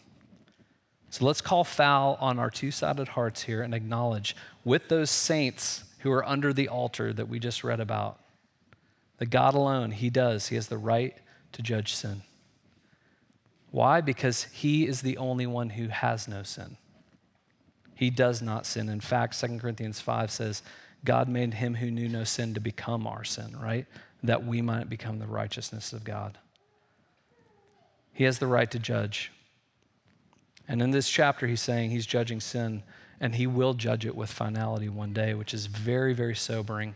So 1.09 1.25
let's 1.25 1.41
call 1.41 1.63
foul 1.63 2.17
on 2.19 2.37
our 2.37 2.49
two 2.49 2.71
sided 2.71 3.09
hearts 3.09 3.43
here 3.43 3.61
and 3.61 3.73
acknowledge 3.73 4.35
with 4.63 4.89
those 4.89 5.09
saints 5.09 5.83
who 5.99 6.11
are 6.11 6.27
under 6.27 6.53
the 6.53 6.67
altar 6.67 7.11
that 7.13 7.27
we 7.27 7.39
just 7.39 7.63
read 7.63 7.79
about 7.79 8.19
that 9.17 9.29
God 9.29 9.53
alone, 9.53 9.91
He 9.91 10.09
does, 10.09 10.47
He 10.47 10.55
has 10.55 10.67
the 10.67 10.77
right 10.77 11.13
to 11.51 11.61
judge 11.61 11.93
sin. 11.93 12.21
Why? 13.71 14.01
Because 14.01 14.43
He 14.45 14.87
is 14.87 15.01
the 15.01 15.17
only 15.17 15.45
one 15.45 15.71
who 15.71 15.87
has 15.87 16.27
no 16.27 16.43
sin. 16.43 16.77
He 17.95 18.09
does 18.09 18.41
not 18.41 18.65
sin. 18.65 18.87
In 18.87 19.01
fact, 19.01 19.37
2 19.39 19.59
Corinthians 19.59 19.99
5 19.99 20.31
says, 20.31 20.63
God 21.03 21.27
made 21.27 21.55
him 21.55 21.75
who 21.75 21.91
knew 21.91 22.07
no 22.07 22.23
sin 22.23 22.53
to 22.53 22.59
become 22.59 23.07
our 23.07 23.23
sin, 23.23 23.57
right? 23.57 23.85
That 24.23 24.45
we 24.45 24.61
might 24.61 24.89
become 24.89 25.19
the 25.19 25.27
righteousness 25.27 25.93
of 25.93 26.03
God. 26.03 26.37
He 28.13 28.25
has 28.25 28.39
the 28.39 28.47
right 28.47 28.69
to 28.71 28.79
judge. 28.79 29.31
And 30.67 30.81
in 30.81 30.91
this 30.91 31.09
chapter, 31.09 31.47
he's 31.47 31.61
saying 31.61 31.91
he's 31.91 32.05
judging 32.05 32.39
sin, 32.39 32.83
and 33.19 33.35
he 33.35 33.47
will 33.47 33.73
judge 33.73 34.05
it 34.05 34.15
with 34.15 34.29
finality 34.29 34.89
one 34.89 35.13
day, 35.13 35.33
which 35.33 35.53
is 35.53 35.65
very, 35.65 36.13
very 36.13 36.35
sobering. 36.35 36.95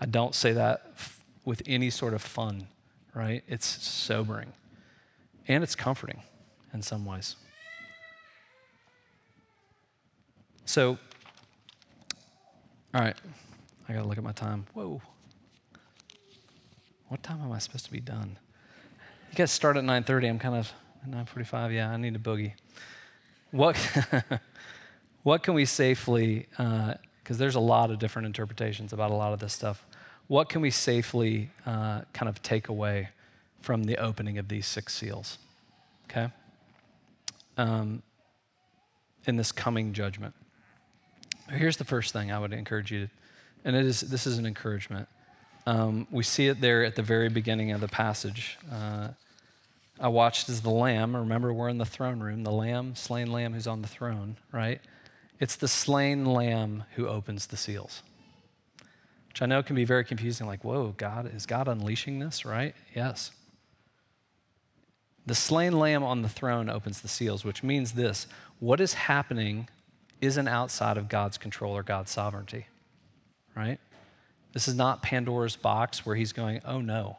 I 0.00 0.06
don't 0.06 0.34
say 0.34 0.52
that 0.52 0.82
f- 0.96 1.22
with 1.44 1.62
any 1.66 1.90
sort 1.90 2.14
of 2.14 2.22
fun, 2.22 2.68
right? 3.14 3.44
It's 3.46 3.66
sobering. 3.66 4.52
And 5.46 5.62
it's 5.62 5.74
comforting 5.74 6.22
in 6.72 6.82
some 6.82 7.04
ways. 7.04 7.36
So, 10.64 10.98
all 12.94 13.00
right, 13.00 13.16
I 13.88 13.92
got 13.92 14.02
to 14.02 14.08
look 14.08 14.18
at 14.18 14.24
my 14.24 14.32
time. 14.32 14.66
Whoa. 14.72 15.02
What 17.12 17.22
time 17.22 17.42
am 17.42 17.52
I 17.52 17.58
supposed 17.58 17.84
to 17.84 17.92
be 17.92 18.00
done? 18.00 18.38
You 19.30 19.36
guys 19.36 19.50
start 19.50 19.76
at 19.76 19.84
9:30. 19.84 20.30
I'm 20.30 20.38
kind 20.38 20.54
of 20.54 20.72
9:45. 21.06 21.70
Yeah, 21.70 21.90
I 21.90 21.98
need 21.98 22.16
a 22.16 22.18
boogie. 22.18 22.54
What 23.50 23.76
what 25.22 25.42
can 25.42 25.52
we 25.52 25.66
safely? 25.66 26.46
Because 26.48 26.96
uh, 27.32 27.34
there's 27.34 27.54
a 27.54 27.60
lot 27.60 27.90
of 27.90 27.98
different 27.98 28.24
interpretations 28.24 28.94
about 28.94 29.10
a 29.10 29.14
lot 29.14 29.34
of 29.34 29.40
this 29.40 29.52
stuff. 29.52 29.84
What 30.26 30.48
can 30.48 30.62
we 30.62 30.70
safely 30.70 31.50
uh, 31.66 32.00
kind 32.14 32.30
of 32.30 32.42
take 32.42 32.68
away 32.68 33.10
from 33.60 33.84
the 33.84 33.98
opening 33.98 34.38
of 34.38 34.48
these 34.48 34.66
six 34.66 34.94
seals? 34.94 35.36
Okay. 36.10 36.30
Um, 37.58 38.02
in 39.26 39.36
this 39.36 39.52
coming 39.52 39.92
judgment. 39.92 40.32
Here's 41.50 41.76
the 41.76 41.84
first 41.84 42.14
thing 42.14 42.32
I 42.32 42.38
would 42.38 42.54
encourage 42.54 42.90
you 42.90 43.08
to, 43.08 43.12
and 43.66 43.76
it 43.76 43.84
is 43.84 44.00
this 44.00 44.26
is 44.26 44.38
an 44.38 44.46
encouragement. 44.46 45.08
Um, 45.66 46.06
we 46.10 46.24
see 46.24 46.48
it 46.48 46.60
there 46.60 46.84
at 46.84 46.96
the 46.96 47.02
very 47.02 47.28
beginning 47.28 47.70
of 47.70 47.80
the 47.80 47.88
passage. 47.88 48.58
Uh, 48.70 49.08
I 50.00 50.08
watched 50.08 50.48
as 50.48 50.62
the 50.62 50.70
lamb, 50.70 51.14
remember 51.14 51.52
we're 51.52 51.68
in 51.68 51.78
the 51.78 51.84
throne 51.84 52.20
room, 52.20 52.42
the 52.42 52.50
lamb, 52.50 52.96
slain 52.96 53.30
lamb 53.30 53.52
who's 53.54 53.68
on 53.68 53.82
the 53.82 53.88
throne, 53.88 54.36
right? 54.50 54.80
It's 55.38 55.54
the 55.54 55.68
slain 55.68 56.24
lamb 56.24 56.84
who 56.96 57.06
opens 57.06 57.46
the 57.46 57.56
seals. 57.56 58.02
Which 59.28 59.40
I 59.40 59.46
know 59.46 59.62
can 59.62 59.76
be 59.76 59.84
very 59.84 60.04
confusing, 60.04 60.46
like, 60.46 60.64
whoa, 60.64 60.94
God, 60.96 61.32
is 61.32 61.46
God 61.46 61.68
unleashing 61.68 62.18
this, 62.18 62.44
right? 62.44 62.74
Yes. 62.94 63.30
The 65.24 65.34
slain 65.34 65.78
lamb 65.78 66.02
on 66.02 66.22
the 66.22 66.28
throne 66.28 66.68
opens 66.68 67.00
the 67.00 67.08
seals, 67.08 67.44
which 67.44 67.62
means 67.62 67.92
this 67.92 68.26
what 68.58 68.80
is 68.80 68.94
happening 68.94 69.68
isn't 70.20 70.48
outside 70.48 70.96
of 70.96 71.08
God's 71.08 71.38
control 71.38 71.76
or 71.76 71.82
God's 71.82 72.10
sovereignty, 72.10 72.66
right? 73.56 73.78
This 74.52 74.68
is 74.68 74.74
not 74.74 75.02
Pandora's 75.02 75.56
box 75.56 76.04
where 76.04 76.16
he's 76.16 76.32
going, 76.32 76.60
oh 76.64 76.80
no, 76.80 77.18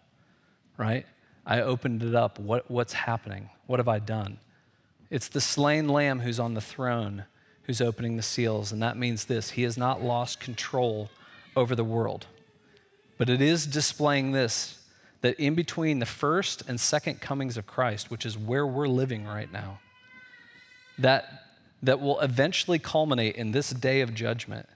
right? 0.78 1.06
I 1.46 1.62
opened 1.62 2.04
it 2.04 2.16
up. 2.16 2.40
What, 2.40 2.70
what's 2.70 2.94
happening? 2.94 3.50
What 3.66 3.80
have 3.80 3.88
I 3.88 4.00
done? 4.00 4.40
It's 5.10 5.28
the 5.28 5.42
slain 5.42 5.88
lamb 5.88 6.22
who's 6.22 6.40
on 6.40 6.54
the 6.54 6.62
throne 6.62 7.26
who's 7.64 7.82
opening 7.82 8.18
the 8.18 8.24
seals. 8.24 8.72
And 8.72 8.82
that 8.82 8.98
means 8.98 9.26
this 9.26 9.52
He 9.52 9.64
has 9.64 9.78
not 9.78 10.02
lost 10.02 10.40
control 10.40 11.10
over 11.56 11.76
the 11.76 11.84
world. 11.84 12.28
But 13.18 13.30
it 13.30 13.42
is 13.42 13.66
displaying 13.66 14.32
this 14.32 14.80
that 15.22 15.40
in 15.40 15.56
between 15.56 16.00
the 16.00 16.06
first 16.06 16.64
and 16.68 16.80
second 16.80 17.22
comings 17.22 17.56
of 17.56 17.66
Christ, 17.66 18.12
which 18.12 18.26
is 18.26 18.38
where 18.38 18.68
we're 18.68 18.90
living 18.90 19.26
right 19.26 19.50
now, 19.52 19.80
that, 21.00 21.46
that 21.82 22.02
will 22.02 22.20
eventually 22.20 22.78
culminate 22.78 23.38
in 23.38 23.52
this 23.52 23.70
day 23.70 24.02
of 24.02 24.14
judgment, 24.14 24.68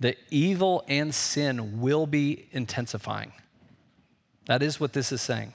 that 0.00 0.16
evil 0.30 0.84
and 0.88 1.14
sin 1.14 1.80
will 1.80 2.06
be 2.06 2.46
intensifying. 2.52 3.32
That 4.46 4.62
is 4.62 4.80
what 4.80 4.92
this 4.92 5.12
is 5.12 5.20
saying. 5.20 5.52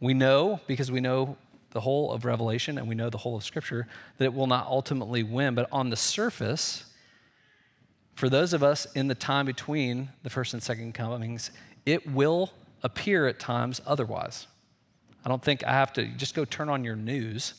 We 0.00 0.14
know, 0.14 0.60
because 0.66 0.90
we 0.90 1.00
know 1.00 1.36
the 1.70 1.80
whole 1.80 2.12
of 2.12 2.24
Revelation 2.24 2.78
and 2.78 2.88
we 2.88 2.94
know 2.94 3.10
the 3.10 3.18
whole 3.18 3.36
of 3.36 3.44
Scripture, 3.44 3.86
that 4.18 4.24
it 4.24 4.34
will 4.34 4.46
not 4.46 4.66
ultimately 4.66 5.22
win. 5.22 5.54
But 5.54 5.68
on 5.70 5.90
the 5.90 5.96
surface, 5.96 6.84
for 8.14 8.28
those 8.28 8.52
of 8.52 8.62
us 8.62 8.86
in 8.94 9.08
the 9.08 9.14
time 9.14 9.46
between 9.46 10.10
the 10.22 10.30
first 10.30 10.54
and 10.54 10.62
second 10.62 10.94
comings, 10.94 11.50
it 11.84 12.10
will 12.10 12.52
appear 12.82 13.26
at 13.26 13.38
times 13.38 13.80
otherwise. 13.86 14.46
I 15.24 15.28
don't 15.28 15.42
think 15.42 15.64
I 15.64 15.72
have 15.72 15.92
to 15.94 16.06
just 16.06 16.34
go 16.34 16.44
turn 16.44 16.68
on 16.68 16.84
your 16.84 16.96
news, 16.96 17.54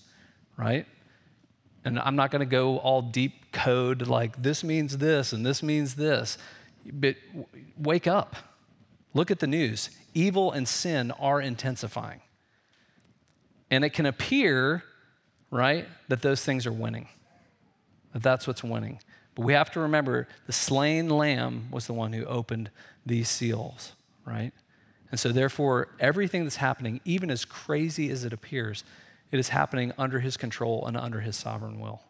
right? 0.58 0.86
And 1.86 2.00
I'm 2.00 2.16
not 2.16 2.32
going 2.32 2.42
to 2.42 2.48
go 2.48 2.80
all 2.80 3.04
deep 3.04 3.52
code 3.52 4.08
like 4.08 4.42
this 4.42 4.64
means 4.64 4.98
this 4.98 5.32
and 5.32 5.46
this 5.46 5.62
means 5.62 5.96
this. 5.96 6.38
But 6.92 7.16
wake 7.78 8.08
up. 8.08 8.36
Look 9.14 9.32
at 9.32 9.40
the 9.40 9.48
news. 9.48 9.92
Evil 10.14 10.52
and 10.52 10.68
sin 10.68 11.12
are 11.12 11.40
intensifying. 11.40 12.22
And 13.70 13.86
it 13.86 13.92
can 13.92 14.06
appear, 14.06 14.84
right, 15.52 15.88
that 16.08 16.22
those 16.22 16.44
things 16.44 16.66
are 16.66 16.72
winning, 16.72 17.08
that 18.14 18.24
that's 18.24 18.48
what's 18.48 18.64
winning. 18.64 19.00
But 19.36 19.46
we 19.46 19.54
have 19.54 19.72
to 19.72 19.80
remember 19.80 20.28
the 20.48 20.54
slain 20.54 21.10
lamb 21.10 21.68
was 21.72 21.88
the 21.88 21.94
one 21.94 22.14
who 22.14 22.26
opened 22.26 22.72
these 23.06 23.30
seals, 23.30 23.94
right? 24.26 24.54
And 25.12 25.20
so, 25.20 25.30
therefore, 25.30 25.90
everything 26.00 26.44
that's 26.44 26.58
happening, 26.58 27.00
even 27.06 27.30
as 27.30 27.46
crazy 27.46 28.10
as 28.10 28.24
it 28.26 28.34
appears, 28.34 28.84
it 29.32 29.40
is 29.40 29.50
happening 29.50 29.92
under 29.98 30.20
his 30.20 30.38
control 30.38 30.86
and 30.86 30.96
under 30.96 31.22
his 31.22 31.36
sovereign 31.36 31.80
will. 31.80 32.02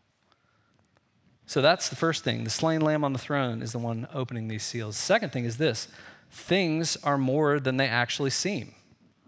So 1.45 1.61
that's 1.61 1.89
the 1.89 1.95
first 1.95 2.23
thing. 2.23 2.43
The 2.43 2.49
slain 2.49 2.81
lamb 2.81 3.03
on 3.03 3.13
the 3.13 3.19
throne 3.19 3.61
is 3.61 3.71
the 3.71 3.79
one 3.79 4.07
opening 4.13 4.47
these 4.47 4.63
seals. 4.63 4.97
Second 4.97 5.31
thing 5.31 5.45
is 5.45 5.57
this 5.57 5.87
things 6.31 6.97
are 7.03 7.17
more 7.17 7.59
than 7.59 7.77
they 7.77 7.87
actually 7.87 8.31
seem, 8.31 8.73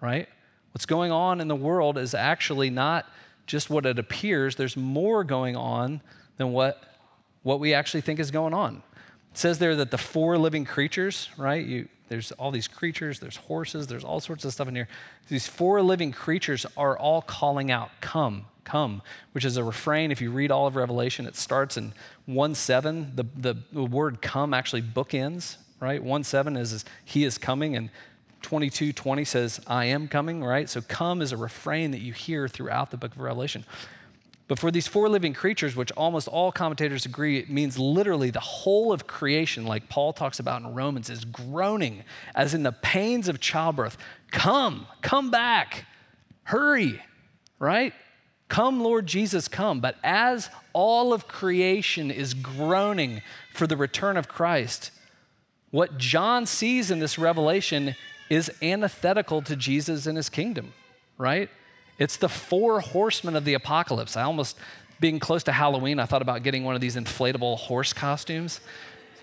right? 0.02 0.28
What's 0.71 0.86
going 0.86 1.12
on 1.12 1.39
in 1.39 1.47
the 1.47 1.56
world 1.56 1.97
is 1.97 2.13
actually 2.13 2.69
not 2.69 3.08
just 3.45 3.69
what 3.69 3.86
it 3.86 3.97
appears, 3.97 4.56
there's 4.56 4.76
more 4.76 5.23
going 5.23 5.56
on 5.56 6.02
than 6.36 6.52
what, 6.52 6.84
what 7.43 7.60
we 7.60 7.73
actually 7.73 8.02
think 8.02 8.19
is 8.19 8.30
going 8.30 8.54
on. 8.54 8.84
It 9.32 9.38
says 9.38 9.60
there 9.60 9.76
that 9.78 9.91
the 9.91 9.97
four 9.97 10.38
living 10.38 10.65
creatures, 10.65 11.30
right? 11.38 11.65
You, 11.65 11.88
there's 12.10 12.32
all 12.34 12.52
these 12.52 12.67
creatures, 12.67 13.20
there's 13.20 13.38
horses, 13.38 13.88
there's 13.88 14.04
all 14.04 14.20
sorts 14.20 14.46
of 14.46 14.54
stuff 14.54 14.67
in 14.67 14.76
here. 14.76 14.88
These 15.30 15.48
four 15.48 15.82
living 15.82 16.12
creatures 16.12 16.65
are 16.76 16.98
all 16.98 17.22
calling 17.22 17.70
out, 17.72 17.89
Come, 18.02 18.46
come, 18.63 19.02
which 19.34 19.46
is 19.46 19.58
a 19.58 19.63
refrain. 19.63 20.12
If 20.12 20.22
you 20.22 20.32
read 20.32 20.52
all 20.52 20.67
of 20.67 20.76
Revelation, 20.76 21.26
it 21.26 21.36
starts 21.36 21.78
in 21.78 21.93
1 22.26 22.56
7. 22.56 23.13
The, 23.15 23.26
the, 23.36 23.84
word 23.84 24.22
come 24.22 24.54
actually 24.54 24.82
bookends, 24.82 25.58
right? 25.80 26.02
1 26.02 26.24
7 26.24 26.56
is, 26.56 26.74
is 26.74 26.86
He 27.04 27.24
is 27.24 27.38
coming, 27.38 27.76
and 27.76 27.89
22 28.41 28.93
20 28.93 29.26
says, 29.26 29.60
I 29.67 29.86
am 29.86 30.08
coming, 30.08 30.43
right? 30.43 30.70
So 30.70 30.82
come 30.82 31.22
is 31.22 31.32
a 31.32 31.38
refrain 31.38 31.91
that 31.91 32.00
you 32.00 32.13
hear 32.13 32.48
throughout 32.48 32.91
the 32.91 32.98
book 32.98 33.13
of 33.13 33.20
Revelation. 33.20 33.65
But 34.47 34.60
for 34.60 34.71
these 34.71 34.88
four 34.88 35.10
living 35.10 35.33
creatures, 35.33 35.75
which 35.75 35.91
almost 35.91 36.27
all 36.27 36.51
commentators 36.53 37.05
agree 37.05 37.38
it 37.38 37.49
means 37.49 37.77
literally 37.77 38.31
the 38.31 38.39
whole 38.39 38.93
of 38.93 39.05
creation, 39.05 39.65
like 39.65 39.89
Paul 39.89 40.13
talks 40.13 40.39
about 40.39 40.62
in 40.62 40.73
Romans, 40.73 41.10
is 41.10 41.25
groaning, 41.25 42.03
as 42.33 42.53
in 42.53 42.63
the 42.63 42.71
pains 42.71 43.27
of 43.27 43.41
childbirth. 43.41 43.97
Come, 44.31 44.88
come 45.01 45.31
back, 45.31 45.86
hurry, 46.43 47.01
right? 47.60 47.93
Come, 48.47 48.81
Lord 48.81 49.05
Jesus, 49.05 49.49
come. 49.49 49.81
But 49.81 49.97
as 50.01 50.49
all 50.71 51.12
of 51.12 51.27
creation 51.27 52.10
is 52.10 52.33
groaning 52.33 53.21
for 53.53 53.67
the 53.67 53.75
return 53.75 54.15
of 54.15 54.29
Christ, 54.29 54.91
what 55.71 55.97
John 55.97 56.45
sees 56.45 56.89
in 56.89 56.99
this 56.99 57.19
revelation 57.19 57.95
is 58.29 58.49
antithetical 58.62 59.41
to 59.41 59.57
Jesus 59.57 60.05
and 60.05 60.15
his 60.15 60.29
kingdom, 60.29 60.73
right? 61.17 61.49
It's 61.97 62.17
the 62.17 62.29
four 62.29 62.79
horsemen 62.79 63.36
of 63.36 63.45
the 63.45 63.53
apocalypse. 63.53 64.15
I 64.15 64.23
almost, 64.23 64.57
being 64.99 65.19
close 65.19 65.43
to 65.43 65.51
Halloween, 65.51 65.99
I 65.99 66.05
thought 66.05 66.21
about 66.21 66.43
getting 66.43 66.63
one 66.63 66.75
of 66.75 66.81
these 66.81 66.95
inflatable 66.95 67.57
horse 67.57 67.93
costumes, 67.93 68.62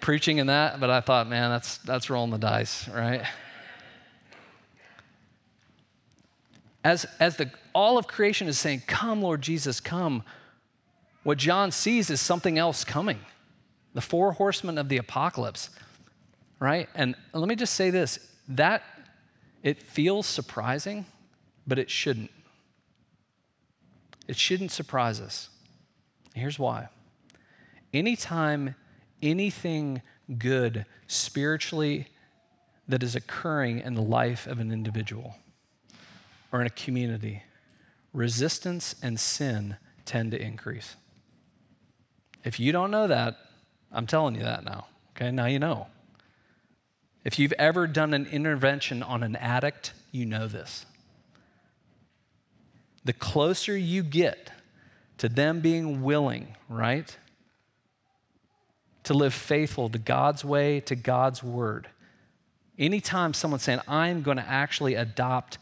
preaching 0.00 0.38
in 0.38 0.48
that, 0.48 0.80
but 0.80 0.90
I 0.90 1.00
thought, 1.00 1.28
man, 1.28 1.50
that's, 1.50 1.78
that's 1.78 2.10
rolling 2.10 2.30
the 2.30 2.38
dice, 2.38 2.88
right? 2.88 3.22
As, 6.82 7.06
as 7.18 7.36
the, 7.36 7.50
all 7.74 7.96
of 7.96 8.06
creation 8.06 8.46
is 8.46 8.58
saying, 8.58 8.82
Come, 8.86 9.22
Lord 9.22 9.40
Jesus, 9.40 9.80
come, 9.80 10.22
what 11.22 11.38
John 11.38 11.70
sees 11.72 12.10
is 12.10 12.20
something 12.20 12.58
else 12.58 12.84
coming 12.84 13.20
the 13.94 14.00
four 14.00 14.32
horsemen 14.32 14.76
of 14.76 14.88
the 14.88 14.96
apocalypse, 14.96 15.70
right? 16.58 16.88
And 16.94 17.14
let 17.32 17.48
me 17.48 17.54
just 17.54 17.74
say 17.74 17.90
this 17.90 18.18
that 18.48 18.82
it 19.62 19.78
feels 19.78 20.26
surprising, 20.26 21.06
but 21.66 21.78
it 21.78 21.88
shouldn't. 21.88 22.30
It 24.26 24.36
shouldn't 24.36 24.70
surprise 24.70 25.20
us. 25.20 25.50
Here's 26.34 26.58
why. 26.58 26.88
Anytime 27.92 28.74
anything 29.22 30.02
good 30.38 30.86
spiritually 31.06 32.08
that 32.88 33.02
is 33.02 33.14
occurring 33.14 33.80
in 33.80 33.94
the 33.94 34.02
life 34.02 34.46
of 34.46 34.58
an 34.58 34.72
individual 34.72 35.36
or 36.52 36.60
in 36.60 36.66
a 36.66 36.70
community, 36.70 37.42
resistance 38.12 38.94
and 39.02 39.18
sin 39.18 39.76
tend 40.04 40.30
to 40.32 40.40
increase. 40.40 40.96
If 42.44 42.60
you 42.60 42.72
don't 42.72 42.90
know 42.90 43.06
that, 43.06 43.36
I'm 43.90 44.06
telling 44.06 44.34
you 44.34 44.42
that 44.42 44.64
now. 44.64 44.86
Okay, 45.16 45.30
now 45.30 45.46
you 45.46 45.58
know. 45.58 45.86
If 47.24 47.38
you've 47.38 47.54
ever 47.54 47.86
done 47.86 48.12
an 48.12 48.26
intervention 48.26 49.02
on 49.02 49.22
an 49.22 49.34
addict, 49.36 49.94
you 50.12 50.26
know 50.26 50.46
this. 50.46 50.84
The 53.04 53.12
closer 53.12 53.76
you 53.76 54.02
get 54.02 54.50
to 55.18 55.28
them 55.28 55.60
being 55.60 56.02
willing, 56.02 56.56
right, 56.68 57.16
to 59.04 59.14
live 59.14 59.34
faithful 59.34 59.88
to 59.90 59.98
God's 59.98 60.44
way, 60.44 60.80
to 60.80 60.96
God's 60.96 61.42
word, 61.42 61.88
anytime 62.78 63.34
someone's 63.34 63.62
saying, 63.62 63.80
I'm 63.86 64.22
going 64.22 64.38
to 64.38 64.48
actually 64.48 64.94
adopt 64.94 65.58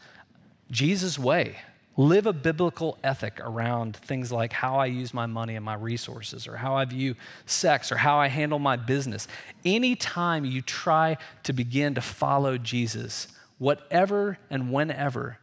Jesus' 0.71 1.19
way, 1.19 1.57
live 1.97 2.25
a 2.25 2.33
biblical 2.33 2.97
ethic 3.03 3.39
around 3.41 3.97
things 3.97 4.31
like 4.31 4.53
how 4.53 4.77
I 4.77 4.87
use 4.87 5.13
my 5.13 5.25
money 5.25 5.55
and 5.55 5.65
my 5.65 5.75
resources, 5.75 6.47
or 6.47 6.57
how 6.57 6.75
I 6.75 6.85
view 6.85 7.15
sex, 7.45 7.91
or 7.91 7.97
how 7.97 8.17
I 8.17 8.29
handle 8.29 8.59
my 8.59 8.77
business. 8.77 9.27
Anytime 9.65 10.45
you 10.45 10.61
try 10.61 11.17
to 11.43 11.53
begin 11.53 11.93
to 11.95 12.01
follow 12.01 12.57
Jesus, 12.57 13.27
whatever 13.59 14.39
and 14.49 14.71
whenever 14.71 15.37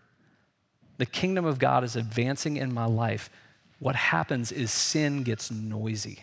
the 1.01 1.07
kingdom 1.07 1.47
of 1.47 1.59
God 1.59 1.83
is 1.83 1.97
advancing 1.97 2.59
in 2.59 2.75
my 2.75 2.85
life, 2.85 3.31
what 3.79 3.97
happens 3.97 4.53
is 4.53 4.71
sin 4.71 5.23
gets 5.23 5.51
noisy. 5.51 6.23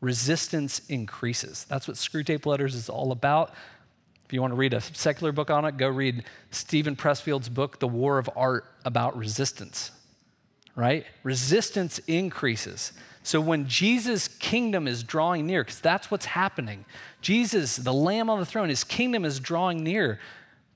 Resistance 0.00 0.82
increases. 0.88 1.64
That's 1.68 1.86
what 1.86 1.96
Screwtape 1.96 2.46
Letters 2.46 2.74
is 2.74 2.88
all 2.88 3.12
about. 3.12 3.54
If 4.24 4.32
you 4.32 4.40
want 4.40 4.50
to 4.50 4.56
read 4.56 4.74
a 4.74 4.80
secular 4.80 5.30
book 5.30 5.50
on 5.50 5.64
it, 5.64 5.76
go 5.76 5.86
read 5.86 6.24
Steven 6.50 6.96
Pressfield's 6.96 7.48
book, 7.48 7.78
The 7.78 7.86
War 7.86 8.18
of 8.18 8.28
Art, 8.34 8.64
about 8.84 9.16
resistance, 9.16 9.92
right? 10.74 11.06
Resistance 11.22 12.00
increases. 12.08 12.92
So 13.22 13.40
when 13.40 13.68
Jesus' 13.68 14.26
kingdom 14.26 14.88
is 14.88 15.04
drawing 15.04 15.46
near, 15.46 15.62
because 15.62 15.80
that's 15.80 16.10
what's 16.10 16.26
happening, 16.26 16.86
Jesus, 17.20 17.76
the 17.76 17.94
Lamb 17.94 18.28
on 18.28 18.40
the 18.40 18.46
throne, 18.46 18.68
his 18.68 18.82
kingdom 18.82 19.24
is 19.24 19.38
drawing 19.38 19.84
near. 19.84 20.18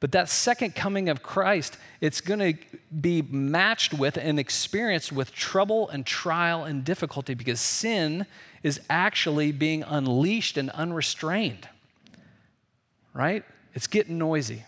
But 0.01 0.13
that 0.13 0.31
second 0.31 0.75
coming 0.75 1.09
of 1.11 1.23
Christ, 1.23 1.77
it's 2.01 2.23
going 2.23 2.41
to 2.41 2.55
be 3.01 3.23
matched 3.23 3.93
with 3.93 4.17
and 4.17 4.41
experienced 4.41 5.13
with 5.13 5.33
trouble 5.33 5.89
and 5.91 6.07
trial 6.07 6.65
and 6.65 6.85
difficulty 6.85 7.35
because 7.35 7.61
sin 7.61 8.27
is 8.63 8.81
actually 8.89 9.53
being 9.53 9.83
unleashed 9.83 10.57
and 10.57 10.71
unrestrained 10.71 11.69
right? 13.15 13.45
It's 13.75 13.87
getting 13.87 14.19
noisy. 14.19 14.65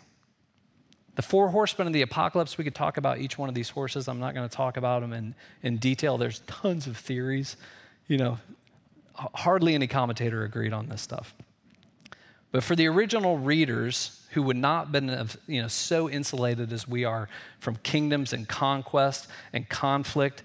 The 1.15 1.23
four 1.23 1.49
horsemen 1.51 1.87
of 1.87 1.93
the 1.93 2.03
apocalypse, 2.03 2.57
we 2.57 2.65
could 2.65 2.75
talk 2.75 2.97
about 2.97 3.19
each 3.19 3.37
one 3.37 3.49
of 3.49 3.55
these 3.55 3.71
horses. 3.71 4.09
I'm 4.09 4.19
not 4.19 4.35
going 4.35 4.49
to 4.49 4.55
talk 4.55 4.77
about 4.77 5.03
them 5.03 5.13
in, 5.13 5.35
in 5.63 5.77
detail. 5.77 6.17
There's 6.17 6.41
tons 6.47 6.87
of 6.87 6.97
theories. 6.97 7.57
You 8.09 8.17
know, 8.17 8.39
hardly 9.15 9.75
any 9.75 9.87
commentator 9.87 10.43
agreed 10.45 10.73
on 10.73 10.89
this 10.89 11.03
stuff. 11.03 11.35
But 12.51 12.65
for 12.65 12.75
the 12.75 12.87
original 12.87 13.39
readers 13.39 14.22
who 14.33 14.43
would 14.43 14.57
not 14.57 14.85
have 14.85 14.93
been 14.93 15.11
uh, 15.11 15.27
you 15.47 15.63
know, 15.63 15.69
so 15.69 16.09
insulated 16.09 16.73
as 16.73 16.89
we 16.89 17.05
are 17.05 17.29
from 17.59 17.77
kingdoms 17.77 18.33
and 18.33 18.49
conquest 18.49 19.29
and 19.53 19.69
conflict, 19.69 20.43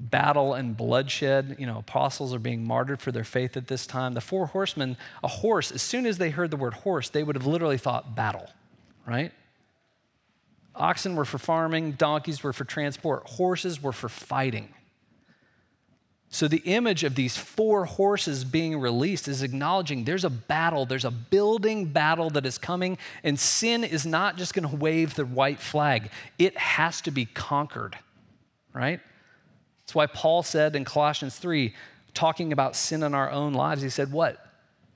battle 0.00 0.54
and 0.54 0.76
bloodshed, 0.76 1.56
you 1.58 1.66
know, 1.66 1.78
apostles 1.78 2.34
are 2.34 2.38
being 2.38 2.64
martyred 2.66 3.00
for 3.00 3.12
their 3.12 3.24
faith 3.24 3.56
at 3.56 3.66
this 3.66 3.86
time. 3.86 4.14
The 4.14 4.20
four 4.20 4.46
horsemen, 4.46 4.96
a 5.22 5.28
horse, 5.28 5.70
as 5.70 5.82
soon 5.82 6.06
as 6.06 6.18
they 6.18 6.30
heard 6.30 6.50
the 6.50 6.56
word 6.56 6.74
horse, 6.74 7.10
they 7.10 7.22
would 7.22 7.36
have 7.36 7.46
literally 7.46 7.78
thought 7.78 8.14
battle, 8.14 8.48
right? 9.06 9.32
Oxen 10.74 11.16
were 11.16 11.24
for 11.24 11.38
farming, 11.38 11.92
donkeys 11.92 12.42
were 12.42 12.52
for 12.52 12.64
transport, 12.64 13.24
horses 13.26 13.82
were 13.82 13.92
for 13.92 14.08
fighting. 14.08 14.68
So, 16.32 16.46
the 16.46 16.58
image 16.58 17.02
of 17.02 17.16
these 17.16 17.36
four 17.36 17.86
horses 17.86 18.44
being 18.44 18.78
released 18.78 19.26
is 19.26 19.42
acknowledging 19.42 20.04
there's 20.04 20.24
a 20.24 20.30
battle, 20.30 20.86
there's 20.86 21.04
a 21.04 21.10
building 21.10 21.86
battle 21.86 22.30
that 22.30 22.46
is 22.46 22.56
coming, 22.56 22.98
and 23.24 23.38
sin 23.38 23.82
is 23.82 24.06
not 24.06 24.36
just 24.36 24.54
going 24.54 24.68
to 24.68 24.76
wave 24.76 25.14
the 25.14 25.26
white 25.26 25.58
flag. 25.58 26.08
It 26.38 26.56
has 26.56 27.00
to 27.02 27.10
be 27.10 27.24
conquered, 27.24 27.98
right? 28.72 29.00
That's 29.80 29.94
why 29.96 30.06
Paul 30.06 30.44
said 30.44 30.76
in 30.76 30.84
Colossians 30.84 31.36
3, 31.36 31.74
talking 32.14 32.52
about 32.52 32.76
sin 32.76 33.02
in 33.02 33.12
our 33.12 33.28
own 33.28 33.52
lives, 33.52 33.82
he 33.82 33.90
said, 33.90 34.12
What? 34.12 34.46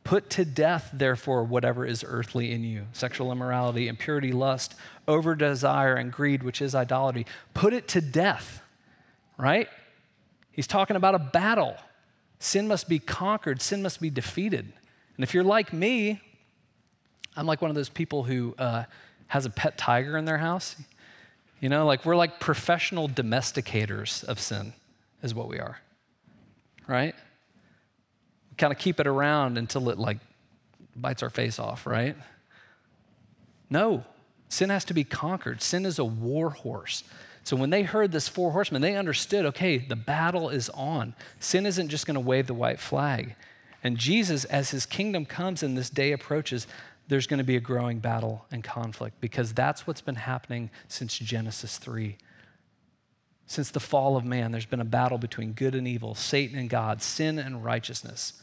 Put 0.04 0.30
to 0.30 0.44
death, 0.44 0.90
therefore, 0.92 1.42
whatever 1.42 1.84
is 1.84 2.04
earthly 2.06 2.52
in 2.52 2.62
you 2.62 2.86
sexual 2.92 3.32
immorality, 3.32 3.88
impurity, 3.88 4.30
lust, 4.30 4.76
over 5.08 5.34
desire, 5.34 5.96
and 5.96 6.12
greed, 6.12 6.44
which 6.44 6.62
is 6.62 6.76
idolatry. 6.76 7.26
Put 7.54 7.72
it 7.72 7.88
to 7.88 8.00
death, 8.00 8.62
right? 9.36 9.68
He's 10.54 10.66
talking 10.66 10.96
about 10.96 11.14
a 11.14 11.18
battle. 11.18 11.76
Sin 12.38 12.68
must 12.68 12.88
be 12.88 12.98
conquered, 12.98 13.60
sin 13.60 13.82
must 13.82 14.00
be 14.00 14.10
defeated. 14.10 14.72
And 15.16 15.24
if 15.24 15.34
you're 15.34 15.44
like 15.44 15.72
me, 15.72 16.20
I'm 17.36 17.46
like 17.46 17.60
one 17.60 17.70
of 17.70 17.74
those 17.74 17.88
people 17.88 18.24
who 18.24 18.54
uh, 18.58 18.84
has 19.28 19.46
a 19.46 19.50
pet 19.50 19.76
tiger 19.76 20.16
in 20.16 20.24
their 20.24 20.38
house. 20.38 20.76
You 21.60 21.68
know, 21.68 21.86
like 21.86 22.04
we're 22.04 22.16
like 22.16 22.40
professional 22.40 23.08
domesticators 23.08 24.22
of 24.24 24.38
sin, 24.38 24.74
is 25.22 25.34
what 25.34 25.48
we 25.48 25.58
are, 25.58 25.78
right? 26.86 27.14
We 28.50 28.56
kind 28.56 28.72
of 28.72 28.78
keep 28.78 29.00
it 29.00 29.06
around 29.06 29.56
until 29.56 29.88
it 29.88 29.98
like 29.98 30.18
bites 30.94 31.22
our 31.22 31.30
face 31.30 31.58
off, 31.58 31.86
right? 31.86 32.16
No, 33.70 34.04
sin 34.48 34.70
has 34.70 34.84
to 34.84 34.94
be 34.94 35.04
conquered. 35.04 35.62
Sin 35.62 35.86
is 35.86 35.98
a 35.98 36.04
war 36.04 36.50
horse. 36.50 37.02
So 37.44 37.56
when 37.56 37.70
they 37.70 37.82
heard 37.82 38.10
this 38.10 38.26
four 38.26 38.52
horsemen, 38.52 38.82
they 38.82 38.96
understood 38.96 39.44
okay, 39.46 39.78
the 39.78 39.96
battle 39.96 40.48
is 40.48 40.70
on. 40.70 41.14
Sin 41.38 41.66
isn't 41.66 41.90
just 41.90 42.06
going 42.06 42.14
to 42.14 42.20
wave 42.20 42.46
the 42.46 42.54
white 42.54 42.80
flag. 42.80 43.36
And 43.82 43.98
Jesus, 43.98 44.46
as 44.46 44.70
his 44.70 44.86
kingdom 44.86 45.26
comes 45.26 45.62
and 45.62 45.76
this 45.76 45.90
day 45.90 46.12
approaches, 46.12 46.66
there's 47.08 47.26
going 47.26 47.38
to 47.38 47.44
be 47.44 47.56
a 47.56 47.60
growing 47.60 47.98
battle 47.98 48.46
and 48.50 48.64
conflict 48.64 49.20
because 49.20 49.52
that's 49.52 49.86
what's 49.86 50.00
been 50.00 50.14
happening 50.14 50.70
since 50.88 51.18
Genesis 51.18 51.76
3. 51.76 52.16
Since 53.46 53.70
the 53.70 53.80
fall 53.80 54.16
of 54.16 54.24
man, 54.24 54.52
there's 54.52 54.64
been 54.64 54.80
a 54.80 54.86
battle 54.86 55.18
between 55.18 55.52
good 55.52 55.74
and 55.74 55.86
evil, 55.86 56.14
Satan 56.14 56.58
and 56.58 56.70
God, 56.70 57.02
sin 57.02 57.38
and 57.38 57.62
righteousness. 57.62 58.40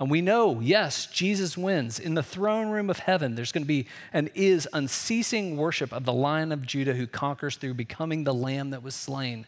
And 0.00 0.10
we 0.10 0.20
know, 0.20 0.60
yes, 0.60 1.06
Jesus 1.06 1.56
wins. 1.56 2.00
In 2.00 2.14
the 2.14 2.22
throne 2.22 2.70
room 2.70 2.90
of 2.90 2.98
heaven, 3.00 3.36
there's 3.36 3.52
going 3.52 3.62
to 3.62 3.68
be 3.68 3.86
and 4.12 4.28
is 4.34 4.68
unceasing 4.72 5.56
worship 5.56 5.92
of 5.92 6.04
the 6.04 6.12
Lion 6.12 6.50
of 6.50 6.66
Judah 6.66 6.94
who 6.94 7.06
conquers 7.06 7.56
through 7.56 7.74
becoming 7.74 8.24
the 8.24 8.34
lamb 8.34 8.70
that 8.70 8.82
was 8.82 8.94
slain, 8.94 9.46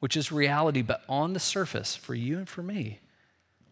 which 0.00 0.16
is 0.16 0.32
reality. 0.32 0.80
But 0.80 1.02
on 1.08 1.34
the 1.34 1.40
surface, 1.40 1.94
for 1.94 2.14
you 2.14 2.38
and 2.38 2.48
for 2.48 2.62
me, 2.62 3.00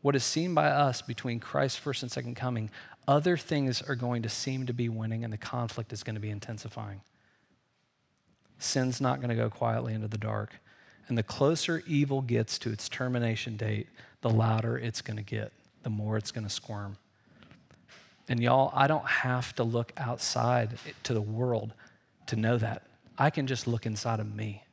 what 0.02 0.14
is 0.14 0.22
seen 0.22 0.54
by 0.54 0.66
us 0.66 1.00
between 1.00 1.40
Christ's 1.40 1.78
first 1.78 2.02
and 2.02 2.12
second 2.12 2.36
coming, 2.36 2.70
other 3.08 3.38
things 3.38 3.80
are 3.80 3.96
going 3.96 4.22
to 4.22 4.28
seem 4.28 4.66
to 4.66 4.74
be 4.74 4.90
winning 4.90 5.24
and 5.24 5.32
the 5.32 5.38
conflict 5.38 5.92
is 5.94 6.02
going 6.02 6.14
to 6.14 6.20
be 6.20 6.30
intensifying. 6.30 7.00
Sin's 8.58 9.00
not 9.00 9.18
going 9.20 9.30
to 9.30 9.34
go 9.34 9.48
quietly 9.48 9.94
into 9.94 10.08
the 10.08 10.18
dark. 10.18 10.60
And 11.08 11.16
the 11.16 11.22
closer 11.22 11.82
evil 11.86 12.20
gets 12.20 12.58
to 12.58 12.70
its 12.70 12.88
termination 12.88 13.56
date, 13.56 13.88
the 14.20 14.30
louder 14.30 14.76
it's 14.76 15.00
going 15.00 15.16
to 15.16 15.22
get 15.22 15.52
the 15.86 15.90
more 15.90 16.16
it's 16.16 16.32
going 16.32 16.42
to 16.42 16.52
squirm. 16.52 16.96
And 18.28 18.42
y'all, 18.42 18.72
I 18.74 18.88
don't 18.88 19.06
have 19.06 19.54
to 19.54 19.62
look 19.62 19.92
outside 19.96 20.80
to 21.04 21.14
the 21.14 21.22
world 21.22 21.74
to 22.26 22.34
know 22.34 22.58
that. 22.58 22.82
I 23.16 23.30
can 23.30 23.46
just 23.46 23.68
look 23.68 23.86
inside 23.86 24.18
of 24.18 24.34
me. 24.34 24.64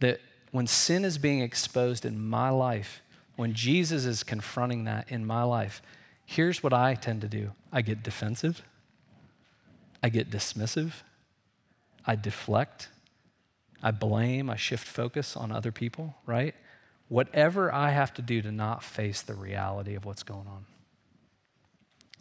That 0.00 0.20
when 0.50 0.66
sin 0.66 1.02
is 1.02 1.16
being 1.16 1.40
exposed 1.40 2.04
in 2.04 2.28
my 2.28 2.50
life, 2.50 3.00
when 3.36 3.54
Jesus 3.54 4.04
is 4.04 4.22
confronting 4.22 4.84
that 4.84 5.10
in 5.10 5.24
my 5.24 5.44
life, 5.44 5.80
here's 6.26 6.62
what 6.62 6.74
I 6.74 6.94
tend 6.94 7.22
to 7.22 7.28
do 7.28 7.52
I 7.72 7.80
get 7.80 8.02
defensive, 8.02 8.60
I 10.02 10.10
get 10.10 10.28
dismissive, 10.28 10.92
I 12.04 12.16
deflect, 12.16 12.88
I 13.82 13.92
blame, 13.92 14.50
I 14.50 14.56
shift 14.56 14.86
focus 14.86 15.38
on 15.38 15.50
other 15.50 15.72
people, 15.72 16.16
right? 16.26 16.54
Whatever 17.08 17.72
I 17.72 17.90
have 17.90 18.14
to 18.14 18.22
do 18.22 18.42
to 18.42 18.50
not 18.50 18.82
face 18.82 19.22
the 19.22 19.34
reality 19.34 19.94
of 19.94 20.04
what's 20.04 20.22
going 20.22 20.46
on. 20.46 20.64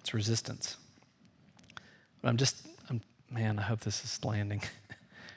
It's 0.01 0.13
resistance. 0.13 0.77
But 2.21 2.29
I'm 2.29 2.37
just, 2.37 2.67
I'm, 2.89 3.01
man, 3.31 3.59
I 3.59 3.63
hope 3.63 3.81
this 3.81 4.03
is 4.03 4.23
landing. 4.23 4.61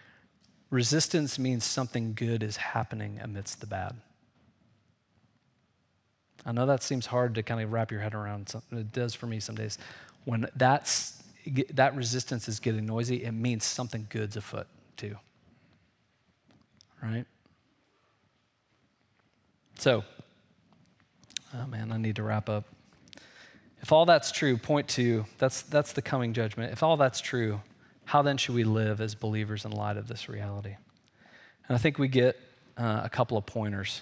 resistance 0.71 1.39
means 1.39 1.65
something 1.65 2.15
good 2.15 2.43
is 2.43 2.57
happening 2.57 3.21
amidst 3.23 3.61
the 3.61 3.67
bad. 3.67 3.97
I 6.45 6.53
know 6.53 6.67
that 6.67 6.83
seems 6.83 7.07
hard 7.07 7.35
to 7.37 7.43
kind 7.43 7.61
of 7.61 7.73
wrap 7.73 7.91
your 7.91 8.01
head 8.01 8.15
around. 8.15 8.53
It 8.71 8.93
does 8.93 9.15
for 9.15 9.27
me 9.27 9.41
some 9.41 9.57
days. 9.57 9.79
When 10.25 10.49
that's, 10.55 11.23
that 11.75 11.95
resistance 11.97 12.49
is 12.49 12.61
getting 12.61 12.87
noisy, 12.87 13.25
it 13.25 13.33
means 13.33 13.65
something 13.65 14.07
good's 14.11 14.37
afoot 14.37 14.67
too. 14.97 15.17
Right? 17.03 17.27
So, 19.79 20.05
oh 21.55 21.67
man, 21.67 21.93
I 21.93 21.99
need 21.99 22.17
to 22.17 22.23
wrap 22.23 22.49
up. 22.49 22.65
If 23.83 23.93
all 23.93 24.07
that's 24.07 24.33
true, 24.33 24.57
point 24.57 24.89
two, 24.89 25.27
that's, 25.39 25.63
that's 25.63 25.93
the 25.93 26.03
coming 26.03 26.33
judgment. 26.33 26.73
If 26.73 26.83
all 26.83 26.97
that's 26.97 27.21
true, 27.21 27.61
how 28.05 28.23
then 28.23 28.37
should 28.37 28.55
we 28.55 28.65
live 28.65 29.01
as 29.01 29.15
believers 29.15 29.65
in 29.65 29.71
light 29.71 29.97
of 29.97 30.09
this 30.09 30.29
reality? 30.29 30.77
And 31.69 31.77
I 31.77 31.79
think 31.79 31.99
we 31.99 32.09
get 32.09 32.39
uh, 32.77 33.03
a 33.05 33.09
couple 33.09 33.37
of 33.37 33.47
pointers 33.47 34.01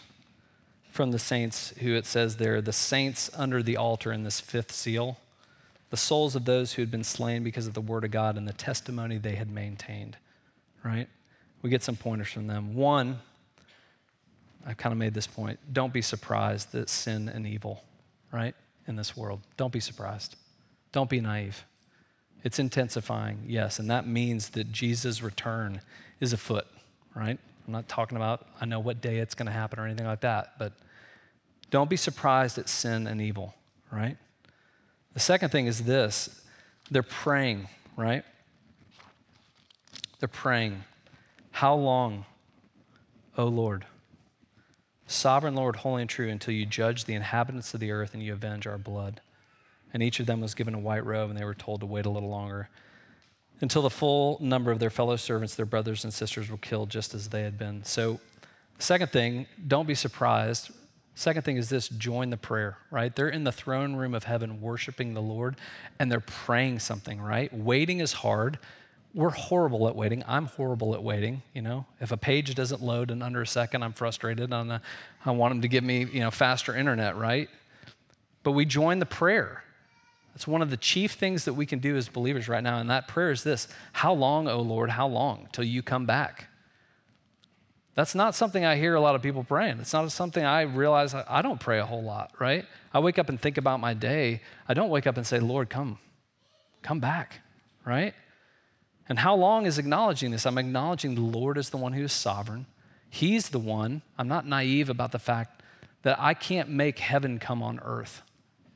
from 0.91 1.11
the 1.11 1.19
saints 1.19 1.75
who 1.81 1.95
it 1.95 2.07
says 2.07 2.37
there, 2.37 2.61
the 2.61 2.73
saints 2.73 3.29
under 3.35 3.63
the 3.63 3.77
altar 3.77 4.13
in 4.13 4.23
this 4.23 4.41
fifth 4.41 4.71
seal, 4.71 5.19
the 5.91 5.97
souls 5.97 6.37
of 6.37 6.45
those 6.45 6.75
who 6.75 6.83
had 6.83 6.91
been 6.91 7.05
slain 7.05 7.43
because 7.43 7.67
of 7.67 7.75
the 7.75 7.81
word 7.81 8.05
of 8.05 8.11
God 8.11 8.37
and 8.37 8.47
the 8.47 8.53
testimony 8.53 9.19
they 9.19 9.35
had 9.35 9.51
maintained, 9.51 10.17
right? 10.85 11.09
We 11.63 11.71
get 11.71 11.83
some 11.83 11.97
pointers 11.97 12.29
from 12.29 12.47
them. 12.47 12.75
One, 12.75 13.21
I've 14.67 14.77
kind 14.77 14.93
of 14.93 14.99
made 14.99 15.15
this 15.15 15.27
point. 15.27 15.59
Don't 15.73 15.93
be 15.93 16.03
surprised 16.03 16.73
that 16.73 16.89
sin 16.89 17.29
and 17.29 17.47
evil, 17.47 17.85
right, 18.33 18.55
in 18.87 18.97
this 18.97 19.17
world. 19.17 19.41
Don't 19.57 19.73
be 19.73 19.81
surprised. 19.81 20.37
Don't 20.93 21.11
be 21.11 21.21
naive. 21.21 21.65
It's 22.43 22.59
intensifying, 22.59 23.45
yes, 23.47 23.79
and 23.79 23.91
that 23.91 24.07
means 24.07 24.51
that 24.51 24.71
Jesus' 24.71 25.23
return 25.23 25.81
is 26.21 26.33
afoot, 26.33 26.67
right? 27.15 27.39
I'm 27.67 27.73
not 27.73 27.89
talking 27.89 28.17
about, 28.17 28.47
I 28.61 28.67
know 28.67 28.81
what 28.81 29.01
day 29.01 29.19
it's 29.19 29.35
going 29.35 29.47
to 29.47 29.53
happen 29.53 29.79
or 29.79 29.87
anything 29.87 30.07
like 30.07 30.21
that, 30.21 30.59
but 30.59 30.73
don't 31.71 31.89
be 31.89 31.97
surprised 31.97 32.59
at 32.59 32.69
sin 32.69 33.07
and 33.07 33.21
evil, 33.21 33.55
right? 33.91 34.17
The 35.15 35.21
second 35.21 35.51
thing 35.51 35.67
is 35.67 35.85
this 35.85 36.43
they're 36.91 37.03
praying, 37.03 37.69
right? 37.97 38.25
They're 40.19 40.29
praying. 40.29 40.85
How 41.51 41.75
long, 41.75 42.27
O 43.39 43.47
Lord? 43.47 43.87
Sovereign 45.07 45.55
Lord, 45.55 45.77
holy 45.77 46.03
and 46.03 46.11
true, 46.11 46.29
until 46.29 46.55
you 46.55 46.67
judge 46.67 47.05
the 47.05 47.15
inhabitants 47.15 47.75
of 47.75 47.81
the 47.81 47.91
earth 47.91 48.15
and 48.15 48.23
you 48.23 48.33
avenge 48.33 48.67
our 48.67 48.79
blood. 48.79 49.21
And 49.93 50.03
each 50.03 50.19
of 50.19 50.27
them 50.27 50.41
was 50.41 50.55
given 50.55 50.75
a 50.75 50.79
white 50.79 51.05
robe, 51.05 51.31
and 51.31 51.39
they 51.39 51.45
were 51.45 51.55
told 51.55 51.81
to 51.81 51.87
wait 51.87 52.07
a 52.07 52.11
little 52.11 52.31
longer 52.31 52.69
until 53.61 53.83
the 53.83 53.91
full 53.91 54.39
number 54.41 54.71
of 54.71 54.79
their 54.79 54.91
fellow 54.91 55.17
servants, 55.17 55.55
their 55.55 55.67
brothers 55.67 56.05
and 56.05 56.13
sisters, 56.13 56.51
were 56.51 56.59
killed 56.59 56.91
just 56.91 57.15
as 57.15 57.29
they 57.29 57.43
had 57.43 57.57
been. 57.57 57.85
So, 57.85 58.21
second 58.79 59.11
thing, 59.11 59.47
don't 59.67 59.87
be 59.87 59.95
surprised. 59.95 60.71
Second 61.15 61.43
thing 61.43 61.57
is 61.57 61.69
this 61.69 61.89
join 61.89 62.31
the 62.31 62.37
prayer, 62.37 62.79
right? 62.91 63.15
They're 63.15 63.29
in 63.29 63.45
the 63.45 63.53
throne 63.53 63.95
room 63.95 64.15
of 64.15 64.25
heaven 64.25 64.61
worshiping 64.61 65.15
the 65.15 65.23
Lord 65.23 65.57
and 65.99 66.11
they're 66.11 66.21
praying 66.21 66.81
something, 66.81 67.21
right? 67.21 67.53
Waiting 67.53 68.01
is 68.01 68.15
hard 68.15 68.59
we're 69.15 69.31
horrible 69.31 69.87
at 69.87 69.95
waiting. 69.95 70.25
I'm 70.27 70.47
horrible 70.47 70.95
at 70.95 71.03
waiting. 71.03 71.43
You 71.55 71.63
know, 71.63 71.87
if 72.01 72.11
a 72.11 72.17
page 72.17 72.55
doesn't 72.55 72.83
load 72.83 73.11
in 73.11 73.23
under 73.23 73.43
a 73.43 73.47
second, 73.47 73.85
I'm 73.85 73.93
frustrated. 73.93 74.53
I 74.53 74.81
want 75.27 75.53
them 75.53 75.63
to 75.63 75.69
give 75.69 75.85
me, 75.85 76.05
you 76.05 76.21
know, 76.21 76.31
faster 76.31 76.75
internet, 76.75 77.17
right? 77.17 77.49
But 78.43 78.53
we 78.53 78.65
join 78.65 78.99
the 78.99 79.07
prayer. 79.07 79.63
That's 80.35 80.49
one 80.49 80.63
of 80.63 80.71
the 80.71 80.77
chief 80.77 81.13
things 81.13 81.45
that 81.45 81.55
we 81.55 81.65
can 81.65 81.79
do 81.79 81.97
as 81.97 82.09
believers 82.09 82.49
right 82.49 82.63
now. 82.63 82.79
And 82.79 82.91
that 82.91 83.07
prayer 83.07 83.31
is 83.31 83.45
this 83.45 83.69
How 83.93 84.13
long, 84.13 84.49
O 84.49 84.61
Lord, 84.61 84.91
how 84.91 85.07
long 85.07 85.49
till 85.53 85.65
you 85.65 85.81
come 85.81 86.07
back? 86.07 86.49
That's 87.95 88.17
not 88.17 88.35
something 88.35 88.65
I 88.65 88.75
hear 88.75 88.97
a 88.97 89.01
lot 89.01 89.15
of 89.15 89.23
people 89.23 89.45
praying. 89.45 89.79
It's 89.79 89.93
not 89.93 90.11
something 90.11 90.45
I 90.45 90.63
realize 90.63 91.15
I 91.15 91.43
don't 91.43 91.61
pray 91.61 91.79
a 91.79 91.87
whole 91.87 92.03
lot, 92.03 92.33
right? 92.41 92.65
I 92.93 92.99
wake 92.99 93.21
up 93.21 93.29
and 93.29 93.41
think 93.41 93.57
about 93.57 93.79
my 93.79 93.95
day. 93.95 94.41
I 94.69 94.75
don't 94.75 94.91
wake 94.91 95.07
up 95.07 95.17
and 95.17 95.25
say, 95.25 95.39
Lord, 95.39 95.71
come, 95.71 96.01
come 96.83 96.99
back, 96.99 97.41
right? 97.85 98.13
And 99.09 99.19
how 99.19 99.35
long 99.35 99.67
is 99.67 99.79
acknowledging 99.79 100.31
this? 100.31 100.47
I'm 100.47 100.59
acknowledging 100.59 101.15
the 101.15 101.21
Lord 101.21 101.59
is 101.59 101.71
the 101.71 101.77
one 101.77 101.93
who 101.93 102.05
is 102.05 102.13
sovereign. 102.13 102.67
He's 103.11 103.51
the 103.51 103.59
one. 103.59 104.03
I'm 104.19 104.29
not 104.29 104.47
naive 104.47 104.89
about 104.89 105.13
the 105.13 105.19
fact 105.19 105.63
that 106.03 106.19
I 106.19 106.35
can't 106.35 106.69
make 106.69 106.99
heaven 106.99 107.39
come 107.39 107.63
on 107.63 107.81
earth 107.83 108.23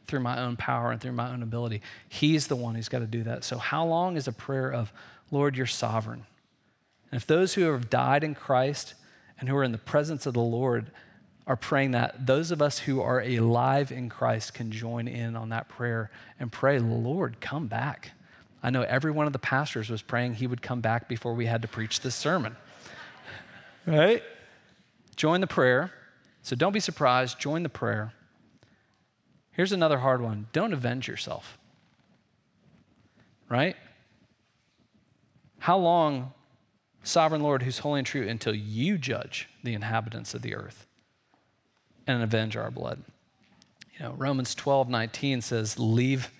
through 0.07 0.20
my 0.20 0.41
own 0.41 0.57
power 0.57 0.91
and 0.91 1.01
through 1.01 1.12
my 1.12 1.31
own 1.31 1.43
ability. 1.43 1.83
He's 2.09 2.47
the 2.47 2.57
one 2.57 2.74
who's 2.74 2.89
got 2.89 3.01
to 3.01 3.07
do 3.07 3.22
that. 3.24 3.45
So, 3.45 3.59
how 3.59 3.85
long 3.85 4.16
is 4.16 4.26
a 4.26 4.33
prayer 4.33 4.72
of, 4.72 4.93
Lord, 5.31 5.57
you're 5.57 5.66
sovereign? 5.66 6.24
And 7.11 7.20
if 7.20 7.26
those 7.26 7.55
who 7.55 7.62
have 7.72 7.91
died 7.91 8.24
in 8.24 8.35
Christ 8.35 8.95
and 9.39 9.49
who 9.49 9.57
are 9.57 9.64
in 9.64 9.72
the 9.72 9.79
presence 9.79 10.26
of 10.26 10.35
the 10.35 10.41
Lord 10.41 10.91
are 11.47 11.57
praying 11.57 11.93
that, 11.93 12.26
those 12.26 12.51
of 12.51 12.61
us 12.61 12.81
who 12.81 13.01
are 13.01 13.20
alive 13.20 13.91
in 13.91 14.09
Christ 14.09 14.53
can 14.55 14.70
join 14.70 15.09
in 15.09 15.37
on 15.37 15.49
that 15.49 15.68
prayer 15.68 16.11
and 16.39 16.53
pray, 16.53 16.79
Lord, 16.79 17.41
come 17.41 17.66
back. 17.66 18.12
I 18.62 18.70
know 18.70 18.82
every 18.82 19.11
one 19.11 19.26
of 19.26 19.32
the 19.32 19.38
pastors 19.38 19.88
was 19.88 20.02
praying 20.02 20.34
he 20.34 20.46
would 20.46 20.62
come 20.62 20.80
back 20.80 21.09
before 21.09 21.34
we 21.34 21.46
had 21.46 21.62
to 21.62 21.68
preach 21.68 22.00
this 22.00 22.14
sermon. 22.14 22.56
right? 23.86 24.22
Join 25.16 25.40
the 25.40 25.46
prayer. 25.46 25.92
So 26.42 26.56
don't 26.56 26.72
be 26.72 26.80
surprised, 26.80 27.38
join 27.38 27.62
the 27.62 27.68
prayer. 27.68 28.12
Here's 29.52 29.72
another 29.72 29.98
hard 29.98 30.20
one 30.20 30.46
don't 30.52 30.72
avenge 30.72 31.09
yourself. 31.09 31.59
Right? 33.48 33.76
How 35.59 35.78
long, 35.78 36.32
sovereign 37.02 37.42
Lord, 37.42 37.62
who's 37.62 37.78
holy 37.78 38.00
and 38.00 38.06
true, 38.06 38.26
until 38.26 38.54
you 38.54 38.98
judge 38.98 39.48
the 39.64 39.74
inhabitants 39.74 40.34
of 40.34 40.42
the 40.42 40.54
earth 40.54 40.86
and 42.06 42.22
avenge 42.22 42.56
our 42.56 42.70
blood? 42.70 43.02
You 43.98 44.06
know, 44.06 44.14
Romans 44.16 44.54
12, 44.54 44.88
19 44.88 45.40
says, 45.40 45.78
leave 45.78 46.30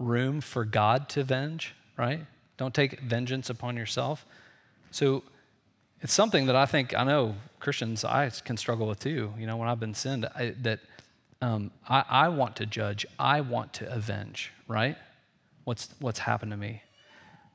room 0.00 0.40
for 0.40 0.64
God 0.64 1.08
to 1.10 1.20
avenge, 1.20 1.74
right? 1.96 2.26
Don't 2.56 2.74
take 2.74 2.98
vengeance 3.00 3.48
upon 3.48 3.76
yourself. 3.76 4.26
So 4.90 5.22
it's 6.00 6.12
something 6.12 6.46
that 6.46 6.56
I 6.56 6.66
think, 6.66 6.96
I 6.96 7.04
know 7.04 7.36
Christians, 7.60 8.04
I 8.04 8.30
can 8.30 8.56
struggle 8.56 8.88
with 8.88 8.98
too. 8.98 9.32
You 9.38 9.46
know, 9.46 9.56
when 9.56 9.68
I've 9.68 9.78
been 9.78 9.94
sinned, 9.94 10.26
I, 10.34 10.54
that 10.62 10.80
um, 11.42 11.70
I, 11.88 12.04
I 12.08 12.28
want 12.28 12.56
to 12.56 12.66
judge, 12.66 13.06
I 13.18 13.42
want 13.42 13.72
to 13.74 13.92
avenge, 13.92 14.52
right? 14.66 14.96
What's, 15.64 15.90
what's 16.00 16.20
happened 16.20 16.50
to 16.50 16.56
me. 16.56 16.82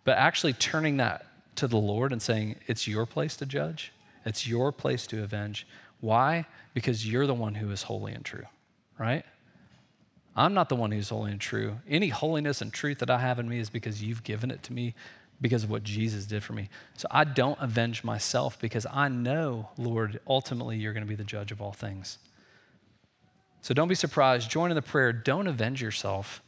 But 0.03 0.17
actually 0.17 0.53
turning 0.53 0.97
that 0.97 1.25
to 1.55 1.67
the 1.67 1.77
Lord 1.77 2.11
and 2.11 2.21
saying, 2.21 2.57
it's 2.67 2.87
your 2.87 3.05
place 3.05 3.35
to 3.37 3.45
judge, 3.45 3.91
it's 4.23 4.47
your 4.47 4.71
place 4.71 5.07
to 5.07 5.23
avenge. 5.23 5.67
Why? 5.99 6.45
Because 6.73 7.09
you're 7.09 7.25
the 7.25 7.33
one 7.33 7.55
who 7.55 7.71
is 7.71 7.83
holy 7.83 8.13
and 8.13 8.23
true, 8.23 8.45
right? 8.99 9.25
I'm 10.35 10.53
not 10.53 10.69
the 10.69 10.75
one 10.75 10.91
who's 10.91 11.09
holy 11.09 11.31
and 11.31 11.39
true. 11.39 11.77
Any 11.87 12.09
holiness 12.09 12.61
and 12.61 12.73
truth 12.73 12.99
that 12.99 13.09
I 13.09 13.19
have 13.19 13.39
in 13.39 13.47
me 13.47 13.59
is 13.59 13.69
because 13.69 14.03
you've 14.03 14.23
given 14.23 14.51
it 14.51 14.63
to 14.63 14.73
me 14.73 14.93
because 15.39 15.63
of 15.63 15.69
what 15.69 15.83
Jesus 15.83 16.25
did 16.25 16.43
for 16.43 16.53
me. 16.53 16.69
So 16.97 17.07
I 17.11 17.23
don't 17.23 17.57
avenge 17.61 18.03
myself 18.03 18.59
because 18.59 18.85
I 18.91 19.07
know, 19.07 19.69
Lord, 19.77 20.19
ultimately 20.27 20.77
you're 20.77 20.93
going 20.93 21.05
to 21.05 21.09
be 21.09 21.15
the 21.15 21.23
judge 21.23 21.51
of 21.51 21.61
all 21.61 21.73
things. 21.73 22.17
So 23.61 23.73
don't 23.73 23.87
be 23.87 23.95
surprised. 23.95 24.49
Join 24.49 24.71
in 24.71 24.75
the 24.75 24.81
prayer. 24.81 25.11
Don't 25.13 25.47
avenge 25.47 25.81
yourself. 25.81 26.41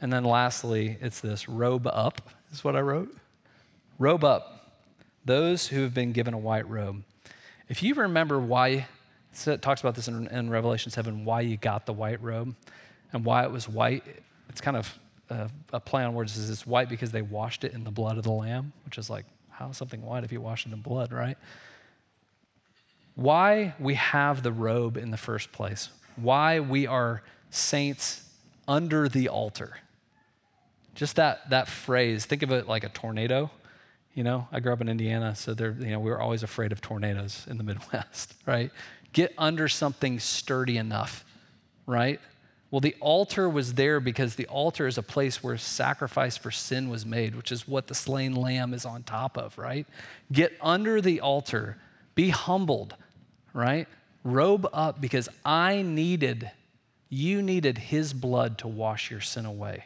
And 0.00 0.12
then 0.12 0.24
lastly, 0.24 0.98
it's 1.00 1.20
this 1.20 1.48
robe 1.48 1.86
up, 1.86 2.30
is 2.52 2.64
what 2.64 2.76
I 2.76 2.80
wrote. 2.80 3.14
Robe 3.98 4.24
up. 4.24 4.72
Those 5.24 5.68
who 5.68 5.82
have 5.82 5.94
been 5.94 6.12
given 6.12 6.34
a 6.34 6.38
white 6.38 6.68
robe. 6.68 7.04
If 7.68 7.82
you 7.82 7.94
remember 7.94 8.38
why, 8.38 8.86
it 9.46 9.62
talks 9.62 9.80
about 9.80 9.94
this 9.94 10.08
in, 10.08 10.26
in 10.28 10.50
Revelation 10.50 10.90
7, 10.90 11.24
why 11.24 11.42
you 11.42 11.56
got 11.56 11.86
the 11.86 11.92
white 11.92 12.22
robe 12.22 12.54
and 13.14 13.24
why 13.24 13.44
it 13.44 13.50
was 13.50 13.68
white. 13.68 14.04
It's 14.50 14.60
kind 14.60 14.76
of 14.76 14.98
a, 15.30 15.48
a 15.72 15.80
play 15.80 16.04
on 16.04 16.14
words. 16.14 16.36
Is 16.36 16.50
it's 16.50 16.66
white 16.66 16.88
because 16.88 17.12
they 17.12 17.22
washed 17.22 17.64
it 17.64 17.72
in 17.72 17.84
the 17.84 17.90
blood 17.90 18.18
of 18.18 18.24
the 18.24 18.32
lamb, 18.32 18.72
which 18.84 18.98
is 18.98 19.08
like, 19.08 19.24
how 19.48 19.70
is 19.70 19.76
something 19.76 20.02
white 20.02 20.24
if 20.24 20.32
you 20.32 20.40
wash 20.40 20.66
it 20.66 20.72
in 20.72 20.80
blood, 20.80 21.12
right? 21.12 21.38
Why 23.14 23.74
we 23.78 23.94
have 23.94 24.42
the 24.42 24.52
robe 24.52 24.96
in 24.96 25.12
the 25.12 25.16
first 25.16 25.52
place, 25.52 25.88
why 26.16 26.60
we 26.60 26.86
are 26.86 27.22
saints 27.50 28.28
under 28.66 29.08
the 29.08 29.28
altar. 29.28 29.78
Just 30.94 31.16
that, 31.16 31.50
that 31.50 31.68
phrase, 31.68 32.24
think 32.24 32.42
of 32.42 32.50
it 32.50 32.66
like 32.66 32.82
a 32.82 32.88
tornado. 32.88 33.50
You 34.14 34.24
know, 34.24 34.48
I 34.52 34.60
grew 34.60 34.72
up 34.72 34.80
in 34.80 34.88
Indiana, 34.88 35.34
so 35.34 35.54
there, 35.54 35.76
you 35.78 35.86
know, 35.86 36.00
we 36.00 36.10
were 36.10 36.20
always 36.20 36.42
afraid 36.42 36.72
of 36.72 36.80
tornadoes 36.80 37.46
in 37.48 37.58
the 37.58 37.64
Midwest, 37.64 38.34
right? 38.46 38.70
Get 39.12 39.32
under 39.38 39.68
something 39.68 40.18
sturdy 40.18 40.76
enough, 40.76 41.24
right? 41.86 42.20
Well, 42.74 42.80
the 42.80 42.96
altar 42.98 43.48
was 43.48 43.74
there 43.74 44.00
because 44.00 44.34
the 44.34 44.48
altar 44.48 44.88
is 44.88 44.98
a 44.98 45.02
place 45.04 45.44
where 45.44 45.56
sacrifice 45.56 46.36
for 46.36 46.50
sin 46.50 46.88
was 46.88 47.06
made, 47.06 47.36
which 47.36 47.52
is 47.52 47.68
what 47.68 47.86
the 47.86 47.94
slain 47.94 48.34
lamb 48.34 48.74
is 48.74 48.84
on 48.84 49.04
top 49.04 49.38
of, 49.38 49.56
right? 49.56 49.86
Get 50.32 50.54
under 50.60 51.00
the 51.00 51.20
altar, 51.20 51.76
be 52.16 52.30
humbled, 52.30 52.96
right? 53.52 53.86
Robe 54.24 54.66
up 54.72 55.00
because 55.00 55.28
I 55.44 55.82
needed, 55.82 56.50
you 57.08 57.42
needed 57.42 57.78
his 57.78 58.12
blood 58.12 58.58
to 58.58 58.66
wash 58.66 59.08
your 59.08 59.20
sin 59.20 59.46
away. 59.46 59.84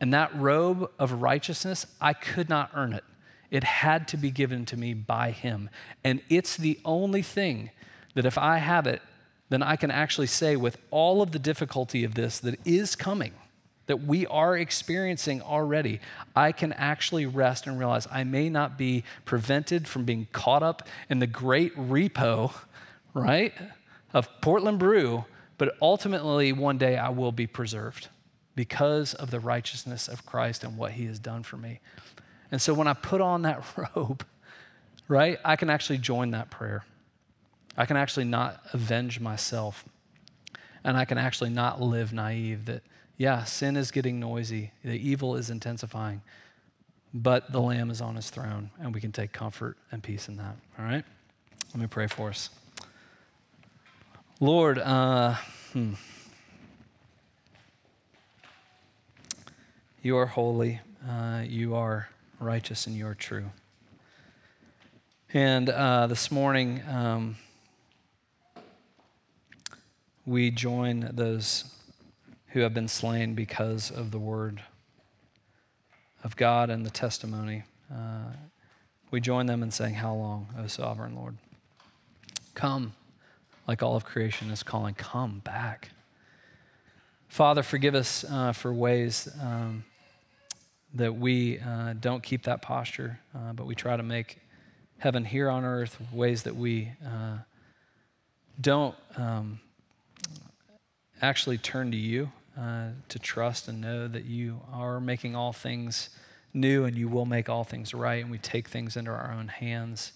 And 0.00 0.12
that 0.12 0.34
robe 0.34 0.90
of 0.98 1.22
righteousness, 1.22 1.86
I 2.00 2.14
could 2.14 2.48
not 2.48 2.72
earn 2.74 2.94
it. 2.94 3.04
It 3.48 3.62
had 3.62 4.08
to 4.08 4.16
be 4.16 4.32
given 4.32 4.66
to 4.66 4.76
me 4.76 4.92
by 4.92 5.30
him. 5.30 5.70
And 6.02 6.20
it's 6.28 6.56
the 6.56 6.80
only 6.84 7.22
thing 7.22 7.70
that 8.14 8.26
if 8.26 8.36
I 8.36 8.58
have 8.58 8.88
it, 8.88 9.02
then 9.52 9.62
I 9.62 9.76
can 9.76 9.90
actually 9.90 10.28
say, 10.28 10.56
with 10.56 10.78
all 10.90 11.20
of 11.20 11.32
the 11.32 11.38
difficulty 11.38 12.04
of 12.04 12.14
this 12.14 12.40
that 12.40 12.58
is 12.64 12.96
coming, 12.96 13.34
that 13.86 14.02
we 14.02 14.26
are 14.28 14.56
experiencing 14.56 15.42
already, 15.42 16.00
I 16.34 16.52
can 16.52 16.72
actually 16.72 17.26
rest 17.26 17.66
and 17.66 17.78
realize 17.78 18.08
I 18.10 18.24
may 18.24 18.48
not 18.48 18.78
be 18.78 19.04
prevented 19.26 19.86
from 19.86 20.04
being 20.04 20.26
caught 20.32 20.62
up 20.62 20.88
in 21.10 21.18
the 21.18 21.26
great 21.26 21.76
repo, 21.76 22.54
right, 23.12 23.52
of 24.14 24.28
Portland 24.40 24.78
Brew, 24.78 25.26
but 25.58 25.76
ultimately 25.82 26.54
one 26.54 26.78
day 26.78 26.96
I 26.96 27.10
will 27.10 27.32
be 27.32 27.46
preserved 27.46 28.08
because 28.54 29.12
of 29.12 29.30
the 29.30 29.40
righteousness 29.40 30.08
of 30.08 30.24
Christ 30.24 30.64
and 30.64 30.78
what 30.78 30.92
he 30.92 31.04
has 31.06 31.18
done 31.18 31.42
for 31.42 31.58
me. 31.58 31.80
And 32.50 32.60
so 32.60 32.72
when 32.72 32.86
I 32.86 32.94
put 32.94 33.20
on 33.20 33.42
that 33.42 33.62
robe, 33.96 34.24
right, 35.08 35.38
I 35.44 35.56
can 35.56 35.68
actually 35.68 35.98
join 35.98 36.30
that 36.30 36.50
prayer. 36.50 36.84
I 37.76 37.86
can 37.86 37.96
actually 37.96 38.24
not 38.24 38.60
avenge 38.72 39.20
myself. 39.20 39.84
And 40.84 40.96
I 40.96 41.04
can 41.04 41.16
actually 41.18 41.50
not 41.50 41.80
live 41.80 42.12
naive 42.12 42.66
that, 42.66 42.82
yeah, 43.16 43.44
sin 43.44 43.76
is 43.76 43.90
getting 43.90 44.18
noisy, 44.18 44.72
the 44.84 44.90
evil 44.92 45.36
is 45.36 45.48
intensifying, 45.48 46.22
but 47.14 47.52
the 47.52 47.60
Lamb 47.60 47.90
is 47.90 48.00
on 48.00 48.16
his 48.16 48.30
throne, 48.30 48.70
and 48.80 48.92
we 48.92 49.00
can 49.00 49.12
take 49.12 49.32
comfort 49.32 49.76
and 49.92 50.02
peace 50.02 50.28
in 50.28 50.36
that. 50.38 50.56
All 50.78 50.84
right? 50.84 51.04
Let 51.72 51.80
me 51.80 51.86
pray 51.86 52.08
for 52.08 52.30
us. 52.30 52.50
Lord, 54.40 54.78
uh, 54.78 55.34
hmm. 55.72 55.92
you 60.02 60.16
are 60.16 60.26
holy, 60.26 60.80
uh, 61.08 61.42
you 61.46 61.76
are 61.76 62.08
righteous, 62.40 62.88
and 62.88 62.96
you 62.96 63.06
are 63.06 63.14
true. 63.14 63.50
And 65.32 65.70
uh, 65.70 66.08
this 66.08 66.32
morning, 66.32 66.82
um, 66.88 67.36
we 70.24 70.50
join 70.50 71.10
those 71.12 71.64
who 72.48 72.60
have 72.60 72.74
been 72.74 72.88
slain 72.88 73.34
because 73.34 73.90
of 73.90 74.10
the 74.10 74.18
word 74.18 74.62
of 76.22 76.36
God 76.36 76.70
and 76.70 76.86
the 76.86 76.90
testimony. 76.90 77.64
Uh, 77.92 78.32
we 79.10 79.20
join 79.20 79.46
them 79.46 79.62
in 79.62 79.70
saying, 79.70 79.94
How 79.94 80.14
long, 80.14 80.48
O 80.58 80.66
sovereign 80.66 81.16
Lord? 81.16 81.36
Come, 82.54 82.94
like 83.66 83.82
all 83.82 83.96
of 83.96 84.04
creation 84.04 84.50
is 84.50 84.62
calling, 84.62 84.94
come 84.94 85.40
back. 85.40 85.90
Father, 87.28 87.62
forgive 87.62 87.94
us 87.94 88.24
uh, 88.30 88.52
for 88.52 88.72
ways 88.72 89.28
um, 89.40 89.84
that 90.94 91.16
we 91.16 91.58
uh, 91.58 91.94
don't 91.94 92.22
keep 92.22 92.44
that 92.44 92.60
posture, 92.60 93.18
uh, 93.34 93.54
but 93.54 93.66
we 93.66 93.74
try 93.74 93.96
to 93.96 94.02
make 94.02 94.38
heaven 94.98 95.24
here 95.24 95.48
on 95.48 95.64
earth, 95.64 95.98
ways 96.12 96.42
that 96.44 96.54
we 96.54 96.92
uh, 97.04 97.38
don't. 98.60 98.94
Um, 99.16 99.60
actually 101.22 101.56
turn 101.56 101.90
to 101.92 101.96
you 101.96 102.30
uh, 102.58 102.88
to 103.08 103.18
trust 103.18 103.68
and 103.68 103.80
know 103.80 104.08
that 104.08 104.24
you 104.24 104.60
are 104.72 105.00
making 105.00 105.34
all 105.34 105.52
things 105.52 106.10
new 106.52 106.84
and 106.84 106.96
you 106.96 107.08
will 107.08 107.24
make 107.24 107.48
all 107.48 107.64
things 107.64 107.94
right, 107.94 108.22
and 108.22 108.30
we 108.30 108.38
take 108.38 108.68
things 108.68 108.96
into 108.96 109.10
our 109.10 109.32
own 109.32 109.48
hands. 109.48 110.12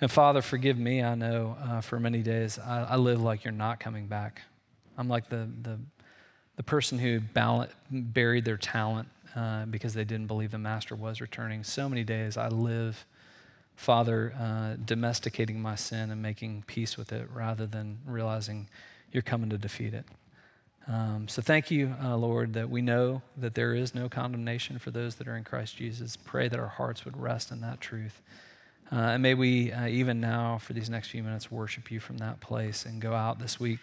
And 0.00 0.10
Father, 0.10 0.42
forgive 0.42 0.78
me. 0.78 1.02
I 1.02 1.14
know 1.14 1.56
uh, 1.60 1.80
for 1.80 1.98
many 1.98 2.22
days 2.22 2.58
I, 2.58 2.82
I, 2.90 2.96
live 2.96 3.20
like 3.20 3.44
you're 3.44 3.52
not 3.52 3.80
coming 3.80 4.06
back. 4.06 4.42
I'm 4.96 5.08
like 5.08 5.28
the, 5.28 5.48
the, 5.62 5.78
the 6.56 6.62
person 6.62 6.98
who 6.98 7.20
buried 7.90 8.44
their 8.44 8.56
talent 8.56 9.08
uh, 9.34 9.64
because 9.66 9.94
they 9.94 10.04
didn't 10.04 10.26
believe 10.26 10.52
the 10.52 10.58
master 10.58 10.94
was 10.94 11.20
returning. 11.20 11.64
So 11.64 11.88
many 11.88 12.04
days 12.04 12.36
I 12.36 12.48
live 12.48 13.04
Father, 13.80 14.34
uh, 14.38 14.76
domesticating 14.84 15.58
my 15.62 15.74
sin 15.74 16.10
and 16.10 16.20
making 16.20 16.64
peace 16.66 16.98
with 16.98 17.14
it 17.14 17.26
rather 17.32 17.66
than 17.66 17.98
realizing 18.04 18.68
you're 19.12 19.22
coming 19.22 19.50
to 19.50 19.58
defeat 19.58 19.94
it. 19.94 20.04
Um, 20.88 21.28
so 21.28 21.42
thank 21.42 21.70
you, 21.70 21.94
uh, 22.02 22.16
Lord, 22.16 22.54
that 22.54 22.70
we 22.70 22.82
know 22.82 23.22
that 23.36 23.54
there 23.54 23.74
is 23.74 23.94
no 23.94 24.08
condemnation 24.08 24.78
for 24.78 24.90
those 24.90 25.16
that 25.16 25.28
are 25.28 25.36
in 25.36 25.44
Christ 25.44 25.76
Jesus. 25.76 26.16
Pray 26.16 26.48
that 26.48 26.58
our 26.58 26.68
hearts 26.68 27.04
would 27.04 27.16
rest 27.16 27.50
in 27.50 27.60
that 27.60 27.80
truth. 27.80 28.20
Uh, 28.92 28.96
and 28.96 29.22
may 29.22 29.34
we, 29.34 29.70
uh, 29.70 29.86
even 29.86 30.20
now, 30.20 30.58
for 30.58 30.72
these 30.72 30.90
next 30.90 31.08
few 31.08 31.22
minutes, 31.22 31.50
worship 31.50 31.90
you 31.90 32.00
from 32.00 32.18
that 32.18 32.40
place 32.40 32.84
and 32.84 33.00
go 33.00 33.14
out 33.14 33.38
this 33.38 33.60
week 33.60 33.78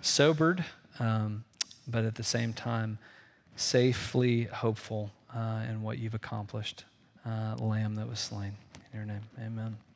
sobered, 0.00 0.64
um, 0.98 1.44
but 1.86 2.04
at 2.04 2.16
the 2.16 2.24
same 2.24 2.52
time, 2.52 2.98
safely 3.54 4.44
hopeful 4.44 5.12
uh, 5.34 5.62
in 5.68 5.82
what 5.82 5.98
you've 5.98 6.14
accomplished, 6.14 6.84
uh, 7.24 7.54
Lamb 7.58 7.94
that 7.96 8.08
was 8.08 8.18
slain. 8.18 8.56
In 8.92 8.98
your 8.98 9.06
name, 9.06 9.22
amen. 9.38 9.87